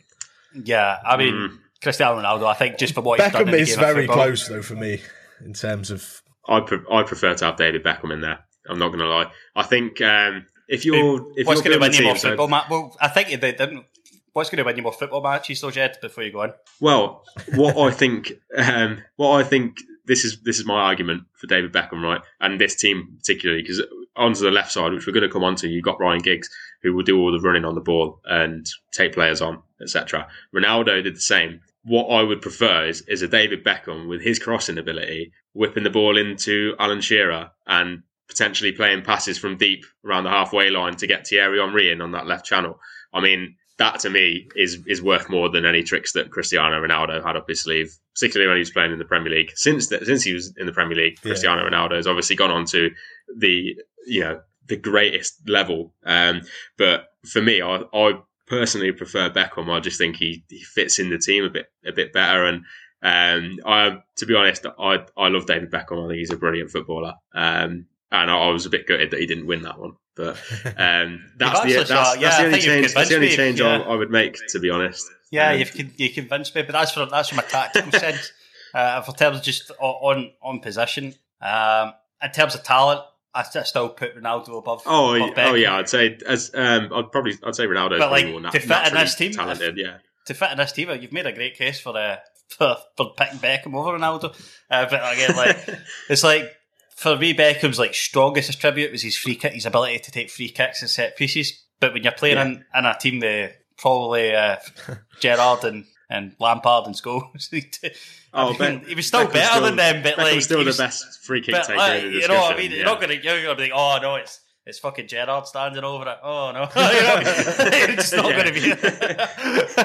yeah, 0.54 0.98
I 1.04 1.16
mean, 1.16 1.60
Cristiano 1.82 2.20
Ronaldo, 2.20 2.46
I 2.46 2.54
think 2.54 2.78
just 2.78 2.94
for 2.94 3.02
what 3.02 3.20
he's 3.20 3.32
done 3.32 3.46
Beckham 3.46 3.52
is 3.52 3.70
game 3.70 3.78
very 3.78 4.06
football. 4.06 4.24
close 4.24 4.48
though 4.48 4.62
for 4.62 4.74
me 4.74 5.00
in 5.44 5.52
terms 5.52 5.90
of 5.90 6.22
I 6.48 6.60
pre- 6.60 6.84
I 6.90 7.02
prefer 7.02 7.34
to 7.34 7.44
have 7.44 7.56
David 7.56 7.84
Beckham 7.84 8.12
in 8.12 8.20
there. 8.20 8.40
I'm 8.68 8.78
not 8.78 8.88
going 8.88 9.00
to 9.00 9.08
lie. 9.08 9.30
I 9.54 9.62
think 9.62 10.00
um, 10.00 10.46
if 10.68 10.84
you're 10.84 11.32
if 11.36 11.46
What's 11.46 11.64
you're 11.64 11.78
going 11.78 11.92
to 11.92 11.98
win 11.98 12.04
you 12.04 12.04
more 12.04 12.16
football 12.16 12.48
match? 12.48 12.66
Well, 12.70 12.96
I 13.00 13.08
think 13.08 13.40
they 13.40 13.52
didn't. 13.52 13.84
What's 14.32 14.50
going 14.50 14.58
to 14.58 14.64
win 14.64 14.76
you 14.76 14.82
more 14.82 14.92
football 14.92 15.22
matches, 15.22 15.60
though, 15.60 15.70
Jed? 15.70 15.98
Before 16.00 16.24
you 16.24 16.32
go 16.32 16.42
on, 16.42 16.54
Well, 16.80 17.24
what 17.54 17.76
I 17.76 17.92
think, 17.92 18.32
um, 18.56 19.02
what 19.16 19.40
I 19.40 19.44
think, 19.44 19.76
this 20.06 20.24
is 20.24 20.40
this 20.42 20.58
is 20.58 20.66
my 20.66 20.80
argument 20.80 21.24
for 21.34 21.46
David 21.46 21.72
Beckham, 21.72 22.02
right, 22.02 22.20
and 22.40 22.60
this 22.60 22.74
team 22.74 23.16
particularly, 23.18 23.62
because 23.62 23.82
onto 24.16 24.40
the 24.40 24.50
left 24.50 24.72
side, 24.72 24.92
which 24.92 25.06
we're 25.06 25.12
going 25.12 25.22
to 25.22 25.32
come 25.32 25.44
on 25.44 25.56
to, 25.56 25.68
you've 25.68 25.84
got 25.84 26.00
Ryan 26.00 26.20
Giggs 26.20 26.48
who 26.82 26.94
will 26.94 27.02
do 27.02 27.18
all 27.18 27.32
the 27.32 27.40
running 27.40 27.64
on 27.64 27.74
the 27.74 27.80
ball 27.80 28.20
and 28.26 28.68
take 28.92 29.14
players 29.14 29.40
on, 29.40 29.62
etc. 29.80 30.28
Ronaldo 30.54 31.02
did 31.02 31.16
the 31.16 31.20
same. 31.20 31.60
What 31.82 32.06
I 32.06 32.22
would 32.22 32.42
prefer 32.42 32.86
is 32.86 33.02
is 33.02 33.22
a 33.22 33.28
David 33.28 33.64
Beckham 33.64 34.08
with 34.08 34.22
his 34.22 34.38
crossing 34.38 34.78
ability, 34.78 35.32
whipping 35.52 35.84
the 35.84 35.90
ball 35.90 36.16
into 36.16 36.74
Alan 36.78 37.00
Shearer 37.00 37.50
and 37.66 38.02
potentially 38.28 38.72
playing 38.72 39.02
passes 39.02 39.38
from 39.38 39.56
deep 39.56 39.84
around 40.04 40.24
the 40.24 40.30
halfway 40.30 40.70
line 40.70 40.96
to 40.96 41.06
get 41.06 41.26
Thierry 41.26 41.60
Henry 41.60 41.90
in 41.90 42.00
on 42.00 42.12
that 42.12 42.26
left 42.26 42.46
channel. 42.46 42.78
I 43.12 43.20
mean, 43.20 43.56
that 43.78 44.00
to 44.00 44.10
me 44.10 44.48
is 44.54 44.78
is 44.86 45.02
worth 45.02 45.28
more 45.28 45.48
than 45.48 45.66
any 45.66 45.82
tricks 45.82 46.12
that 46.12 46.30
Cristiano 46.30 46.80
Ronaldo 46.80 47.24
had 47.24 47.36
up 47.36 47.48
his 47.48 47.62
sleeve, 47.62 47.92
particularly 48.14 48.48
when 48.48 48.56
he 48.56 48.60
was 48.60 48.70
playing 48.70 48.92
in 48.92 48.98
the 48.98 49.04
Premier 49.04 49.32
League. 49.32 49.50
Since 49.54 49.88
the, 49.88 50.04
since 50.04 50.22
he 50.22 50.32
was 50.32 50.54
in 50.56 50.66
the 50.66 50.72
Premier 50.72 50.96
League, 50.96 51.20
Cristiano 51.20 51.68
Ronaldo 51.68 51.96
has 51.96 52.06
obviously 52.06 52.36
gone 52.36 52.50
on 52.50 52.64
to 52.66 52.90
the 53.36 53.76
you 54.06 54.20
know 54.20 54.40
the 54.68 54.76
greatest 54.76 55.48
level. 55.48 55.92
Um, 56.04 56.42
but 56.78 57.08
for 57.26 57.42
me, 57.42 57.60
I, 57.60 57.82
I 57.92 58.12
personally 58.46 58.92
prefer 58.92 59.30
Beckham. 59.30 59.70
I 59.70 59.80
just 59.80 59.98
think 59.98 60.16
he, 60.16 60.44
he 60.48 60.62
fits 60.62 60.98
in 60.98 61.10
the 61.10 61.18
team 61.18 61.44
a 61.44 61.50
bit 61.50 61.66
a 61.84 61.92
bit 61.92 62.12
better. 62.12 62.44
And 62.44 62.64
um, 63.02 63.58
I, 63.66 63.98
to 64.16 64.26
be 64.26 64.34
honest, 64.34 64.66
I 64.78 65.04
I 65.16 65.28
love 65.28 65.46
David 65.46 65.70
Beckham. 65.70 66.04
I 66.04 66.08
think 66.08 66.18
he's 66.18 66.32
a 66.32 66.36
brilliant 66.36 66.70
footballer. 66.70 67.14
Um, 67.34 67.86
and 68.22 68.30
I, 68.30 68.36
I 68.36 68.50
was 68.50 68.66
a 68.66 68.70
bit 68.70 68.86
gutted 68.86 69.10
that 69.10 69.20
he 69.20 69.26
didn't 69.26 69.46
win 69.46 69.62
that 69.62 69.78
one. 69.78 69.96
But 70.16 70.36
um, 70.76 71.24
that's 71.36 71.60
the 71.60 71.78
actually 71.78 71.84
that's, 71.84 71.90
yeah, 71.90 72.20
that's 72.20 72.38
the 72.38 72.44
only 72.44 72.60
change. 72.60 72.94
That's 72.94 73.08
the 73.08 73.14
only 73.16 73.28
convinced 73.28 73.38
me, 73.38 73.44
change 73.44 73.60
yeah. 73.60 73.78
I, 73.78 73.92
I 73.92 73.96
would 73.96 74.10
make, 74.10 74.38
to 74.48 74.58
be 74.58 74.70
honest. 74.70 75.10
yeah, 75.30 75.50
Um, 75.50 75.58
you've 75.58 76.00
you 76.00 76.10
convinced 76.10 76.54
me, 76.54 76.62
but 76.62 76.72
that's 76.72 76.92
from 76.92 77.08
that's 77.10 77.28
from 77.28 77.40
a 77.40 77.42
tactical 77.42 77.92
sense. 77.98 78.32
Uh, 78.72 79.02
for 79.02 79.12
terms 79.12 79.38
of 79.38 79.42
just 79.42 79.70
on 79.80 80.32
on 80.42 80.60
position, 80.60 81.14
um, 81.40 81.92
in 82.22 82.30
terms 82.30 82.54
of 82.54 82.62
talent, 82.62 83.00
I 83.34 83.42
still 83.42 83.88
put 83.88 84.16
Ronaldo 84.16 84.58
above. 84.58 84.82
Oh, 84.86 85.14
above 85.14 85.32
oh 85.38 85.54
yeah, 85.54 85.76
I'd 85.76 85.88
say 85.88 86.18
as 86.26 86.52
um, 86.54 86.90
I'd 86.94 87.10
probably 87.10 87.34
I'd 87.42 87.54
say 87.56 87.66
Ronaldo. 87.66 87.98
But, 87.98 88.10
like, 88.10 88.28
more 88.28 88.40
to 88.40 88.60
fit 88.60 88.88
in 88.88 88.94
this 88.94 89.14
team, 89.16 89.32
talented. 89.32 89.76
Yeah, 89.76 89.98
to 90.26 90.34
fit 90.34 90.52
in 90.52 90.58
this 90.58 90.72
team, 90.72 90.90
you've 91.00 91.12
made 91.12 91.26
a 91.26 91.32
great 91.32 91.56
case 91.56 91.80
for 91.80 91.96
uh, 91.96 92.16
for, 92.48 92.76
for 92.96 93.12
picking 93.16 93.40
Beckham 93.40 93.74
over 93.74 93.98
Ronaldo. 93.98 94.34
Uh, 94.70 94.86
but 94.88 95.12
again, 95.12 95.36
like 95.36 95.68
it's 96.08 96.22
like 96.22 96.52
for 96.94 97.16
me, 97.16 97.34
Beckham's 97.34 97.78
like 97.78 97.94
strongest 97.94 98.50
attribute 98.50 98.92
was 98.92 99.02
his 99.02 99.16
free 99.16 99.34
kick, 99.34 99.52
his 99.52 99.66
ability 99.66 99.98
to 100.00 100.10
take 100.10 100.30
free 100.30 100.48
kicks 100.48 100.80
and 100.82 100.90
set 100.90 101.16
pieces. 101.16 101.62
But 101.80 101.92
when 101.92 102.02
you're 102.02 102.12
playing 102.12 102.38
in, 102.38 102.64
in 102.74 102.84
a 102.86 102.96
team 102.98 103.20
that 103.20 103.56
probably 103.76 104.34
uh, 104.34 104.56
Gerrard 105.20 105.64
and, 105.64 105.84
and 106.08 106.34
Lampard 106.38 106.86
and 106.86 106.94
Scholes, 106.94 107.48
Oh, 108.36 108.46
I 108.46 108.50
mean, 108.50 108.78
Beck- 108.78 108.86
he 108.88 108.94
was 108.94 109.06
still 109.06 109.20
Beckham's 109.26 109.32
better 109.34 109.46
still- 109.50 109.62
than 109.62 109.76
them. 109.76 110.02
But 110.02 110.16
Beckham's 110.16 110.32
like, 110.34 110.42
still 110.42 110.58
he 110.60 110.64
the 110.64 110.72
best 110.76 111.24
free 111.24 111.40
kick 111.40 111.54
but, 111.54 111.64
taker 111.64 111.78
like, 111.78 112.02
you 112.02 112.26
know 112.28 112.34
what 112.40 112.54
I 112.54 112.58
mean? 112.58 112.70
yeah. 112.70 112.76
You're 112.78 112.86
not 112.86 113.00
gonna 113.00 113.14
you're 113.14 113.42
gonna 113.42 113.54
be 113.56 113.62
like, 113.64 113.72
oh 113.74 113.98
no, 114.02 114.14
it's 114.16 114.40
it's 114.66 114.78
fucking 114.78 115.06
Gerrard 115.08 115.46
standing 115.46 115.84
over 115.84 116.08
it. 116.08 116.18
Oh 116.22 116.50
no, 116.52 116.62
it's 116.74 118.12
not 118.12 118.30
Yeah. 118.30 118.42
going 118.42 118.54
to 118.54 118.60
be. 118.60 119.84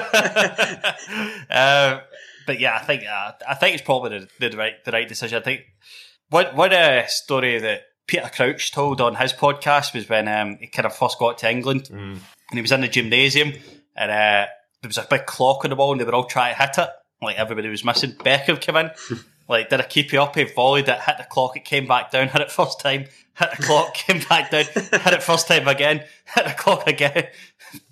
uh, 1.50 2.00
but 2.46 2.58
yeah, 2.60 2.76
I 2.76 2.84
think 2.84 3.04
uh, 3.06 3.32
I 3.48 3.54
think 3.54 3.74
it's 3.74 3.84
probably 3.84 4.26
the, 4.38 4.48
the 4.48 4.56
right 4.56 4.82
the 4.84 4.90
right 4.92 5.08
decision. 5.08 5.38
I 5.38 5.42
think 5.44 5.62
one 6.30 6.46
one 6.56 6.72
uh, 6.72 7.06
story 7.06 7.58
that 7.58 7.82
Peter 8.06 8.30
Crouch 8.32 8.72
told 8.72 9.00
on 9.00 9.14
his 9.16 9.32
podcast 9.32 9.94
was 9.94 10.08
when 10.08 10.26
um, 10.26 10.56
he 10.60 10.66
kind 10.66 10.86
of 10.86 10.94
first 10.94 11.18
got 11.18 11.38
to 11.38 11.50
England. 11.50 11.88
And 12.50 12.58
he 12.58 12.60
was 12.60 12.72
in 12.72 12.80
the 12.80 12.88
gymnasium 12.88 13.52
and 13.96 14.10
uh, 14.10 14.46
there 14.82 14.88
was 14.88 14.98
a 14.98 15.06
big 15.08 15.26
clock 15.26 15.64
on 15.64 15.70
the 15.70 15.76
wall 15.76 15.92
and 15.92 16.00
they 16.00 16.04
were 16.04 16.14
all 16.14 16.24
trying 16.24 16.54
to 16.54 16.60
hit 16.60 16.78
it. 16.78 16.88
Like 17.22 17.38
everybody 17.38 17.68
was 17.68 17.84
missing. 17.84 18.12
Beckham 18.12 18.60
came 18.60 18.76
in, 18.76 18.90
like 19.48 19.68
did 19.68 19.78
a 19.78 19.84
keep 19.84 20.12
you 20.12 20.22
up, 20.22 20.34
he 20.36 20.44
volleyed 20.44 20.88
it, 20.88 21.00
hit 21.00 21.18
the 21.18 21.24
clock, 21.24 21.56
it 21.56 21.64
came 21.64 21.86
back 21.86 22.10
down, 22.10 22.28
hit 22.28 22.40
it 22.40 22.50
first 22.50 22.80
time, 22.80 23.04
hit 23.38 23.50
the 23.56 23.62
clock, 23.62 23.94
came 23.94 24.22
back 24.28 24.50
down, 24.50 24.64
hit 24.64 25.12
it 25.12 25.22
first 25.22 25.46
time 25.46 25.68
again, 25.68 25.98
hit 26.34 26.44
the 26.46 26.54
clock 26.56 26.86
again. 26.86 27.28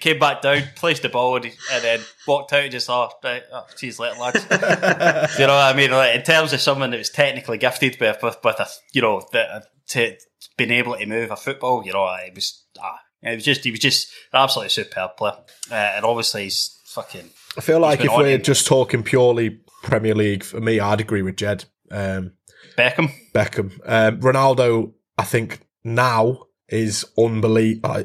Came 0.00 0.18
back 0.18 0.42
down, 0.42 0.62
placed 0.74 1.02
the 1.02 1.08
ball, 1.08 1.36
and, 1.36 1.44
he, 1.44 1.52
and 1.72 1.84
then 1.84 2.00
walked 2.26 2.52
out 2.52 2.62
and 2.62 2.72
just 2.72 2.88
thought, 2.88 3.14
right, 3.22 3.42
oh, 3.52 3.64
geez, 3.76 4.00
let 4.00 4.18
lads. 4.18 4.44
you 5.38 5.46
know 5.46 5.54
what 5.54 5.74
I 5.74 5.74
mean? 5.76 5.92
Like, 5.92 6.16
in 6.16 6.22
terms 6.22 6.52
of 6.52 6.60
someone 6.60 6.90
that 6.90 6.98
was 6.98 7.10
technically 7.10 7.58
gifted 7.58 7.96
with, 8.00 8.22
with, 8.22 8.38
with 8.42 8.58
a, 8.58 8.66
you 8.92 9.02
know, 9.02 9.22
that, 9.32 9.66
to 9.88 10.16
being 10.56 10.72
able 10.72 10.96
to 10.96 11.06
move 11.06 11.30
a 11.30 11.36
football, 11.36 11.84
you 11.84 11.92
know, 11.92 12.06
it 12.06 12.34
was, 12.34 12.64
ah, 12.80 12.98
it 13.22 13.36
was 13.36 13.44
just, 13.44 13.64
he 13.64 13.70
was 13.70 13.80
just 13.80 14.08
an 14.32 14.40
absolutely 14.40 14.70
superb 14.70 15.16
player. 15.16 15.36
Uh, 15.70 15.74
and 15.74 16.04
obviously 16.04 16.44
he's 16.44 16.80
fucking, 16.86 17.30
I 17.56 17.60
feel 17.60 17.80
like 17.80 18.00
if 18.00 18.10
we're 18.10 18.28
him. 18.28 18.42
just 18.42 18.66
talking 18.66 19.02
purely 19.02 19.60
Premier 19.82 20.14
League, 20.14 20.42
for 20.42 20.60
me, 20.60 20.80
I'd 20.80 21.00
agree 21.00 21.22
with 21.22 21.36
Jed. 21.36 21.64
Um, 21.90 22.32
Beckham. 22.76 23.12
Beckham. 23.32 23.80
Um, 23.84 24.20
Ronaldo, 24.20 24.92
I 25.16 25.24
think 25.24 25.60
now 25.84 26.46
is 26.68 27.04
unbelievable. 27.16 28.04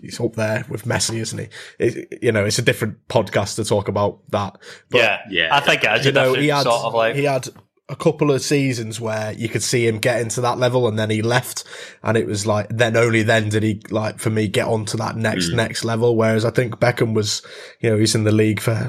He's, 0.00 0.16
he's 0.16 0.20
up 0.20 0.34
there 0.34 0.64
with 0.68 0.84
Messi, 0.84 1.16
isn't 1.16 1.38
he? 1.38 1.48
It, 1.78 2.18
you 2.22 2.32
know, 2.32 2.44
it's 2.44 2.58
a 2.58 2.62
different 2.62 3.06
podcast 3.08 3.56
to 3.56 3.64
talk 3.64 3.88
about 3.88 4.20
that. 4.30 4.58
But, 4.90 4.98
yeah. 4.98 5.18
yeah, 5.30 5.48
I 5.56 5.60
think 5.60 5.84
it 5.84 6.00
is 6.00 6.06
a 6.06 6.08
you 6.08 6.12
know, 6.12 6.34
he 6.34 6.48
had 6.48 6.62
sort 6.62 6.84
of 6.84 6.94
like, 6.94 7.16
he 7.16 7.24
had 7.24 7.48
a 7.90 7.96
couple 7.96 8.30
of 8.30 8.40
seasons 8.40 9.00
where 9.00 9.32
you 9.32 9.48
could 9.48 9.62
see 9.62 9.86
him 9.86 9.98
getting 9.98 10.26
into 10.26 10.40
that 10.40 10.58
level, 10.58 10.86
and 10.86 10.98
then 10.98 11.10
he 11.10 11.22
left, 11.22 11.64
and 12.02 12.16
it 12.16 12.26
was 12.26 12.46
like 12.46 12.68
then 12.70 12.96
only 12.96 13.22
then 13.22 13.48
did 13.48 13.64
he 13.64 13.82
like 13.90 14.20
for 14.20 14.30
me 14.30 14.46
get 14.46 14.68
onto 14.68 14.96
that 14.96 15.16
next 15.16 15.50
mm. 15.50 15.56
next 15.56 15.84
level. 15.84 16.16
Whereas 16.16 16.44
I 16.44 16.50
think 16.50 16.76
Beckham 16.76 17.14
was, 17.14 17.42
you 17.80 17.90
know, 17.90 17.98
he's 17.98 18.14
in 18.14 18.24
the 18.24 18.32
league 18.32 18.60
for 18.60 18.88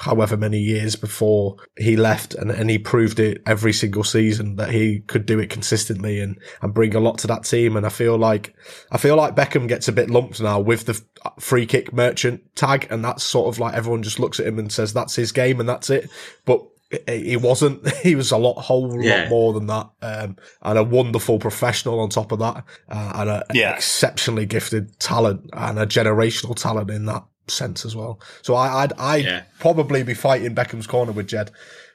however 0.00 0.36
many 0.36 0.58
years 0.58 0.96
before 0.96 1.56
he 1.78 1.96
left, 1.96 2.34
and 2.34 2.50
and 2.50 2.68
he 2.68 2.78
proved 2.78 3.18
it 3.18 3.42
every 3.46 3.72
single 3.72 4.04
season 4.04 4.56
that 4.56 4.70
he 4.70 5.00
could 5.00 5.24
do 5.24 5.38
it 5.38 5.48
consistently 5.48 6.20
and 6.20 6.38
and 6.60 6.74
bring 6.74 6.94
a 6.94 7.00
lot 7.00 7.18
to 7.18 7.26
that 7.26 7.44
team. 7.44 7.76
And 7.76 7.86
I 7.86 7.90
feel 7.90 8.18
like 8.18 8.54
I 8.90 8.98
feel 8.98 9.16
like 9.16 9.34
Beckham 9.34 9.66
gets 9.66 9.88
a 9.88 9.92
bit 9.92 10.10
lumped 10.10 10.42
now 10.42 10.60
with 10.60 10.84
the 10.84 11.02
free 11.40 11.64
kick 11.64 11.92
merchant 11.92 12.54
tag, 12.54 12.86
and 12.90 13.02
that's 13.02 13.22
sort 13.22 13.48
of 13.48 13.58
like 13.58 13.74
everyone 13.74 14.02
just 14.02 14.20
looks 14.20 14.38
at 14.38 14.46
him 14.46 14.58
and 14.58 14.70
says 14.70 14.92
that's 14.92 15.16
his 15.16 15.32
game 15.32 15.58
and 15.58 15.68
that's 15.68 15.88
it, 15.88 16.10
but 16.44 16.62
he 17.08 17.36
wasn't. 17.36 17.88
He 18.02 18.14
was 18.14 18.30
a 18.32 18.36
lot, 18.36 18.54
whole 18.60 19.02
Yeah. 19.02 19.22
lot 19.22 19.28
more 19.28 19.52
than 19.52 19.66
that, 19.68 19.88
um, 20.02 20.36
and 20.62 20.78
a 20.78 20.82
wonderful 20.82 21.38
professional 21.38 22.00
on 22.00 22.08
top 22.08 22.32
of 22.32 22.38
that, 22.40 22.64
uh, 22.88 23.12
and 23.14 23.30
an 23.30 23.42
Yeah. 23.54 23.74
exceptionally 23.76 24.44
gifted 24.46 24.98
talent 24.98 25.48
and 25.52 25.78
a 25.78 25.86
generational 25.86 26.54
talent 26.56 26.90
in 26.90 27.06
that 27.06 27.24
sense 27.48 27.84
as 27.84 27.94
well. 27.96 28.20
So 28.42 28.54
I, 28.54 28.82
I'd, 28.84 28.92
I'd 28.98 29.24
Yeah. 29.24 29.42
probably 29.60 30.02
be 30.02 30.14
fighting 30.14 30.54
Beckham's 30.54 30.86
corner 30.86 31.12
with 31.12 31.28
Jed, 31.28 31.50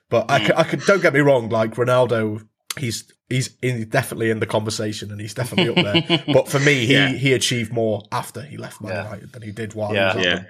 but 0.10 0.30
I, 0.32 0.46
could, 0.46 0.56
I 0.56 0.64
could. 0.64 0.82
Don't 0.82 1.02
get 1.02 1.14
me 1.14 1.20
wrong. 1.20 1.50
Like 1.50 1.76
Ronaldo, 1.76 2.48
he's 2.78 3.04
he's 3.30 3.50
in, 3.62 3.90
definitely 3.90 4.30
in 4.30 4.40
the 4.40 4.46
conversation 4.46 5.12
and 5.12 5.20
he's 5.20 5.34
definitely 5.34 5.70
up 5.84 6.06
there. 6.08 6.24
but 6.34 6.48
for 6.48 6.60
me, 6.60 6.86
he 6.86 6.94
Yeah. 6.94 7.10
he 7.10 7.34
achieved 7.34 7.74
more 7.74 8.04
after 8.12 8.42
he 8.42 8.56
left 8.58 8.82
Man 8.82 8.94
Yeah. 8.94 9.04
United 9.04 9.34
than 9.34 9.42
he 9.42 9.52
did 9.52 9.74
while 9.74 9.94
Yeah. 9.94 10.14
he 10.14 10.18
was 10.20 10.26
at 10.28 10.32
Yeah. 10.32 10.36
them. 10.40 10.48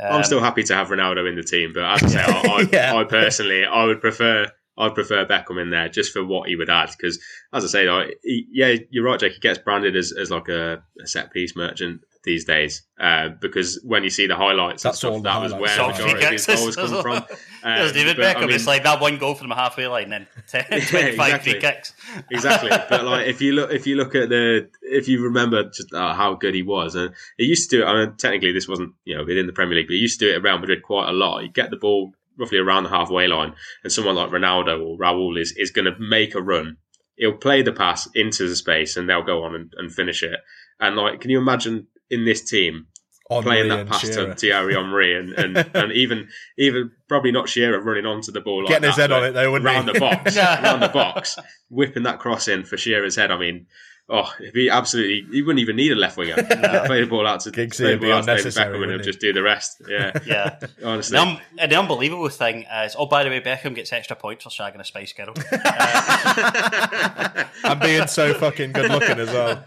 Um, 0.00 0.16
I'm 0.16 0.24
still 0.24 0.40
happy 0.40 0.62
to 0.64 0.74
have 0.74 0.88
Ronaldo 0.88 1.28
in 1.28 1.36
the 1.36 1.42
team, 1.42 1.72
but 1.74 1.84
as 1.84 2.02
I 2.02 2.06
say, 2.08 2.20
I, 2.20 2.30
I, 2.30 2.68
Yeah. 2.72 2.94
I 2.94 3.04
personally, 3.04 3.64
I 3.64 3.84
would 3.84 4.00
prefer, 4.00 4.46
I'd 4.76 4.94
prefer 4.94 5.24
Beckham 5.26 5.60
in 5.60 5.70
there 5.70 5.88
just 5.88 6.12
for 6.12 6.24
what 6.24 6.48
he 6.48 6.56
would 6.56 6.70
add. 6.70 6.90
Because 6.96 7.18
as 7.52 7.64
I 7.64 7.68
say, 7.68 7.90
like, 7.90 8.18
he, 8.22 8.46
yeah, 8.50 8.74
you're 8.90 9.04
right, 9.04 9.18
Jake. 9.18 9.32
He 9.32 9.40
gets 9.40 9.58
branded 9.58 9.96
as, 9.96 10.12
as 10.12 10.30
like 10.30 10.48
a, 10.48 10.82
a 11.02 11.06
set 11.06 11.32
piece 11.32 11.56
merchant 11.56 12.00
these 12.28 12.44
days. 12.44 12.82
Uh, 13.00 13.30
because 13.40 13.80
when 13.84 14.04
you 14.04 14.10
see 14.10 14.26
the 14.28 14.36
highlights, 14.36 14.82
That's 14.84 15.02
and 15.02 15.12
all 15.12 15.18
stuff, 15.20 15.42
the 15.42 15.48
that 15.48 15.54
was 15.54 15.60
where 15.60 15.68
Shot 15.76 15.96
the 15.96 16.02
majority 16.04 16.26
of 16.26 16.32
his 16.32 16.46
goals 16.46 16.76
come 16.76 17.02
from. 17.02 17.24
There's 17.64 17.90
Um, 17.90 17.94
David 17.94 18.16
but, 18.16 18.24
I 18.24 18.34
Beckham. 18.34 18.40
mean- 18.46 18.50
it's 18.54 18.66
like 18.66 18.84
that 18.84 19.00
one 19.00 19.18
goal 19.18 19.34
from 19.34 19.48
the 19.48 19.54
halfway 19.56 19.86
line, 19.88 20.10
then 20.10 20.26
10, 20.48 20.64
25 20.66 21.08
exactly. 21.08 21.52
free 21.52 21.60
kicks. 21.60 21.92
exactly. 22.30 22.70
But 22.90 23.04
like, 23.04 23.26
if 23.26 23.40
you 23.42 23.52
look, 23.52 23.72
if 23.72 23.86
you 23.86 23.96
look 23.96 24.14
at 24.14 24.28
the, 24.28 24.68
if 24.82 25.08
you 25.08 25.22
remember 25.24 25.64
just 25.70 25.92
uh, 25.92 26.14
how 26.14 26.34
good 26.34 26.54
he 26.54 26.62
was, 26.62 26.94
and 26.94 27.14
he 27.36 27.44
used 27.46 27.70
to 27.70 27.78
do 27.78 27.82
it. 27.82 27.86
I 27.86 28.04
mean, 28.04 28.14
technically, 28.16 28.52
this 28.52 28.68
wasn't 28.68 28.92
you 29.04 29.16
know 29.16 29.24
within 29.24 29.46
the 29.46 29.52
Premier 29.52 29.76
League, 29.76 29.88
but 29.88 29.94
he 29.94 30.00
used 30.00 30.20
to 30.20 30.26
do 30.26 30.32
it 30.32 30.36
at 30.36 30.42
Real 30.42 30.58
Madrid 30.58 30.82
quite 30.82 31.08
a 31.08 31.12
lot. 31.12 31.42
He'd 31.42 31.54
get 31.54 31.70
the 31.70 31.76
ball 31.76 32.12
roughly 32.38 32.58
around 32.58 32.84
the 32.84 32.90
halfway 32.90 33.26
line, 33.26 33.54
and 33.82 33.92
someone 33.92 34.14
like 34.14 34.30
Ronaldo 34.30 34.84
or 34.86 34.96
Raul 34.98 35.38
is 35.40 35.52
is 35.56 35.70
going 35.72 35.86
to 35.86 35.98
make 35.98 36.34
a 36.36 36.42
run. 36.42 36.76
He'll 37.16 37.32
play 37.32 37.62
the 37.62 37.72
pass 37.72 38.08
into 38.14 38.48
the 38.48 38.54
space, 38.54 38.96
and 38.96 39.08
they'll 39.10 39.24
go 39.24 39.42
on 39.42 39.54
and, 39.56 39.72
and 39.76 39.92
finish 39.92 40.22
it. 40.22 40.38
And 40.78 40.94
like, 40.94 41.20
can 41.20 41.30
you 41.32 41.38
imagine 41.40 41.88
in 42.10 42.24
this 42.24 42.42
team 42.42 42.86
Henry 43.30 43.42
playing 43.42 43.68
that 43.68 43.86
pass 43.86 44.00
Shearer. 44.00 44.28
to 44.28 44.34
Thierry 44.34 44.74
Henry 44.74 45.18
and, 45.18 45.32
and, 45.34 45.56
and 45.74 45.92
even 45.92 46.28
even 46.56 46.90
probably 47.08 47.30
not 47.30 47.48
Shearer 47.48 47.80
running 47.80 48.06
onto 48.06 48.32
the 48.32 48.40
ball 48.40 48.64
like 48.64 48.68
Getting 48.68 48.88
his 48.88 48.96
head 48.96 49.12
on 49.12 49.24
it 49.24 49.32
though, 49.32 49.50
wouldn't 49.52 49.66
round 49.66 49.88
he? 49.88 49.94
the 49.94 50.00
box, 50.00 50.36
round 50.62 50.82
the 50.82 50.88
box, 50.88 51.38
whipping 51.68 52.04
that 52.04 52.18
cross 52.18 52.48
in 52.48 52.64
for 52.64 52.76
Shearer's 52.76 53.16
head. 53.16 53.30
I 53.30 53.38
mean, 53.38 53.66
oh, 54.08 54.32
if 54.40 54.54
he 54.54 54.70
absolutely, 54.70 55.26
he 55.32 55.42
wouldn't 55.42 55.60
even 55.60 55.76
need 55.76 55.92
a 55.92 55.94
left 55.94 56.16
winger. 56.16 56.34
Play 56.86 57.00
the 57.00 57.06
ball 57.08 57.26
out 57.26 57.40
to 57.40 57.50
Giggsy 57.50 57.76
play 57.76 57.90
the 57.92 57.98
be 57.98 58.06
ball 58.08 58.18
out 58.18 58.24
to 58.24 58.36
David 58.36 58.52
Beckham 58.54 58.64
and 58.66 58.72
he'll 58.74 58.80
wouldn't 58.80 59.04
just 59.04 59.20
do 59.20 59.32
the 59.32 59.42
rest. 59.42 59.82
Yeah, 59.88 60.12
Yeah. 60.26 60.58
honestly. 60.84 61.16
The, 61.16 61.22
um, 61.22 61.38
and 61.58 61.72
the 61.72 61.76
unbelievable 61.78 62.28
thing 62.28 62.64
is, 62.84 62.96
oh, 62.98 63.06
by 63.06 63.24
the 63.24 63.30
way, 63.30 63.40
Beckham 63.40 63.74
gets 63.74 63.92
extra 63.92 64.16
points 64.16 64.44
for 64.44 64.50
shagging 64.50 64.80
a 64.80 64.84
Spice 64.84 65.12
Girl. 65.12 65.34
and 67.64 67.80
being 67.80 68.06
so 68.06 68.34
fucking 68.34 68.72
good 68.72 68.90
looking 68.90 69.18
as 69.18 69.28
well. 69.28 69.64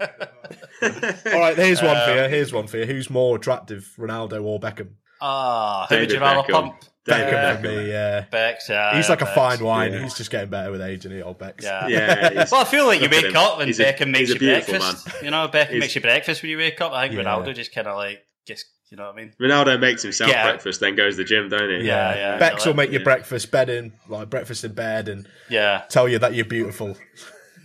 All 1.33 1.39
right, 1.39 1.55
here's 1.55 1.81
one 1.81 1.97
for 2.05 2.15
you. 2.15 2.29
Here's 2.29 2.53
one 2.53 2.67
for 2.67 2.77
you. 2.77 2.85
Who's 2.85 3.09
more 3.09 3.35
attractive, 3.35 3.91
Ronaldo 3.97 4.43
or 4.43 4.59
Beckham? 4.59 4.89
Ah, 5.21 5.85
who 5.87 5.95
would 5.95 5.99
David 6.09 6.13
you 6.15 6.19
rather 6.19 6.47
Beckham. 6.47 6.51
pump? 6.53 6.75
David 7.05 7.33
Beckham 7.33 7.61
for 7.61 7.67
Beckham. 7.67 7.83
me. 7.85 7.91
Yeah, 7.91 8.25
Bex, 8.31 8.69
yeah. 8.69 8.95
he's 8.95 9.05
yeah, 9.05 9.09
like 9.11 9.21
a 9.21 9.25
Bex. 9.25 9.35
fine 9.35 9.59
wine. 9.63 9.93
Yeah. 9.93 10.03
He's 10.03 10.13
just 10.13 10.29
getting 10.29 10.49
better 10.49 10.71
with 10.71 10.81
age, 10.81 10.99
isn't 11.05 11.11
he, 11.17 11.21
old 11.23 11.39
Bex? 11.39 11.63
Yeah. 11.65 11.87
Yeah, 11.87 12.45
Well, 12.51 12.61
I 12.61 12.63
feel 12.65 12.85
like 12.85 13.01
you 13.01 13.09
wake 13.09 13.25
him. 13.25 13.35
up 13.35 13.59
and 13.59 13.67
He's 13.67 13.79
a- 13.79 13.85
Beckham 13.85 14.11
makes 14.11 14.29
you 14.29 14.37
breakfast. 14.39 15.07
man. 15.07 15.15
You 15.23 15.31
know, 15.31 15.47
Beckham 15.47 15.69
He's- 15.69 15.79
makes 15.79 15.95
you 15.95 16.01
breakfast 16.01 16.41
when 16.43 16.51
you 16.51 16.57
wake 16.57 16.79
up. 16.81 16.91
I 16.91 17.07
think 17.07 17.19
Yeah. 17.19 17.25
Ronaldo 17.25 17.55
just 17.55 17.73
kind 17.73 17.87
of 17.87 17.95
like 17.97 18.23
just, 18.47 18.65
you 18.91 18.97
know 18.97 19.05
what 19.05 19.13
I 19.13 19.17
mean? 19.17 19.33
Ronaldo 19.41 19.79
makes 19.79 20.03
himself 20.03 20.29
Yeah. 20.29 20.43
breakfast, 20.43 20.79
then 20.79 20.95
goes 20.95 21.13
to 21.13 21.17
the 21.17 21.23
gym, 21.23 21.49
don't 21.49 21.69
he? 21.69 21.87
Yeah, 21.87 22.13
yeah. 22.15 22.37
Bex 22.37 22.65
will 22.65 22.73
make 22.75 22.91
your 22.91 23.03
breakfast, 23.03 23.49
bed 23.51 23.69
in, 23.69 23.93
like 24.07 24.29
breakfast 24.29 24.63
in 24.63 24.73
bed, 24.73 25.07
and 25.09 25.27
Yeah, 25.49 25.83
tell 25.89 26.07
you 26.07 26.19
that 26.19 26.35
you're 26.35 26.45
beautiful. 26.45 26.97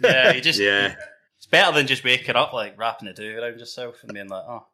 yeah. 0.02 0.32
You 0.32 0.40
just 0.40 0.58
Yeah. 0.60 0.94
it's 1.36 1.46
better 1.46 1.72
than 1.74 1.86
just 1.86 2.04
waking 2.04 2.36
up 2.36 2.52
like 2.52 2.78
wrapping 2.78 3.08
a 3.08 3.12
do 3.12 3.38
around 3.38 3.58
yourself 3.58 3.96
and 4.02 4.12
being 4.14 4.28
like, 4.28 4.44
oh, 4.48 4.66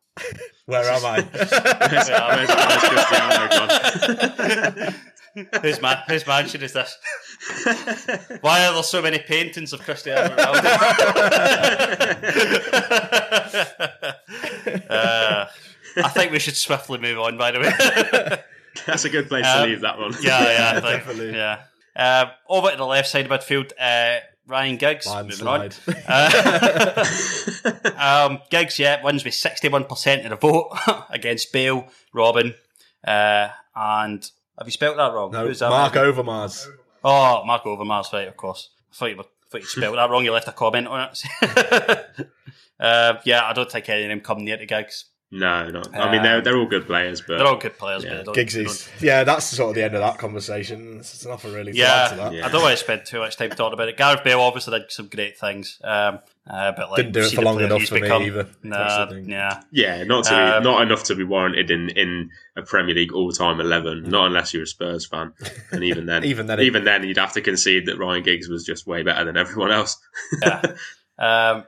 Where 0.67 0.91
am 0.91 1.05
I? 1.05 1.23
Whose 5.63 5.81
man, 5.81 5.97
whose 6.09 6.27
mansion 6.27 6.63
is 6.63 6.75
this? 6.75 6.95
Why 8.43 8.67
are 8.67 8.75
there 8.75 8.83
so 8.83 9.01
many 9.01 9.19
paintings 9.19 9.73
of 9.73 9.81
Cristiano 9.81 10.29
Ronaldo? 10.37 10.65
uh, 14.91 15.47
I 15.97 16.09
think 16.11 16.33
we 16.33 16.39
should 16.39 16.57
swiftly 16.57 16.99
move 16.99 17.19
on. 17.19 17.39
By 17.39 17.51
the 17.53 17.61
way. 17.61 17.73
That's 18.87 19.05
a 19.07 19.11
good 19.11 19.29
place 19.29 19.47
Um, 19.47 19.63
to 19.65 19.71
leave 19.71 19.81
that 19.81 19.99
one. 19.99 20.13
Yeah, 20.21 20.43
yeah, 20.43 20.73
I 20.77 20.81
think, 20.81 21.05
Definitely. 21.05 21.33
Yeah. 21.35 21.63
Um, 21.97 22.31
over 22.49 22.71
to 22.71 22.77
the 22.77 22.87
left 22.87 23.09
side 23.09 23.31
of 23.31 23.41
midfield, 23.41 23.73
uh, 23.79 24.21
Ryan 24.53 24.77
Giggs. 24.77 25.07
Moving 25.07 25.47
on. 25.47 25.71
Uh, 26.07 27.05
um, 28.29 28.39
Giggs, 28.51 28.79
yeah, 28.79 29.03
wins 29.03 29.25
with 29.25 29.33
61% 29.33 30.25
of 30.25 30.31
the 30.31 30.37
vote 30.37 30.77
against 31.11 31.53
Bale, 31.53 31.89
Robben, 32.15 32.55
uh, 33.07 33.49
and 33.75 34.31
have 34.59 34.67
you 34.67 34.71
spelt 34.71 34.99
that 34.99 35.15
wrong? 35.15 35.33
No, 35.33 35.51
that? 35.51 35.61
Mark 35.71 35.95
Overmars. 35.95 36.67
Oh, 37.03 37.43
Mark 37.47 37.65
Overmars, 37.65 38.13
right, 38.13 38.29
of 38.29 38.37
course. 38.37 38.69
I 38.93 38.95
thought 38.95 39.11
you, 39.11 39.17
were, 39.17 39.23
I 39.23 39.49
thought 39.51 39.61
you 39.63 39.67
spelled 39.67 39.97
that 39.97 40.11
wrong. 40.11 40.23
You 40.23 40.33
left 40.33 40.49
a 40.49 40.53
comment 40.53 40.87
on 40.87 41.09
it. 41.11 41.23
uh, 42.79 43.15
yeah, 43.25 43.47
I 43.47 43.55
don't 43.55 43.73
think 43.73 43.89
any 43.89 44.03
of 44.03 44.11
them 44.11 44.21
come 44.21 44.45
near 44.45 44.59
to 44.59 44.67
Giggs. 44.67 45.07
No, 45.35 45.67
not. 45.71 45.97
I 45.97 46.13
mean, 46.13 46.23
they're, 46.23 46.43
they're 46.43 46.59
all 46.59 46.67
good 46.67 46.85
players, 46.85 47.23
but 47.23 47.39
They're 47.39 47.47
all 47.47 47.57
good 47.57 47.79
players, 47.79 48.05
Yeah. 48.05 48.11
but 48.11 48.17
they 48.19 48.23
don't, 48.25 48.35
Giggs 48.35 48.53
they 48.53 48.65
is. 48.65 48.85
don't- 48.87 49.03
Yeah, 49.03 49.25
that's 49.25 49.47
sort 49.47 49.71
of 49.71 49.75
the 49.77 49.83
end 49.83 49.95
of 49.95 50.03
that 50.03 50.19
conversation. 50.19 50.97
There's 50.97 51.25
nothing 51.27 51.55
really 51.55 51.73
to 51.73 51.79
Yeah, 51.79 51.87
add 52.05 52.09
to 52.11 52.17
that. 52.17 52.33
Yeah. 52.35 52.47
I 52.47 52.51
don't 52.51 52.61
want 52.61 52.73
to 52.77 52.85
spend 52.85 53.07
too 53.07 53.21
much 53.21 53.39
time 53.39 53.49
talking 53.49 53.73
about 53.73 53.89
it. 53.89 53.97
Gareth 53.97 54.23
Bale 54.25 54.39
obviously 54.41 54.79
did 54.79 54.93
some 54.93 55.07
great 55.09 55.39
things, 55.39 55.81
um, 55.85 56.19
uh, 56.47 56.73
but 56.73 56.91
like 56.91 56.97
Didn't 56.99 57.13
do 57.13 57.21
it 57.21 57.33
for 57.33 57.41
long 57.41 57.61
enough 57.61 57.81
he's 57.81 57.89
for 57.89 58.01
me 58.01 58.11
either. 58.11 58.43
That's 58.63 59.13
Nah, 59.15 59.21
yeah, 59.27 59.63
yeah, 59.71 60.05
not 60.05 60.25
to 60.25 60.35
Um, 60.57 60.63
be, 60.63 60.69
not 60.69 60.83
enough 60.83 61.05
to 61.05 61.15
be 61.15 61.25
warranted 61.25 61.71
in, 61.71 61.89
in 61.89 62.31
a 62.57 62.61
Premier 62.61 62.95
League 62.95 63.15
all 63.15 63.33
time 63.33 63.59
eleven. 63.59 64.03
Not 64.03 64.27
unless 64.27 64.53
you're 64.53 64.65
a 64.65 64.67
Spurs 64.67 65.07
fan, 65.07 65.33
and 65.71 65.83
even 65.83 66.05
then, 66.05 66.25
Even 66.27 66.47
then- 66.47 66.61
even 66.61 66.85
then, 66.85 67.05
you'd 67.05 67.17
have 67.17 67.33
to 67.33 67.41
concede 67.41 67.87
that 67.87 67.97
Ryan 67.97 68.23
Giggs 68.23 68.51
was 68.51 68.65
just 68.67 68.87
way 68.87 69.03
better 69.03 69.25
than 69.25 69.39
everyone 69.39 69.73
else. 69.73 69.99
yeah. 70.43 70.61
um, 71.19 71.65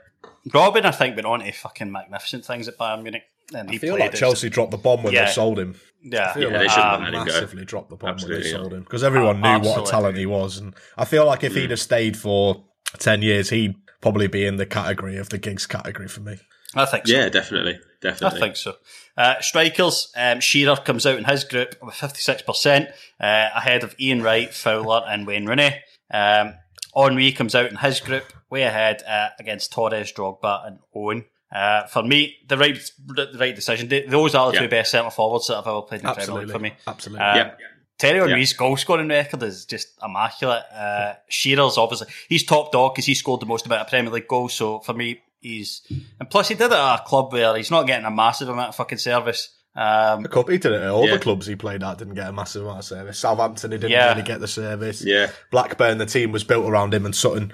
Robben, 0.51 0.85
I 0.85 0.91
think, 0.91 1.17
went 1.17 1.25
on 1.25 1.41
to 1.41 1.51
fucking 1.53 1.91
magnificent 1.91 2.45
things 2.45 2.69
at 2.69 2.77
Bayern 2.77 3.03
Munich. 3.03 3.23
And 3.55 3.69
he 3.71 3.77
I 3.77 3.79
feel 3.79 3.97
played 3.97 4.11
like 4.13 4.15
Chelsea 4.15 4.49
dropped 4.49 4.71
the 4.71 4.79
bomb 4.79 5.03
when 5.03 5.13
Yeah. 5.13 5.27
they 5.27 5.31
sold 5.33 5.59
him. 5.59 5.75
Yeah, 6.03 6.31
I 6.31 6.35
feel 6.35 6.43
Yeah, 6.51 6.59
like 6.59 6.61
they 6.61 6.69
shouldn't 6.69 7.03
have 7.03 7.13
they 7.13 7.19
go. 7.19 7.25
massively 7.25 7.65
dropped 7.65 7.91
the 7.91 7.97
bomb 7.97 8.17
when 8.17 8.31
they 8.31 8.51
not. 8.53 8.61
sold 8.61 8.73
him 8.75 8.81
because 8.83 9.03
everyone 9.05 9.41
knew 9.41 9.59
what 9.61 9.87
a 9.87 9.91
talent 9.91 10.17
he 10.19 10.27
was, 10.27 10.59
and 10.59 10.75
I 10.97 11.05
feel 11.05 11.27
like 11.27 11.43
if 11.45 11.55
he'd 11.55 11.71
have 11.71 11.81
stayed 11.81 12.17
for 12.17 12.65
ten 12.99 13.23
years, 13.23 13.51
he'd 13.51 13.75
probably 14.01 14.27
be 14.27 14.45
in 14.47 14.57
the 14.57 14.67
category 14.67 15.17
of 15.17 15.31
the 15.31 15.39
Giggs 15.39 15.67
category 15.67 16.09
for 16.09 16.21
me. 16.21 16.39
I 16.75 16.85
think 16.87 17.07
so. 17.07 17.15
Yeah, 17.15 17.29
definitely, 17.29 17.79
Definitely. 18.03 18.37
I 18.37 18.41
think 18.41 18.57
so. 18.57 18.75
Uh, 19.17 19.41
strikers, 19.41 20.11
um, 20.17 20.41
Shearer 20.41 20.75
comes 20.77 21.07
out 21.07 21.17
in 21.17 21.25
his 21.25 21.45
group 21.45 21.77
with 21.81 21.95
56%, 21.95 22.89
uh, 23.21 23.51
ahead 23.55 23.85
of 23.85 23.95
Ian 24.01 24.23
Wright, 24.23 24.53
Fowler, 24.53 25.05
and 25.07 25.25
Wayne 25.27 25.47
Rooney. 25.47 25.81
Um, 26.13 26.55
Henry 26.97 27.31
comes 27.33 27.55
out 27.55 27.71
in 27.71 27.77
his 27.77 28.01
group, 28.01 28.25
way 28.51 28.63
ahead 28.63 29.03
uh, 29.07 29.29
against 29.39 29.73
Torres, 29.73 30.13
Drogba, 30.13 30.67
and 30.67 30.79
Owen. 30.95 31.25
Uh, 31.55 31.87
for 31.87 32.03
me, 32.03 32.37
the 32.49 32.59
right 32.59 32.77
the 33.07 33.29
right 33.39 33.55
decision. 33.55 33.89
Th- 33.89 34.09
Those 34.09 34.35
are 34.35 34.49
the 34.51 34.55
Yeah. 34.57 34.63
two 34.63 34.69
best 34.69 34.91
centre 34.91 35.11
forwards 35.11 35.47
that 35.47 35.59
I've 35.59 35.67
ever 35.67 35.83
played 35.83 36.01
in 36.01 36.07
the 36.09 36.13
Premier 36.15 36.41
League 36.43 36.51
for 36.51 36.59
me. 36.59 36.73
absolutely. 36.87 37.25
Um, 37.25 37.37
Yeah. 37.37 37.51
Thierry 37.97 38.19
Henry's 38.29 38.53
goal 38.55 38.77
scoring 38.77 39.07
record 39.09 39.41
is 39.45 39.65
just 39.67 39.89
immaculate. 40.05 40.65
Uh, 40.75 41.15
Shearer's 41.29 41.79
obviously 41.79 42.09
he's 42.29 42.45
top 42.45 42.73
dog 42.73 42.93
because 42.95 43.07
he 43.07 43.15
scored 43.15 43.41
the 43.41 43.47
most 43.47 43.67
amount 43.67 43.83
of 43.83 43.87
Premier 43.89 44.13
League 44.13 44.27
goals. 44.27 44.53
So 44.55 44.81
for 44.81 44.95
me, 44.95 45.21
he's 45.41 45.83
and 46.19 46.29
plus 46.29 46.49
he 46.49 46.55
did 46.57 46.67
it 46.67 46.73
at 46.73 47.01
a 47.01 47.03
club 47.07 47.33
where 47.33 47.55
he's 47.57 47.71
not 47.71 47.87
getting 47.87 48.05
a 48.05 48.11
massive 48.11 48.49
amount 48.49 48.71
of 48.71 48.75
fucking 48.75 48.99
service. 48.99 49.51
Um, 49.77 50.23
The 50.25 50.29
cup, 50.29 50.49
he 50.51 50.59
did 50.59 50.73
it 50.73 50.83
at 50.83 50.89
all 50.91 51.07
Yeah. 51.07 51.15
the 51.15 51.19
clubs 51.21 51.47
he 51.47 51.55
played 51.55 51.83
at. 51.85 51.99
Didn't 51.99 52.15
get 52.15 52.29
a 52.29 52.33
massive 52.33 52.63
amount 52.63 52.79
of 52.81 52.85
service. 52.85 53.19
Southampton, 53.19 53.71
he 53.71 53.79
didn't 53.79 53.91
Yeah. 53.93 54.11
really 54.11 54.23
get 54.23 54.41
the 54.41 54.49
service. 54.49 55.05
Yeah. 55.05 55.31
Blackburn, 55.53 55.99
the 55.99 56.07
team 56.07 56.33
was 56.33 56.43
built 56.45 56.67
around 56.69 56.95
him 56.95 57.05
and 57.07 57.15
Sutton, 57.15 57.53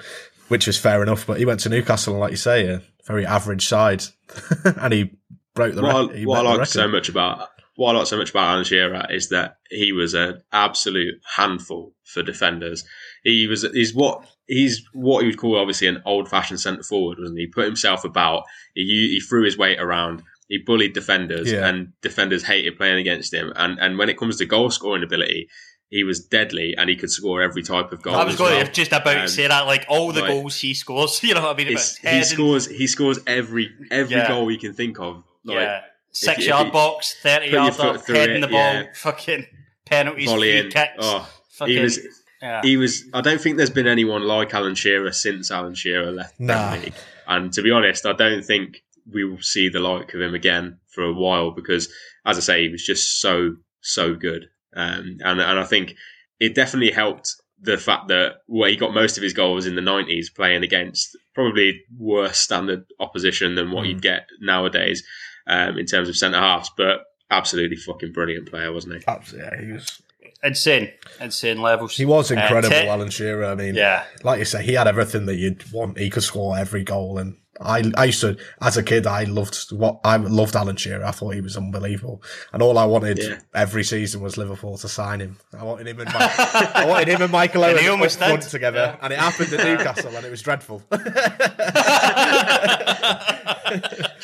which 0.51 0.68
is 0.68 0.76
fair 0.76 1.03
enough. 1.03 1.26
But 1.26 1.38
he 1.38 1.44
went 1.46 1.61
to 1.61 1.68
Newcastle, 1.68 2.12
and 2.14 2.20
like 2.20 2.30
you 2.32 2.36
say, 2.36 2.66
a 2.68 2.82
very 3.07 3.24
average 3.24 3.66
side, 3.66 4.05
and 4.64 4.92
he 4.92 5.11
broke 5.55 5.74
the 5.74 5.82
what. 5.82 6.11
I, 6.12 6.16
He 6.16 6.26
what 6.26 6.46
I 6.46 6.57
like 6.57 6.66
so 6.66 6.86
much 6.88 7.09
about 7.09 7.48
what 7.76 7.94
I 7.94 7.98
like 8.01 8.09
so 8.09 8.18
much 8.18 8.30
about 8.30 8.48
Alan 8.48 8.64
Shearer 8.64 9.07
is 9.11 9.30
that 9.30 9.57
he 9.70 9.92
was 9.92 10.12
an 10.14 10.42
absolute 10.53 11.14
handful 11.36 11.94
for 12.05 12.22
defenders. 12.22 12.84
He 13.24 13.46
was 13.46 13.62
he's 13.72 13.94
what 13.94 14.24
he's 14.46 14.82
what 14.92 15.22
you 15.22 15.28
would 15.30 15.38
call 15.38 15.57
obviously 15.59 15.86
an 15.86 16.03
old 16.05 16.28
fashioned 16.28 16.61
centre 16.61 16.82
forward, 16.82 17.18
wasn't 17.18 17.38
he? 17.38 17.44
He 17.46 17.51
put 17.51 17.64
himself 17.64 18.05
about. 18.05 18.44
He 18.74 18.82
he 19.14 19.20
threw 19.20 19.44
his 19.44 19.57
weight 19.57 19.80
around. 19.80 20.22
He 20.48 20.59
bullied 20.59 20.94
defenders, 20.94 21.51
Yeah. 21.53 21.68
and 21.68 21.92
defenders 22.03 22.42
hated 22.42 22.76
playing 22.76 22.98
against 22.98 23.32
him. 23.32 23.53
And 23.57 23.78
and 23.78 23.96
when 23.98 24.09
it 24.11 24.18
comes 24.18 24.36
to 24.38 24.46
goal 24.46 24.70
scoring 24.70 25.05
ability, 25.05 25.48
he 25.91 26.03
was 26.05 26.20
deadly, 26.20 26.74
and 26.78 26.88
he 26.88 26.97
could 26.97 27.11
score 27.11 27.43
every 27.43 27.62
type 27.62 27.93
of 27.93 28.01
goal. 28.01 28.14
I 28.14 28.24
was 28.24 28.36
going 28.36 28.55
well. 28.57 28.64
to 28.64 28.72
just 28.72 28.93
about 28.93 29.16
Um, 29.16 29.22
to 29.22 29.28
say 29.28 29.47
that, 29.49 29.66
like 29.66 29.84
all 29.88 30.12
the 30.12 30.20
like- 30.22 30.30
goals 30.30 30.57
he 30.61 30.72
scores, 30.72 31.22
you 31.22 31.34
know 31.34 31.43
what 31.43 31.55
I 31.55 31.59
mean? 31.59 31.66
About 31.68 31.72
It's- 31.80 31.97
his 31.97 31.99
he 31.99 32.07
head 32.09 32.16
and- 32.16 32.26
scores 32.26 32.66
he 32.68 32.86
scores 32.86 33.18
every 33.26 33.70
every 33.91 34.16
Yeah. 34.16 34.28
goal 34.28 34.49
he 34.49 34.57
can 34.57 34.72
think 34.72 34.99
of. 34.99 35.22
Like, 35.45 35.57
yeah, 35.57 35.80
six 36.12 36.38
if 36.41 36.47
yard 36.49 36.66
you- 36.68 36.72
box, 36.72 37.14
thirty 37.22 37.47
put 37.47 37.53
your 37.53 37.62
yard 37.62 37.74
foot 37.74 38.07
through 38.07 38.14
head 38.14 38.30
in 38.30 38.36
it, 38.36 38.41
the 38.41 38.49
ball, 38.49 38.72
yeah. 38.74 38.86
fucking 38.95 39.47
penalties, 39.84 40.28
volleying. 40.28 40.62
free 40.64 40.70
kicks. 40.72 40.93
Oh, 40.99 41.28
fucking, 41.53 41.74
he 41.76 41.80
was 41.82 41.99
yeah. 42.43 42.61
he 42.62 42.76
was. 42.76 43.05
I 43.12 43.20
don't 43.20 43.41
think 43.41 43.57
there's 43.57 43.70
been 43.70 43.86
anyone 43.88 44.22
like 44.22 44.55
Alan 44.55 44.74
Shearer 44.74 45.12
since 45.12 45.51
Alan 45.51 45.74
Shearer 45.74 46.11
left. 46.12 46.38
Nah. 46.38 46.68
Premier 46.70 46.84
League. 46.86 46.95
And 47.26 47.53
to 47.53 47.62
be 47.62 47.70
honest, 47.70 48.07
I 48.07 48.12
don't 48.12 48.45
think 48.45 48.82
we 49.11 49.24
will 49.24 49.41
see 49.41 49.68
the 49.68 49.80
like 49.80 50.14
of 50.14 50.20
him 50.20 50.34
again 50.34 50.78
for 50.88 51.03
a 51.05 51.12
while 51.12 51.51
because, 51.53 51.88
as 52.26 52.36
I 52.36 52.41
say, 52.41 52.62
he 52.62 52.68
was 52.68 52.84
just 52.84 53.20
so 53.20 53.57
so 53.80 54.14
good. 54.14 54.49
Um, 54.74 55.18
and 55.24 55.40
and 55.40 55.58
I 55.58 55.64
think 55.64 55.94
it 56.38 56.54
definitely 56.54 56.92
helped 56.92 57.34
the 57.62 57.76
fact 57.76 58.08
that 58.08 58.36
well, 58.48 58.70
he 58.70 58.76
got 58.76 58.94
most 58.94 59.16
of 59.16 59.22
his 59.22 59.32
goals 59.32 59.66
in 59.66 59.74
the 59.74 59.82
'90s 59.82 60.34
playing 60.34 60.62
against 60.62 61.16
probably 61.34 61.82
worse 61.98 62.38
standard 62.38 62.84
opposition 63.00 63.54
than 63.54 63.70
what 63.70 63.84
Mm. 63.84 63.88
you'd 63.88 64.02
get 64.02 64.26
nowadays 64.40 65.02
um, 65.46 65.76
in 65.78 65.86
terms 65.86 66.08
of 66.08 66.16
centre 66.16 66.38
halves. 66.38 66.70
But 66.76 67.00
absolutely 67.30 67.76
fucking 67.76 68.12
brilliant 68.12 68.48
player, 68.48 68.72
wasn't 68.72 68.96
he? 68.96 69.04
Absolutely, 69.06 69.50
yeah, 69.58 69.64
he 69.66 69.72
was. 69.72 70.02
Insane, 70.43 70.91
insane 71.20 71.61
levels. 71.62 71.97
He 71.97 72.05
was 72.05 72.30
Uh, 72.30 72.34
incredible, 72.36 72.70
Te- 72.76 72.86
Alan 72.88 73.11
Shearer. 73.11 73.45
I 73.47 73.55
mean, 73.55 73.74
Yeah. 73.74 74.05
like 74.22 74.38
you 74.38 74.45
say, 74.45 74.62
he 74.62 74.74
had 74.74 74.86
everything 74.86 75.26
that 75.26 75.36
you'd 75.36 75.70
want. 75.72 75.99
He 75.99 76.11
could 76.11 76.22
score 76.22 76.57
every 76.59 76.82
goal, 76.84 77.18
and 77.18 77.36
I, 77.62 77.93
I 77.95 78.05
used 78.07 78.22
to, 78.22 78.38
as 78.62 78.78
a 78.78 78.82
kid, 78.82 79.07
I 79.07 79.24
loved 79.24 79.70
what 79.70 80.01
I 80.03 80.16
loved 80.16 80.57
Alan 80.57 80.76
Shearer. 80.76 81.05
I 81.05 81.11
thought 81.11 81.34
he 81.34 81.43
was 81.43 81.59
unbelievable, 81.59 82.22
and 82.55 82.62
all 82.62 82.78
I 82.78 82.86
wanted 82.86 83.18
Yeah. 83.18 83.36
every 83.55 83.84
season 83.84 84.22
was 84.22 84.38
Liverpool 84.38 84.78
to 84.78 84.88
sign 84.88 85.20
him. 85.20 85.36
I 85.59 85.62
wanted 85.64 85.86
him 85.86 86.01
and 86.01 86.09
Mi- 86.09 86.14
I 86.18 86.86
wanted 86.88 87.09
him 87.09 87.20
and 87.20 87.30
Michael 87.30 87.64
And 87.66 87.74
Owen 87.74 87.82
he 87.82 87.88
up 87.88 87.93
almost 87.93 88.16
front 88.18 88.41
did. 88.43 88.51
together, 88.51 88.97
and 89.03 89.12
it 89.12 89.18
happened 89.18 89.53
at 89.53 89.66
Newcastle, 89.66 90.16
and 90.16 90.24
it 90.24 90.30
was 90.30 90.41
dreadful. 90.41 90.82
Do 90.91 90.97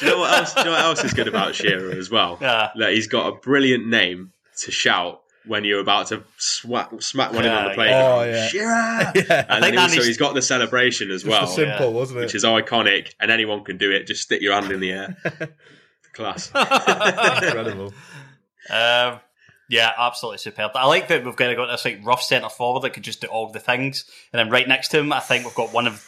you 0.06 0.12
know 0.12 0.18
what 0.18 0.38
else? 0.38 0.54
Do 0.54 0.60
you 0.60 0.64
know 0.66 0.72
what 0.72 0.80
else 0.80 1.04
is 1.04 1.12
good 1.14 1.28
about 1.28 1.54
Shearer 1.54 1.92
as 1.92 2.10
well? 2.10 2.38
Yeah. 2.40 2.70
That 2.76 2.92
he's 2.92 3.06
got 3.06 3.28
a 3.28 3.36
brilliant 3.36 3.86
name 3.86 4.32
to 4.62 4.70
shout 4.70 5.20
when 5.46 5.64
you're 5.64 5.80
about 5.80 6.08
to 6.08 6.22
swat, 6.38 7.02
smack 7.02 7.32
one 7.32 7.44
in 7.44 7.50
on 7.52 7.64
the 7.64 7.68
Yeah, 7.70 7.74
playground. 7.74 8.02
Oh, 8.04 8.22
yeah. 8.24 8.48
Shearer! 8.48 9.12
Yeah. 9.28 9.46
And 9.48 9.62
then 9.64 9.78
also 9.78 9.88
that 9.88 9.94
needs- 9.94 10.06
he's 10.06 10.16
got 10.18 10.34
the 10.34 10.42
celebration 10.42 11.10
as 11.10 11.24
well, 11.24 11.42
Just 11.42 11.54
simple, 11.56 11.92
wasn't 11.92 12.18
it? 12.18 12.22
which 12.22 12.34
is 12.34 12.44
iconic, 12.44 13.14
and 13.20 13.30
anyone 13.30 13.64
can 13.64 13.76
do 13.78 13.90
it. 13.92 14.06
Just 14.06 14.22
stick 14.22 14.40
your 14.42 14.54
hand 14.54 14.70
in 14.72 14.80
the 14.80 14.90
air. 14.92 15.16
Class. 16.14 16.48
incredible. 16.54 17.92
Um, 18.70 19.20
yeah, 19.68 19.92
absolutely 19.98 20.38
superb. 20.38 20.70
I 20.74 20.86
like 20.86 21.08
that 21.08 21.24
we've 21.24 21.36
kind 21.36 21.50
of 21.50 21.56
got 21.56 21.66
this 21.66 21.84
like 21.84 22.00
rough 22.04 22.22
centre 22.22 22.48
forward 22.48 22.80
that 22.82 22.90
could 22.90 23.02
just 23.04 23.20
do 23.20 23.26
all 23.28 23.50
the 23.52 23.60
things, 23.60 24.04
and 24.32 24.38
then 24.40 24.50
right 24.50 24.66
next 24.66 24.88
to 24.88 24.98
him, 24.98 25.12
I 25.12 25.20
think 25.20 25.44
we've 25.44 25.54
got 25.54 25.72
one 25.72 25.86
of 25.86 26.04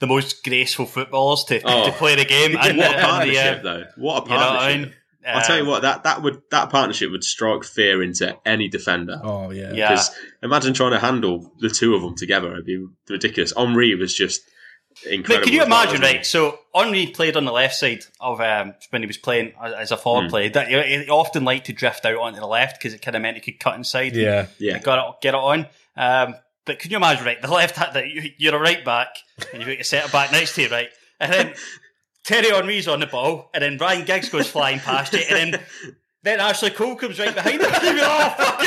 the 0.00 0.06
most 0.06 0.42
graceful 0.42 0.86
footballers 0.86 1.44
to, 1.44 1.60
Oh. 1.64 1.86
to 1.86 1.92
play 1.92 2.16
the 2.16 2.24
game. 2.24 2.54
what 2.54 2.66
and, 2.68 2.80
a 2.80 2.84
and 2.84 2.94
the, 2.98 3.02
partnership, 3.06 3.58
uh, 3.58 3.62
though. 3.62 3.84
What 3.96 4.26
a 4.26 4.30
You 4.30 4.34
know 4.34 4.36
what 4.36 4.48
I 4.48 4.56
partnership. 4.58 4.80
mean? 4.88 4.94
I'll 5.26 5.42
tell 5.44 5.56
you 5.56 5.62
Um, 5.62 5.68
what 5.68 5.82
that 5.82 6.04
that 6.04 6.22
would 6.22 6.42
that 6.50 6.70
partnership 6.70 7.10
would 7.10 7.24
strike 7.24 7.64
fear 7.64 8.02
into 8.02 8.36
any 8.44 8.68
defender. 8.68 9.20
Oh 9.22 9.50
yeah. 9.50 9.72
Yeah. 9.72 9.90
Because 9.90 10.10
imagine 10.42 10.74
trying 10.74 10.92
to 10.92 10.98
handle 10.98 11.52
the 11.58 11.70
two 11.70 11.94
of 11.94 12.02
them 12.02 12.16
together; 12.16 12.52
it'd 12.52 12.66
be 12.66 12.84
ridiculous. 13.08 13.52
Henry 13.56 13.94
was 13.94 14.14
just 14.14 14.40
incredible. 15.08 15.40
But 15.40 15.44
can 15.44 15.52
you 15.54 15.62
as 15.62 15.68
well, 15.68 15.82
imagine, 15.82 16.02
right? 16.02 16.26
So 16.26 16.58
Henry 16.74 17.06
played 17.06 17.36
on 17.36 17.44
the 17.44 17.52
left 17.52 17.74
side 17.76 18.00
of 18.20 18.40
um, 18.40 18.74
when 18.90 19.02
he 19.02 19.06
was 19.06 19.16
playing 19.16 19.52
as 19.62 19.72
as 19.72 19.92
a 19.92 19.96
forward 19.96 20.30
player. 20.30 20.50
That 20.50 20.68
he 20.68 21.04
he 21.04 21.08
often 21.10 21.44
liked 21.44 21.66
to 21.66 21.72
drift 21.72 22.04
out 22.04 22.18
onto 22.18 22.40
the 22.40 22.46
left 22.46 22.78
because 22.78 22.94
it 22.94 23.02
kind 23.02 23.16
of 23.16 23.22
meant 23.22 23.36
he 23.36 23.40
could 23.52 23.60
cut 23.60 23.76
inside. 23.76 24.14
Yeah. 24.16 24.46
Yeah. 24.58 24.74
and 24.74 24.84
got 24.84 24.98
it, 25.08 25.14
get 25.20 25.34
it 25.34 25.40
on. 25.40 25.66
Um, 25.96 26.34
but 26.64 26.78
can 26.78 26.90
you 26.90 26.96
imagine, 26.96 27.24
right? 27.24 27.40
The 27.40 27.48
left 27.52 27.76
that 27.76 28.08
you, 28.08 28.30
you're 28.38 28.56
a 28.56 28.60
right 28.60 28.84
back, 28.84 29.08
and 29.52 29.60
you've 29.60 29.66
got 29.68 29.76
your 29.76 29.84
centre 29.84 30.10
back 30.10 30.32
next 30.32 30.54
to 30.56 30.62
you, 30.62 30.68
right? 30.68 30.88
And 31.20 31.32
then 31.32 31.54
Thierry 32.24 32.50
Henry's 32.50 32.86
on 32.88 33.00
the 33.00 33.06
ball, 33.06 33.50
and 33.52 33.62
then 33.62 33.76
Ryan 33.78 34.04
Giggs 34.04 34.28
goes 34.28 34.48
flying 34.48 34.78
past 34.78 35.12
it, 35.14 35.28
and 35.30 35.54
then 35.54 35.62
then 36.22 36.40
Ashley 36.40 36.70
Cole 36.70 36.94
comes 36.96 37.18
right 37.18 37.34
behind 37.34 37.60
him. 37.60 37.70
Oh, 38.04 38.34
fuck 38.36 38.62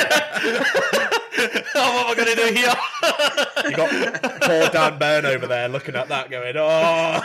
oh, 1.76 1.94
what 1.96 2.06
am 2.06 2.12
I 2.12 2.16
going 2.16 2.28
to 2.28 2.36
do 2.36 2.54
here? 2.54 2.74
You 3.70 3.76
got 3.76 4.42
poor 4.42 4.70
Dan 4.70 4.98
Burn 4.98 5.26
over 5.26 5.48
there 5.48 5.68
looking 5.68 5.96
at 5.96 6.08
that, 6.08 6.30
going, 6.30 6.56
"Oh, 6.58 7.22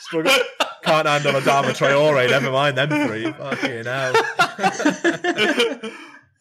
Struggle. 0.00 0.32
can't 0.82 1.06
handle 1.06 1.32
Adama 1.32 1.72
Traore. 1.76 2.28
Never 2.30 2.50
mind 2.50 2.78
them 2.78 3.08
three. 3.08 3.32
Fucking 3.32 3.84
hell. 3.84 4.12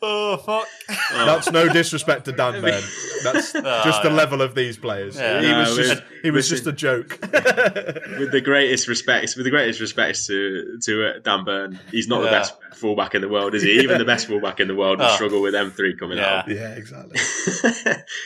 Oh, 0.01 0.37
fuck. 0.37 0.67
That's 1.11 1.51
no 1.51 1.67
disrespect 1.71 2.25
to 2.25 2.31
Dan 2.31 2.61
Burn. 2.61 2.83
That's 3.23 3.51
just 3.53 4.03
the 4.03 4.09
level 4.09 4.41
of 4.41 4.53
these 4.55 4.77
players. 4.77 5.15
Yeah. 5.17 5.41
He 5.41 5.47
was 5.53 5.53
No, 5.53 5.63
just 5.65 5.77
listen- 5.77 6.03
he 6.23 6.31
was 6.31 6.51
listen. 6.51 6.65
just 6.65 6.67
a 6.67 6.71
joke. 6.73 7.19
with 7.21 8.31
the 8.31 8.41
greatest 8.43 8.87
respects, 8.87 9.35
with 9.35 9.45
the 9.45 9.51
greatest 9.51 9.79
respects 9.79 10.25
to 10.27 10.79
to 10.83 11.07
uh, 11.07 11.19
Dan 11.23 11.43
Burn, 11.45 11.79
he's 11.91 12.07
not 12.07 12.19
the 12.19 12.25
Yeah. 12.25 12.31
best 12.39 12.53
fullback 12.73 13.13
in 13.15 13.21
the 13.21 13.29
world, 13.29 13.53
is 13.55 13.63
he? 13.63 13.79
Even 13.81 13.97
the 13.99 14.05
best 14.05 14.27
fullback 14.27 14.59
in 14.59 14.67
the 14.67 14.75
world 14.75 14.99
would 14.99 15.07
Oh. 15.07 15.15
struggle 15.15 15.41
with 15.41 15.53
M 15.55 15.71
three 15.71 15.95
coming 15.95 16.17
Yeah. 16.17 16.39
out. 16.39 16.47
yeah, 16.49 16.69
exactly. 16.75 17.19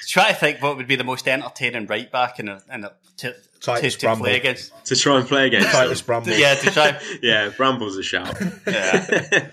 Try 0.08 0.30
to 0.30 0.34
think 0.36 0.62
what 0.62 0.78
would 0.78 0.88
be 0.88 0.96
the 0.96 1.04
most 1.04 1.28
entertaining 1.28 1.88
right 1.88 2.10
back 2.12 2.40
in 2.40 2.48
a, 2.50 2.62
in 2.74 2.84
a, 2.86 2.92
to, 3.18 3.34
to, 3.34 3.38
Titus 3.60 3.96
to 3.98 4.06
Bramble. 4.08 4.26
play 4.26 4.38
against. 4.38 4.86
to 4.86 4.96
try 4.96 5.18
and 5.18 5.28
play 5.28 5.48
against 5.48 5.70
Titus 5.70 6.00
them. 6.02 6.06
Bramble. 6.06 6.32
Yeah, 6.34 6.56
to 6.56 6.72
try. 6.72 7.00
Yeah, 7.22 7.50
Bramble's 7.50 7.98
a 7.98 8.04
shout. 8.04 8.36
Yeah. 8.66 9.50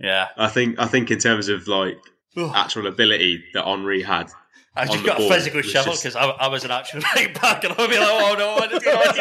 Yeah. 0.00 0.28
I 0.36 0.48
think 0.48 0.78
I 0.78 0.86
think 0.86 1.10
in 1.10 1.18
terms 1.18 1.48
of 1.48 1.68
like 1.68 1.98
actual 2.54 2.86
ability 2.86 3.44
that 3.54 3.64
Henry 3.64 4.02
had. 4.02 4.30
I 4.76 4.86
just 4.86 5.04
got 5.04 5.20
a 5.20 5.28
physical 5.28 5.58
was 5.58 5.66
shiver 5.66 5.86
just- 5.90 6.02
because 6.04 6.14
I, 6.16 6.26
I 6.26 6.46
was 6.46 6.64
an 6.64 6.70
actual 6.70 7.00
right 7.16 7.34
back 7.42 7.64
and 7.64 7.74
I'll 7.76 7.88
be 7.88 7.98
like, 7.98 8.08
oh 8.08 8.34
no, 8.38 8.54
what 8.54 8.72
is 8.72 8.82
going 8.84 8.96
on 8.98 9.14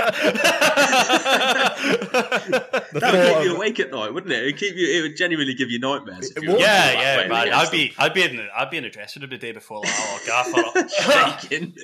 That 2.94 2.94
would 2.94 3.02
thought 3.02 3.36
keep 3.42 3.44
you 3.46 3.56
awake 3.56 3.80
at 3.80 3.90
night, 3.92 4.14
wouldn't 4.14 4.32
it? 4.32 4.44
It 4.44 4.46
would 4.46 4.58
keep 4.58 4.76
you. 4.76 4.88
It 4.88 5.02
would 5.02 5.18
genuinely 5.18 5.56
give 5.56 5.72
you 5.72 5.80
nightmares. 5.80 6.32
If 6.36 6.44
you 6.44 6.58
yeah, 6.60 6.92
yeah, 7.22 7.28
man. 7.28 7.52
I'd 7.52 7.72
be, 7.72 7.94
I'd 7.98 8.14
be 8.14 8.22
in, 8.24 8.36
the, 8.38 8.48
I'd 8.56 8.70
be 8.70 8.78
in 8.78 8.84
the 8.84 8.90
dressing 8.92 9.22
room 9.22 9.32
the 9.32 9.38
day 9.40 9.52
before. 9.52 9.80
Like, 9.80 9.90
oh, 9.92 10.20
gaffer. 10.26 10.88
Shaking. 11.42 11.76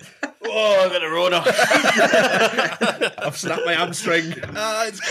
oh, 0.45 0.85
I 0.85 0.89
got 0.89 1.03
a 1.03 1.09
Rona. 1.09 1.43
I've 3.25 3.35
snapped 3.37 3.65
my 3.65 3.73
hamstring. 3.73 4.33
Ah, 4.55 4.85
it's 4.87 5.01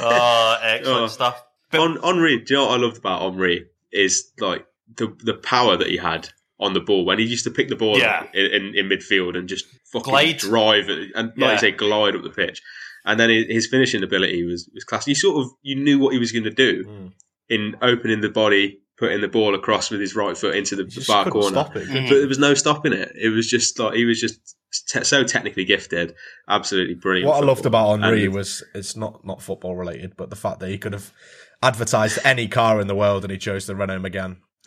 oh, 0.00 0.58
excellent 0.62 1.02
Oh. 1.02 1.06
stuff. 1.08 1.42
On 1.72 1.96
Henry, 2.02 2.38
do 2.38 2.54
you 2.54 2.60
know 2.60 2.66
what 2.66 2.78
I 2.80 2.82
loved 2.82 2.98
about 2.98 3.22
Henry 3.22 3.66
is 3.92 4.30
like 4.38 4.66
the 4.96 5.16
the 5.24 5.34
power 5.34 5.76
that 5.76 5.86
he 5.88 5.96
had 5.96 6.28
on 6.58 6.74
the 6.74 6.80
ball 6.80 7.04
when 7.04 7.18
he 7.18 7.24
used 7.24 7.44
to 7.44 7.50
pick 7.50 7.68
the 7.68 7.76
ball 7.76 7.98
Yeah. 7.98 8.20
up 8.20 8.34
in, 8.34 8.46
in, 8.46 8.74
in 8.74 8.88
midfield 8.88 9.36
and 9.38 9.48
just 9.48 9.64
fucking 9.92 10.10
Glide. 10.10 10.36
drive 10.38 10.88
it, 10.88 11.10
and 11.14 11.28
like 11.28 11.36
Yeah. 11.38 11.52
you 11.52 11.58
say, 11.58 11.70
glide 11.72 12.14
up 12.16 12.22
the 12.22 12.30
pitch. 12.30 12.60
And 13.06 13.18
then 13.18 13.30
his 13.30 13.46
his 13.46 13.66
finishing 13.68 14.02
ability 14.02 14.44
was 14.44 14.68
was 14.74 14.84
class. 14.84 15.06
You 15.06 15.14
sort 15.14 15.44
of 15.44 15.52
you 15.62 15.76
knew 15.76 15.98
what 15.98 16.12
he 16.12 16.18
was 16.18 16.32
going 16.32 16.44
to 16.44 16.50
do 16.50 16.84
Mm. 16.84 17.12
in 17.48 17.76
opening 17.80 18.20
the 18.20 18.28
body, 18.28 18.80
putting 18.98 19.20
the 19.22 19.28
ball 19.28 19.54
across 19.54 19.90
with 19.90 20.00
his 20.00 20.14
right 20.14 20.36
foot 20.36 20.54
into 20.56 20.76
the, 20.76 20.84
the 20.84 21.00
far 21.00 21.24
corner. 21.30 21.48
stop 21.50 21.76
it. 21.76 21.88
Mm. 21.88 22.08
But 22.08 22.16
there 22.18 22.28
was 22.28 22.38
no 22.38 22.52
stopping 22.54 22.92
it. 22.92 23.12
It 23.14 23.30
was 23.30 23.48
just 23.48 23.78
like 23.78 23.94
he 23.94 24.04
was 24.04 24.20
just 24.20 24.56
te- 24.88 25.04
so 25.04 25.24
technically 25.24 25.64
gifted, 25.64 26.14
absolutely 26.48 26.94
brilliant. 26.94 27.28
What 27.28 27.42
I 27.42 27.46
loved 27.46 27.66
about 27.66 28.00
Henry 28.00 28.24
And- 28.26 28.34
was 28.34 28.62
it's 28.74 28.96
not 28.96 29.24
not 29.24 29.42
football 29.42 29.76
related, 29.76 30.16
but 30.16 30.30
the 30.30 30.36
fact 30.36 30.60
that 30.60 30.68
he 30.68 30.78
could 30.78 30.92
have 30.92 31.12
advertised 31.62 32.18
any 32.24 32.48
car 32.48 32.80
in 32.80 32.86
the 32.86 32.94
world 32.94 33.24
and 33.24 33.30
he 33.30 33.38
chose 33.38 33.66
the 33.66 33.76
Renault 33.76 34.00
Megane. 34.00 34.36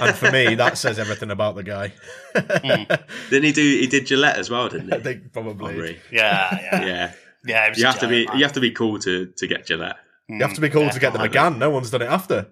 and 0.00 0.14
for 0.16 0.30
me, 0.30 0.54
that 0.54 0.76
says 0.76 0.98
everything 0.98 1.30
about 1.30 1.54
the 1.54 1.62
guy. 1.62 1.92
Hmm. 2.36 2.82
Didn't 3.30 3.44
he 3.44 3.52
do? 3.52 3.62
He 3.62 3.86
did 3.86 4.06
Gillette 4.06 4.36
as 4.36 4.50
well, 4.50 4.68
didn't 4.68 4.92
I 4.92 4.98
he? 4.98 5.02
think 5.02 5.32
probably 5.32 5.72
Henry. 5.72 6.00
Yeah, 6.12 6.48
yeah, 6.60 6.82
Yeah, 6.86 7.12
yeah. 7.46 7.66
it 7.66 7.68
was 7.70 7.78
you 7.78 7.86
have 7.86 7.98
to 8.00 8.08
be. 8.08 8.26
man. 8.26 8.36
You 8.38 8.44
have 8.44 8.52
to 8.52 8.60
be 8.60 8.70
cool 8.70 8.98
to 9.00 9.26
to 9.26 9.46
get 9.46 9.64
Gillette. 9.66 9.96
you 10.28 10.42
have 10.42 10.54
to 10.54 10.60
be 10.60 10.68
cool 10.68 10.90
to 10.90 11.00
get 11.00 11.12
the 11.14 11.18
hmm. 11.18 11.24
Megane. 11.24 11.56
No 11.58 11.70
one's 11.70 11.90
done 11.90 12.02
it 12.02 12.10
after. 12.10 12.48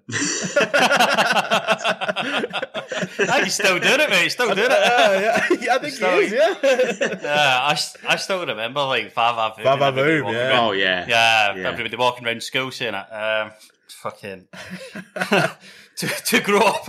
Ah, 3.20 3.40
he's 3.42 3.54
still 3.54 3.78
doing 3.78 4.00
it, 4.00 4.10
mate. 4.10 4.22
He's 4.24 4.32
still 4.32 4.54
doing 4.54 4.70
it. 4.70 4.70
yeah, 4.70 5.46
yeah, 5.60 5.74
I 5.74 5.78
think 5.78 5.94
So- 5.94 6.20
he 6.20 6.26
is. 6.26 6.32
Yeah, 6.32 6.54
Yeah, 7.22 7.58
I, 7.62 7.72
s- 7.72 7.96
I 8.06 8.16
still 8.16 8.44
remember 8.46 8.80
like 8.84 9.12
Vava 9.12 9.54
Voom. 9.60 9.64
Vava 9.64 9.84
and 9.88 9.98
everybody 9.98 10.18
Voom, 10.20 10.24
walking 10.24 10.38
yeah. 10.38 10.48
around- 10.48 10.64
Oh 10.68 10.72
yeah, 10.72 11.06
Yeah, 11.08 11.54
Yeah. 11.56 11.68
everybody 11.68 11.96
walking 11.96 12.26
around 12.26 12.42
school 12.42 12.70
saying 12.70 12.94
it. 12.94 13.12
Um, 13.12 13.50
fucking 13.88 14.46
to, 15.96 16.06
to 16.06 16.40
grow 16.40 16.60
up 16.60 16.86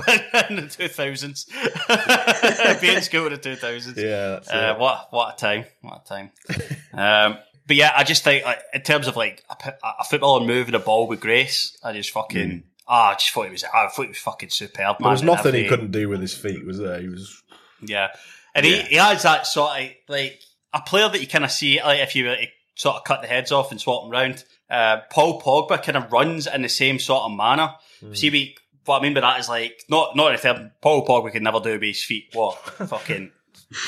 in, 0.50 0.56
the 0.58 0.68
two 0.70 0.88
thousands, 0.88 1.46
be 2.82 2.90
in 2.96 3.02
school 3.02 3.26
in 3.28 3.32
the 3.34 3.38
two 3.38 3.56
thousands. 3.56 3.98
yeah. 3.98 4.28
That's 4.32 4.50
Uh, 4.50 4.76
what 4.78 5.08
what 5.12 5.34
a 5.34 5.38
time! 5.38 5.66
What 5.82 6.04
a 6.06 6.08
time! 6.08 6.32
um, 6.94 7.40
but 7.66 7.76
yeah, 7.76 7.92
I 7.96 8.04
just 8.04 8.24
think 8.24 8.46
like, 8.46 8.60
in 8.74 8.82
terms 8.82 9.08
of 9.08 9.16
like 9.16 9.44
a, 9.50 9.56
p- 9.56 9.78
a 9.84 10.04
footballer 10.04 10.46
moving 10.46 10.76
a 10.76 10.80
ball 10.80 11.08
with 11.08 11.20
grace, 11.20 11.78
I 11.84 11.94
just 11.94 12.12
fucking 12.12 12.64
ah, 12.90 13.12
I 13.12 13.14
just 13.14 13.30
thought 13.32 13.46
he 13.46 13.52
was 13.52 13.64
I 13.64 13.88
thought 13.88 14.02
he 14.02 14.08
was 14.10 14.18
fucking 14.18 14.50
superb. 14.50 14.98
There 15.00 15.10
was 15.10 15.24
nothing 15.24 15.54
he 15.56 15.68
couldn't 15.68 15.92
do 15.92 16.10
with 16.10 16.20
his 16.20 16.34
feet, 16.34 16.66
was 16.66 16.80
there? 16.80 17.00
He 17.00 17.08
was. 17.08 17.42
yeah, 17.82 18.10
and 18.56 18.66
Yeah. 18.66 18.78
he, 18.78 18.82
he 18.90 18.96
has 18.96 19.24
that 19.24 19.48
sort 19.48 19.80
of 19.80 19.88
like 20.10 20.42
a 20.74 20.82
player 20.82 21.08
that 21.10 21.22
you 21.22 21.28
kind 21.28 21.46
of 21.46 21.52
see 21.52 21.82
like 21.82 22.00
if 22.00 22.16
you 22.16 22.26
were 22.26 22.36
to 22.36 22.48
sort 22.76 22.96
of 22.98 23.04
cut 23.04 23.22
the 23.22 23.28
heads 23.28 23.52
off 23.52 23.72
and 23.72 23.80
swap 23.80 24.04
them 24.04 24.12
round. 24.12 24.44
Uh, 24.70 25.02
Paul 25.12 25.42
Pogba 25.42 25.82
kind 25.82 25.98
of 25.98 26.12
runs 26.12 26.46
in 26.48 26.62
the 26.62 26.70
same 26.70 27.00
sort 27.00 27.24
of 27.24 27.32
manner. 27.36 27.74
See, 28.14 28.30
we 28.30 28.56
what 28.86 29.00
I 29.00 29.04
mean 29.04 29.14
by 29.14 29.22
that 29.22 29.40
is 29.40 29.50
like 29.50 29.84
not 29.90 30.16
not 30.16 30.34
if 30.34 30.44
Paul 30.82 31.06
Pogba 31.06 31.32
can 31.32 31.44
never 31.44 31.60
do 31.60 31.74
with 31.74 31.82
his 31.84 32.04
feet. 32.04 32.26
What 32.34 32.58
fucking 32.88 33.32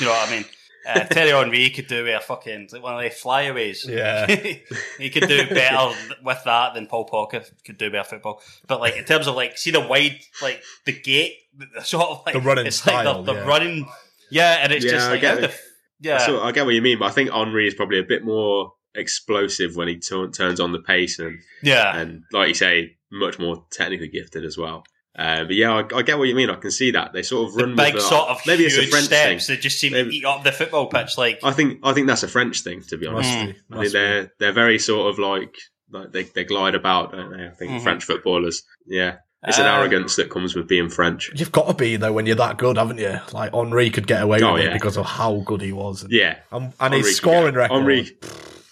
you 0.00 0.06
know 0.06 0.12
what 0.12 0.28
I 0.28 0.30
mean? 0.32 0.44
Uh, 0.86 1.04
Thierry 1.04 1.30
Henry 1.30 1.70
could 1.70 1.86
do 1.86 2.04
with 2.04 2.14
a 2.16 2.20
fucking 2.20 2.68
like 2.72 2.82
one 2.82 2.96
of 2.96 3.02
the 3.02 3.10
flyaways. 3.10 3.86
Yeah. 3.88 4.26
he 4.98 5.10
could 5.10 5.28
do 5.28 5.46
better 5.48 5.94
with 6.24 6.42
that 6.44 6.74
than 6.74 6.86
Paul 6.86 7.08
Pogba 7.08 7.48
could 7.64 7.78
do 7.78 7.86
with 7.86 8.00
a 8.00 8.04
football. 8.04 8.42
But 8.66 8.80
like 8.80 8.96
in 8.96 9.04
terms 9.04 9.26
of 9.28 9.36
like 9.36 9.56
see 9.58 9.70
the 9.70 9.80
wide 9.80 10.18
like 10.42 10.62
the 10.84 10.92
gate, 10.92 11.36
the, 11.56 11.66
the 11.76 11.84
sort 11.84 12.08
of 12.08 12.22
like 12.26 12.34
The 12.34 12.40
running 12.40 12.66
it's 12.66 12.76
style, 12.76 13.04
like 13.18 13.26
the, 13.26 13.32
the 13.32 13.38
yeah. 13.40 13.46
running, 13.46 13.88
yeah, 14.30 14.58
and 14.62 14.72
it's 14.72 14.84
Yeah, 14.84 14.90
just 14.92 15.10
like 15.10 15.20
get 15.20 15.36
the 15.36 15.44
it. 15.44 15.50
f- 15.50 15.60
yeah. 16.00 16.18
So 16.18 16.42
I 16.42 16.50
get 16.52 16.64
what 16.66 16.74
you 16.74 16.82
mean, 16.82 16.98
but 16.98 17.06
I 17.06 17.10
think 17.12 17.30
Henry 17.30 17.66
is 17.68 17.74
probably 17.74 17.98
a 18.00 18.04
bit 18.04 18.24
more 18.24 18.72
explosive 18.94 19.76
when 19.76 19.88
he 19.88 19.96
t- 19.96 20.28
turns 20.34 20.58
on 20.60 20.72
the 20.72 20.80
pace 20.80 21.18
and 21.18 21.38
yeah, 21.62 21.96
and 21.96 22.24
like 22.32 22.48
you 22.48 22.54
say, 22.54 22.96
much 23.10 23.38
more 23.38 23.64
technically 23.70 24.08
gifted 24.08 24.44
as 24.44 24.58
well. 24.58 24.84
Uh, 25.18 25.44
but 25.44 25.54
yeah, 25.54 25.72
I, 25.72 25.96
I 25.98 26.02
get 26.02 26.18
what 26.18 26.28
you 26.28 26.34
mean. 26.34 26.48
I 26.48 26.54
can 26.54 26.70
see 26.70 26.90
that 26.92 27.12
they 27.12 27.22
sort 27.22 27.48
of 27.48 27.54
the 27.54 27.64
run 27.66 27.76
big 27.76 27.94
with 27.94 28.02
the, 28.02 28.08
sort 28.08 28.28
of 28.30 28.38
maybe 28.46 28.62
huge 28.64 28.78
it's 28.78 28.86
a 28.86 28.90
French 28.90 29.04
steps 29.06 29.46
thing. 29.46 29.56
that 29.56 29.62
just 29.62 29.78
seem 29.78 29.92
Maybe- 29.92 30.10
to 30.10 30.16
eat 30.16 30.24
up 30.24 30.42
the 30.42 30.52
football 30.52 30.86
pitch. 30.86 31.18
Like 31.18 31.40
I 31.42 31.52
think 31.52 31.80
I 31.82 31.92
think 31.92 32.06
that's 32.06 32.22
a 32.22 32.28
French 32.28 32.60
thing, 32.62 32.82
to 32.88 32.96
be 32.96 33.06
honest. 33.06 33.28
Mm. 33.30 33.54
I 33.72 33.80
think 33.80 33.92
they're 33.92 34.32
they're 34.38 34.52
very 34.52 34.78
sort 34.78 35.10
of 35.12 35.18
like 35.18 35.54
like 35.90 36.12
they, 36.12 36.22
they 36.22 36.44
glide 36.44 36.74
about, 36.74 37.12
don't 37.12 37.36
they? 37.36 37.44
I 37.46 37.50
think 37.50 37.72
Mhm. 37.72 37.82
French 37.82 38.04
footballers, 38.04 38.62
yeah, 38.86 39.16
it's 39.46 39.58
an 39.58 39.66
Um, 39.66 39.80
arrogance 39.80 40.16
that 40.16 40.30
comes 40.30 40.54
with 40.54 40.66
being 40.66 40.88
French. 40.88 41.30
You've 41.34 41.52
got 41.52 41.66
to 41.68 41.74
be 41.74 41.96
though 41.96 42.14
when 42.14 42.24
you're 42.24 42.36
that 42.36 42.56
good, 42.56 42.78
haven't 42.78 42.96
you? 42.98 43.18
Like 43.34 43.52
Henry 43.52 43.90
could 43.90 44.06
get 44.06 44.22
away 44.22 44.40
Oh, 44.42 44.54
with 44.54 44.62
it 44.62 44.72
because 44.72 44.96
of 44.96 45.04
how 45.04 45.42
good 45.44 45.60
he 45.60 45.72
was. 45.72 46.06
Yeah, 46.08 46.36
and, 46.50 46.72
and 46.80 46.94
his 46.94 47.14
scoring 47.14 47.52
get- 47.52 47.56
record. 47.56 47.76
Henry, 47.76 48.16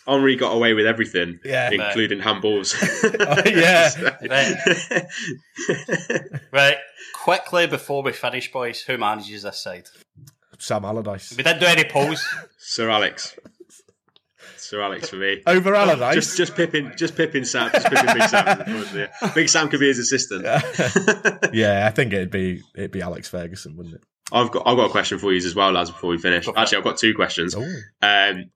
Henry 0.07 0.37
got 0.37 0.53
away 0.53 0.75
with 0.75 0.87
everything, 0.87 1.39
Yeah. 1.45 1.71
including 1.71 2.21
handballs. 2.21 2.75
yeah. 3.47 5.07
right, 6.53 6.77
quickly 7.15 7.67
before 7.67 8.03
we 8.03 8.13
finish, 8.13 8.51
boys, 8.51 8.81
who 8.83 8.99
manages 8.99 9.43
this 9.43 9.63
side? 9.63 9.87
Sam 10.59 10.85
Allardyce. 10.85 11.37
We 11.37 11.43
didn't 11.43 11.61
do 11.61 11.67
any 11.67 11.85
polls. 11.85 12.25
Sir 12.59 12.91
Alex. 12.91 13.37
Sir 14.57 14.83
Alex 14.83 15.09
for 15.09 15.17
me. 15.17 15.43
Over 15.47 15.75
Allardyce? 15.75 16.15
Just 16.15 16.37
just 16.37 16.55
Pippin, 16.55 16.93
just 16.97 17.17
pipping 17.17 17.45
Sam, 17.45 17.71
just 17.73 17.87
pipping 17.87 18.15
Big 18.15 18.29
Sam. 18.29 19.09
Big 19.35 19.49
Sam 19.49 19.69
could 19.69 19.81
be 19.81 19.89
his 19.89 19.99
assistant. 19.99 20.43
yeah, 21.53 21.87
I 21.87 21.91
think 21.91 22.13
it'd 22.13 22.31
be 22.31 22.63
it'd 22.75 22.91
be 22.91 23.03
Alex 23.03 23.29
Ferguson, 23.29 23.77
wouldn't 23.77 23.97
it? 23.97 24.03
I've 24.33 24.51
got 24.51 24.67
I've 24.67 24.77
got 24.77 24.87
a 24.87 24.91
question 24.91 25.19
for 25.19 25.33
you 25.33 25.39
as 25.39 25.55
well, 25.55 25.73
lads. 25.73 25.91
Before 25.91 26.11
we 26.11 26.19
finish, 26.19 26.47
actually, 26.57 26.79
I've 26.79 26.85
got 26.85 26.99
two 26.99 27.15
questions. 27.15 27.55
Um, 27.55 28.51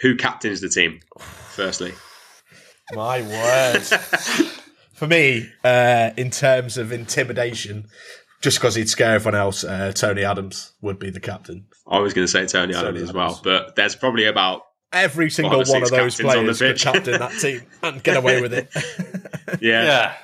who 0.00 0.16
captains 0.16 0.60
the 0.60 0.68
team? 0.68 1.00
Firstly, 1.18 1.92
My 2.94 3.20
word. 3.22 3.82
For 4.94 5.06
me, 5.06 5.48
uh, 5.64 6.10
in 6.16 6.30
terms 6.30 6.76
of 6.76 6.90
intimidation, 6.92 7.86
just 8.40 8.58
because 8.58 8.74
he'd 8.74 8.88
scare 8.88 9.14
everyone 9.14 9.38
else, 9.38 9.62
uh, 9.64 9.92
Tony 9.94 10.24
Adams 10.24 10.72
would 10.80 10.98
be 10.98 11.10
the 11.10 11.20
captain. 11.20 11.66
I 11.86 12.00
was 12.00 12.14
going 12.14 12.26
to 12.26 12.30
say 12.30 12.46
Tony 12.46 12.74
Adams 12.74 13.02
as 13.02 13.12
well, 13.12 13.40
but 13.44 13.76
there's 13.76 13.94
probably 13.94 14.24
about 14.24 14.62
Every 14.92 15.28
single 15.28 15.64
Five 15.64 15.68
or 15.68 15.72
one 15.74 15.82
of 15.82 15.88
six 15.88 15.98
those 15.98 16.16
captains 16.16 16.36
on 16.38 16.46
the 16.46 16.54
players 16.54 16.82
could 16.82 16.92
captain 16.92 17.18
that 17.20 17.32
team 17.40 17.62
and 17.82 18.02
get 18.02 18.16
away 18.16 18.40
with 18.40 18.54
it. 18.54 18.70
yeah. 19.60 19.84
Yeah. 19.84 20.14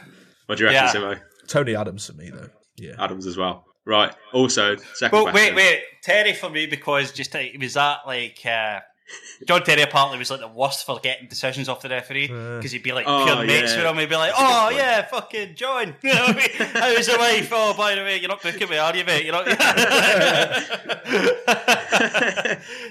What 0.46 0.56
do 0.58 0.64
you 0.64 0.70
reckon, 0.70 1.00
Yeah. 1.02 1.14
Simo? 1.14 1.20
Tony 1.48 1.76
Adams 1.76 2.06
for 2.06 2.14
me, 2.14 2.30
though. 2.30 2.48
Yeah. 2.76 2.94
Adams 2.98 3.26
as 3.26 3.36
well. 3.36 3.66
Right. 3.84 4.14
Also, 4.32 4.76
second 4.94 5.14
Well, 5.16 5.26
wait, 5.26 5.32
question. 5.32 5.56
wait. 5.56 5.82
Terry 6.02 6.32
for 6.32 6.48
me 6.48 6.64
because 6.66 7.12
just 7.12 7.36
uh, 7.36 7.42
was 7.60 7.74
that 7.74 7.98
like 8.06 8.40
uh, 8.46 8.80
John 9.46 9.62
Terry 9.62 9.82
apparently 9.82 10.18
was 10.18 10.30
like 10.30 10.40
the 10.40 10.48
worst 10.48 10.86
for 10.86 10.98
getting 10.98 11.28
decisions 11.28 11.68
off 11.68 11.82
the 11.82 11.90
referee 11.90 12.28
because 12.28 12.72
he'd 12.72 12.82
be 12.82 12.92
like 12.92 13.04
Oh, 13.06 13.24
pure 13.26 13.44
mates 13.44 13.72
yeah. 13.72 13.76
with 13.82 13.86
him. 13.92 13.98
He'd 13.98 14.08
be 14.08 14.16
like, 14.16 14.30
That's 14.32 14.40
a 14.40 14.44
good 14.44 14.54
"Oh 14.54 14.70
yeah, 14.76 15.02
fucking 15.06 15.54
John, 15.56 15.94
you 16.02 16.14
know 16.14 16.24
I 16.26 16.32
mean? 16.32 16.48
how's 16.72 17.06
the 17.06 17.16
wife? 17.18 17.48
Oh, 17.52 17.74
by 17.76 17.94
the 17.94 18.00
way, 18.02 18.18
you're 18.18 18.28
not 18.30 18.42
booking 18.42 18.68
me, 18.70 18.78
are 18.78 18.96
you, 18.96 19.04
mate? 19.04 19.24
You're 19.24 19.34
not." 19.34 19.46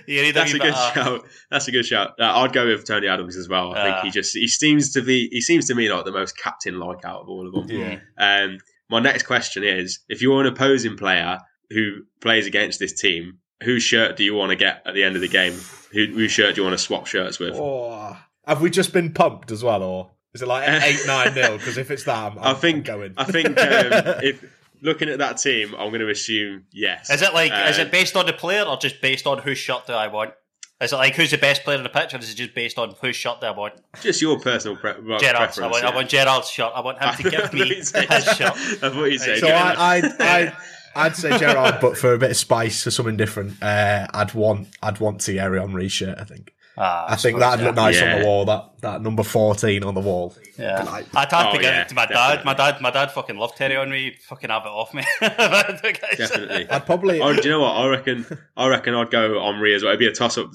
you 0.08 0.22
need 0.22 0.32
That's 0.36 0.54
wee 0.54 0.60
a 0.60 0.62
good 0.62 0.62
bit 0.62 0.74
of- 0.76 0.94
shout. 0.94 1.26
That's 1.50 1.68
a 1.68 1.72
good 1.72 1.86
shout. 1.86 2.12
Uh, 2.20 2.40
I'd 2.42 2.54
go 2.54 2.68
with 2.68 2.86
Tony 2.86 3.08
Adams 3.08 3.36
as 3.38 3.48
well. 3.50 3.74
I 3.74 3.84
think 3.84 3.96
Ah. 3.98 4.02
he 4.04 4.12
just 4.12 4.36
he 4.36 4.48
seems 4.48 4.92
to 4.94 5.02
be 5.02 5.30
he 5.32 5.42
seems 5.42 5.66
to 5.68 5.76
me 5.76 5.92
like 5.92 6.06
the 6.06 6.12
most 6.12 6.38
captain 6.38 6.80
like 6.80 7.04
out 7.06 7.22
of 7.22 7.30
all 7.30 7.48
of 7.48 7.54
them. 7.68 7.78
Yeah. 7.78 8.00
Um, 8.18 8.58
my 8.90 9.00
next 9.00 9.24
question 9.24 9.64
is: 9.64 10.00
If 10.10 10.22
you're 10.22 10.42
an 10.42 10.48
opposing 10.48 10.98
player 10.98 11.40
who 11.70 12.02
plays 12.22 12.46
against 12.46 12.80
this 12.80 13.00
team, 13.00 13.40
whose 13.64 13.84
shirt 13.84 14.18
do 14.18 14.24
you 14.24 14.34
want 14.36 14.50
to 14.52 14.56
get 14.56 14.82
at 14.86 14.94
the 14.94 15.04
end 15.04 15.16
of 15.16 15.22
the 15.22 15.28
game? 15.28 15.54
Who, 15.92 16.06
whose 16.08 16.32
shirt 16.32 16.56
do 16.56 16.62
you 16.62 16.68
want 16.68 16.78
to 16.78 16.84
swap 16.84 17.08
shirts 17.08 17.40
with? 17.40 17.54
Oh, 17.56 18.18
have 18.48 18.62
we 18.62 18.70
just 18.70 18.94
been 18.94 19.14
pumped 19.14 19.52
as 19.52 19.64
well, 19.64 19.84
or 19.84 20.12
is 20.34 20.42
it 20.42 20.48
like 20.48 20.68
8 20.84 21.00
9 21.08 21.34
nil? 21.36 21.58
Because 21.58 21.78
if 21.78 21.92
it's 21.92 22.04
that, 22.06 22.32
I'm, 22.34 22.40
I 22.40 22.50
I'm 22.52 22.56
think 22.56 22.86
going. 22.86 23.14
I 23.18 23.24
think 23.26 23.48
um, 23.50 23.56
if 24.24 24.44
looking 24.82 25.10
at 25.10 25.20
that 25.20 25.38
team, 25.38 25.74
I'm 25.78 25.90
going 25.90 26.02
to 26.02 26.10
assume 26.10 26.66
yes. 26.72 27.10
Is 27.10 27.22
it 27.22 27.34
like 27.34 27.52
is 27.70 27.80
Uh, 27.80 27.84
it 27.84 27.92
based 27.92 28.16
on 28.16 28.26
the 28.26 28.34
player 28.34 28.64
or 28.64 28.78
just 28.78 29.02
based 29.02 29.26
on 29.28 29.38
whose 29.40 29.58
shirt 29.58 29.88
do 29.88 29.94
I 29.94 30.08
want? 30.08 30.34
Is 30.82 30.92
it 30.92 30.96
like 30.98 31.16
who's 31.16 31.32
the 31.32 31.38
best 31.38 31.64
player 31.64 31.78
in 31.78 31.84
the 31.84 31.90
pitch, 31.90 32.14
or 32.14 32.18
is 32.18 32.30
it 32.30 32.36
just 32.36 32.54
based 32.54 32.78
on 32.78 32.94
whose 33.02 33.16
shirt 33.16 33.40
do 33.40 33.48
I 33.48 33.52
want? 33.52 33.76
just 34.02 34.22
your 34.22 34.38
personal 34.40 34.76
pre- 34.76 35.00
well, 35.02 35.20
Gerrard's. 35.20 35.56
preference? 35.56 35.60
I 35.60 35.68
want, 35.68 35.84
yeah. 35.84 35.90
I 35.90 35.96
want 35.96 36.10
Gerrard's 36.10 36.50
shirt. 36.50 36.72
I 36.76 36.82
want 36.82 37.02
him 37.02 37.14
to 37.24 37.30
give 37.38 37.54
me 37.54 37.76
his 37.76 37.90
shirt. 37.92 38.52
I 38.52 38.90
thought 38.90 39.06
you 39.06 39.18
said. 39.20 39.38
so 39.40 39.48
I, 39.48 39.96
I'd, 39.98 40.06
I'd, 40.22 40.54
I'd 40.96 41.16
say 41.16 41.38
Gerrard, 41.38 41.76
but 41.82 41.98
for 41.98 42.14
a 42.14 42.18
bit 42.18 42.32
of 42.32 42.38
spice, 42.38 42.84
for 42.84 42.92
something 42.92 43.18
different, 43.18 43.62
uh, 43.62 44.08
I'd 44.14 44.34
want 44.34 44.68
I'd 44.82 45.00
want 45.00 45.22
Thierry 45.22 45.60
Henry 45.60 45.88
shirt. 45.90 46.18
I 46.20 46.24
think. 46.24 46.54
Ah, 46.76 47.06
I 47.08 47.18
think 47.18 47.38
that'd 47.38 47.64
look 47.64 47.76
nice 47.76 48.02
on 48.02 48.20
the 48.20 48.26
wall. 48.26 48.46
That 48.46 48.72
that 48.82 49.02
number 49.04 49.22
fourteen 49.22 49.84
on 49.84 49.94
the 49.94 50.02
wall. 50.02 50.36
Yeah, 50.58 50.82
Like- 50.84 51.06
I'd 51.16 51.32
have 51.32 51.48
Oh, 51.48 51.52
to 51.52 51.58
give 51.60 51.66
yeah, 51.66 51.82
it 51.82 51.90
to 51.90 51.96
my 51.96 52.08
dad. 52.08 52.44
My 52.46 52.56
dad, 52.56 52.82
my 52.82 52.90
dad 52.90 53.12
fucking 53.12 53.38
loved 53.38 53.58
Thierry 53.60 53.76
Henry. 53.76 54.18
Fucking 54.28 54.50
have 54.50 54.64
it 54.66 54.70
off 54.70 54.92
me. 54.92 55.04
Definitely. 55.22 56.68
I'd 56.72 56.86
probably 56.86 57.22
Oh, 57.22 57.34
do 57.36 57.42
you 57.44 57.50
know 57.50 57.62
what? 57.62 57.76
I 57.76 57.88
reckon. 57.90 58.26
I 58.58 58.68
reckon 58.68 58.96
I'd 58.96 59.12
go 59.12 59.40
Henry 59.44 59.76
as 59.76 59.84
well. 59.84 59.92
It'd 59.92 60.00
be 60.00 60.08
a 60.08 60.12
toss 60.12 60.38
up 60.38 60.52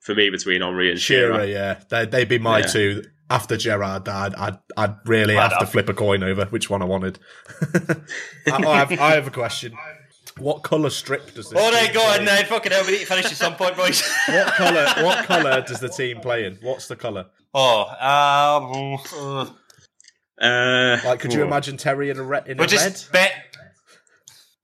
for 0.00 0.14
me 0.14 0.30
between 0.30 0.62
Henry 0.62 0.90
and 0.90 0.98
Shearer. 1.00 1.34
Shearer. 1.34 1.44
Yeah, 1.46 1.80
they, 1.88 2.06
they'd 2.06 2.28
be 2.28 2.38
my 2.38 2.60
Yeah. 2.60 2.66
two. 2.66 3.02
After 3.30 3.56
Gerrard 3.56 4.04
died, 4.04 4.34
I'd 4.34 4.58
I'd 4.76 4.96
really 5.06 5.38
I'd 5.38 5.50
have 5.52 5.60
to 5.60 5.66
flip 5.66 5.88
a 5.88 5.94
coin 5.94 6.22
over 6.24 6.46
which 6.46 6.68
one 6.68 6.82
I 6.82 6.84
wanted. 6.84 7.18
I, 8.48 8.52
I 8.52 8.76
have, 8.78 8.92
I 8.92 9.12
have 9.14 9.28
a 9.28 9.30
question. 9.30 9.72
What 10.38 10.62
colour 10.64 10.90
strip 10.90 11.34
does 11.34 11.50
this? 11.50 11.58
Oh, 11.60 11.70
team 11.70 11.92
go 11.92 12.00
play 12.00 12.18
on 12.18 12.24
now. 12.24 12.42
Fucking 12.42 12.72
hell, 12.72 12.84
we 12.84 12.92
need 12.92 12.98
to 13.00 13.06
finish 13.06 13.26
at 13.26 13.32
some 13.32 13.54
point, 13.54 13.76
boys. 13.76 14.02
What 14.28 14.46
colour? 14.54 14.86
What 15.04 15.24
colour 15.26 15.60
does 15.62 15.78
the 15.80 15.88
team 15.88 16.20
play 16.20 16.44
in? 16.44 16.56
What's 16.60 16.88
the 16.88 16.96
colour? 16.96 17.26
oh, 17.54 18.98
um, 19.20 19.50
uh, 20.40 20.44
Uh, 20.44 20.98
Like, 21.04 21.20
could 21.20 21.32
you 21.32 21.42
imagine 21.44 21.76
Terry 21.76 22.10
in 22.10 22.18
a, 22.18 22.22
re- 22.22 22.40
in 22.46 22.58
a 22.58 22.62
we'll 22.62 22.68
red? 22.68 23.04
bet. 23.12 23.32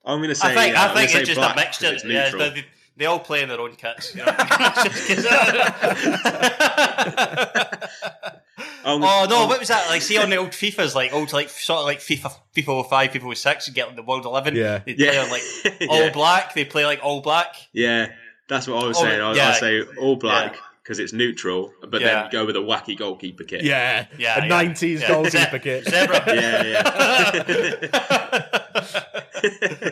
I'm 0.04 0.18
going 0.18 0.28
to 0.30 0.34
say. 0.34 0.48
I 0.52 0.54
think, 0.54 0.76
uh, 0.76 0.80
I 0.80 0.86
I'm 0.88 0.94
think 0.96 1.10
say 1.10 1.18
it's 1.20 1.28
just 1.28 1.38
black 1.38 1.56
a 1.56 1.60
mixture. 1.60 1.86
'cause 1.92 2.02
It's 2.02 2.04
Yeah, 2.04 2.24
neutral. 2.30 2.62
They, 2.96 3.02
they 3.02 3.06
all 3.06 3.18
play 3.20 3.42
in 3.42 3.48
their 3.48 3.60
own 3.60 3.74
kits. 3.76 4.14
You 4.14 4.24
know? 4.24 4.34
I'm- 4.36 4.36
um, 8.84 9.02
oh 9.02 9.26
no, 9.28 9.40
I'm- 9.40 9.48
what 9.48 9.58
was 9.58 9.68
that? 9.68 9.88
Like, 9.88 10.02
see 10.02 10.18
on 10.18 10.30
the 10.30 10.36
old 10.36 10.50
FIFA's, 10.50 10.94
like 10.94 11.12
old, 11.12 11.32
like 11.32 11.48
sort 11.48 11.80
of 11.80 11.86
like 11.86 11.98
FIFA, 12.00 12.32
FIFA 12.54 12.88
05, 12.88 13.10
FIFA 13.10 13.36
06, 13.36 13.68
you 13.68 13.74
get 13.74 13.86
like 13.88 13.96
the 13.96 14.02
World 14.02 14.24
11. 14.24 14.54
Yeah. 14.56 14.78
they 14.84 14.94
play 14.94 15.14
Yeah. 15.14 15.22
on 15.22 15.30
like 15.30 15.42
all 15.90 16.04
Yeah. 16.04 16.12
black. 16.12 16.54
They 16.54 16.64
play 16.64 16.84
like 16.86 17.00
all 17.02 17.20
black. 17.20 17.54
Yeah, 17.72 18.12
that's 18.48 18.66
what 18.68 18.82
I 18.82 18.86
was 18.86 18.96
Oh, 18.98 19.02
saying. 19.02 19.20
I, 19.20 19.28
was 19.30 19.38
yeah. 19.38 19.48
I 19.50 19.52
say 19.54 19.82
all 20.00 20.16
black 20.16 20.54
Yeah. 20.54 20.60
because 20.82 20.98
it's 21.00 21.12
neutral, 21.12 21.72
but 21.88 22.00
Yeah. 22.00 22.22
then 22.22 22.30
go 22.30 22.46
with 22.46 22.56
a 22.56 22.60
wacky 22.60 22.96
goalkeeper 22.96 23.44
kit. 23.44 23.64
Yeah, 23.64 24.06
Yeah, 24.18 24.44
a 24.44 24.46
yeah. 24.46 24.48
'90s 24.48 25.00
Yeah. 25.00 25.08
goalkeeper 25.08 25.58
kit. 25.58 25.84
Zebra. 25.88 26.22
yeah, 26.28 26.62
yeah. 29.42 29.90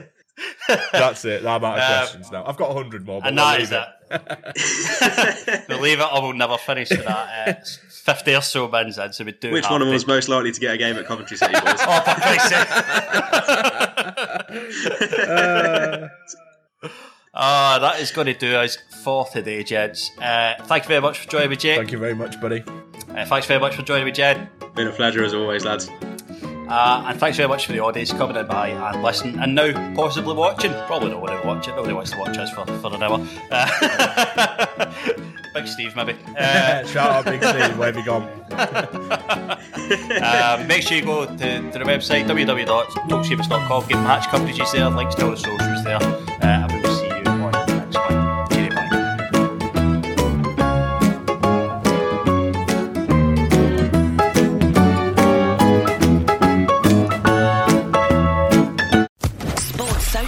That's 0.93 1.25
it. 1.25 1.45
I'm 1.47 1.65
out 1.65 1.79
of 1.79 1.85
Um, 1.85 1.99
questions 1.99 2.31
now. 2.33 2.45
I've 2.47 2.57
got 2.57 2.73
hundred 2.73 3.07
more, 3.07 3.21
but 3.21 3.29
And 3.29 3.37
we'll 3.37 3.67
that 3.67 4.01
it. 4.11 4.23
it. 5.47 5.65
we'll 5.69 5.81
leave 5.81 6.01
it 6.01 6.07
or 6.13 6.23
we'll 6.23 6.33
never 6.33 6.59
finish 6.59 6.91
with 6.91 7.05
that. 7.05 7.49
Uh, 7.49 7.55
50 7.91 8.35
or 8.37 8.41
so 8.43 8.67
bins 8.69 8.99
in, 8.99 9.13
so 9.13 9.25
we 9.25 9.33
do 9.33 9.51
Which 9.53 9.69
one 9.71 9.81
of 9.83 9.89
to- 9.89 9.95
us 9.95 10.07
most 10.07 10.29
likely 10.29 10.53
to 10.53 10.61
get 10.61 10.75
a 10.75 10.77
game 10.79 10.97
at 10.97 11.07
Coventry 11.07 11.37
City, 11.37 11.53
boys? 11.55 11.63
Oh, 11.81 12.01
for 12.01 12.15
Christ's 12.21 12.49
sake. 12.51 12.69
Ah, 17.37 17.79
that 17.81 17.99
is 18.01 18.13
going 18.13 18.27
to 18.29 18.35
do 18.35 18.55
us 18.55 18.79
for 19.03 19.25
today, 19.27 19.65
gents. 19.65 20.09
Uh, 20.23 20.55
thank 20.67 20.85
you 20.85 20.89
very 20.89 21.01
much 21.01 21.19
for 21.19 21.29
joining 21.29 21.51
me, 21.51 21.57
Jake. 21.57 21.79
Thank 21.79 21.91
you 21.91 21.99
very 21.99 22.15
much, 22.15 22.41
buddy. 22.41 22.63
Uh, 23.09 23.25
thanks 23.27 23.47
very 23.49 23.59
much 23.59 23.75
for 23.75 23.83
joining 23.83 24.05
me, 24.05 24.13
Jed. 24.13 24.49
Been 24.77 24.87
a 24.87 24.93
pleasure 24.93 25.25
as 25.25 25.35
always, 25.35 25.65
lads. 25.65 25.91
Uh, 26.69 27.05
and 27.09 27.21
thanks 27.21 27.37
very 27.37 27.49
much 27.49 27.67
for 27.67 27.73
the 27.73 27.81
audience 27.81 28.13
coming 28.13 28.37
in 28.37 28.47
by 28.47 28.69
and 28.69 29.03
listening, 29.03 29.39
and 29.39 29.55
now 29.55 29.95
possibly 29.95 30.35
watching. 30.35 30.73
Probably 30.87 31.11
not 31.11 31.21
want 31.21 31.41
to 31.41 31.47
watch 31.47 31.69
it. 31.69 31.77
Nobody 31.77 31.95
wants 31.95 32.11
to 32.13 32.19
watch 32.19 32.37
us 32.39 32.51
for, 32.51 32.65
for 32.79 32.95
an 32.95 33.03
hour. 33.03 33.27
Uh, 33.51 34.87
Big 35.55 35.67
Steve, 35.69 35.95
maybe. 35.95 36.17
Uh, 36.37 36.85
Shout 36.87 37.11
out, 37.11 37.25
Big 37.27 37.43
Steve. 37.43 37.79
Where 37.79 37.93
have 37.93 37.97
you 37.97 38.05
gone? 38.05 38.29
um, 40.23 40.67
make 40.67 40.83
sure 40.83 40.97
you 40.97 41.05
go 41.05 41.27
to, 41.27 41.37
to 41.37 41.79
the 41.79 41.85
website 41.85 42.27
www.talkshamus.com. 42.27 43.87
Get 43.87 43.97
match 43.99 44.25
coverages 44.29 44.73
there, 44.73 44.89
links 44.91 45.15
to 45.17 45.25
all 45.27 45.31
the 45.31 45.37
socials 45.37 45.85
there, 45.85 45.99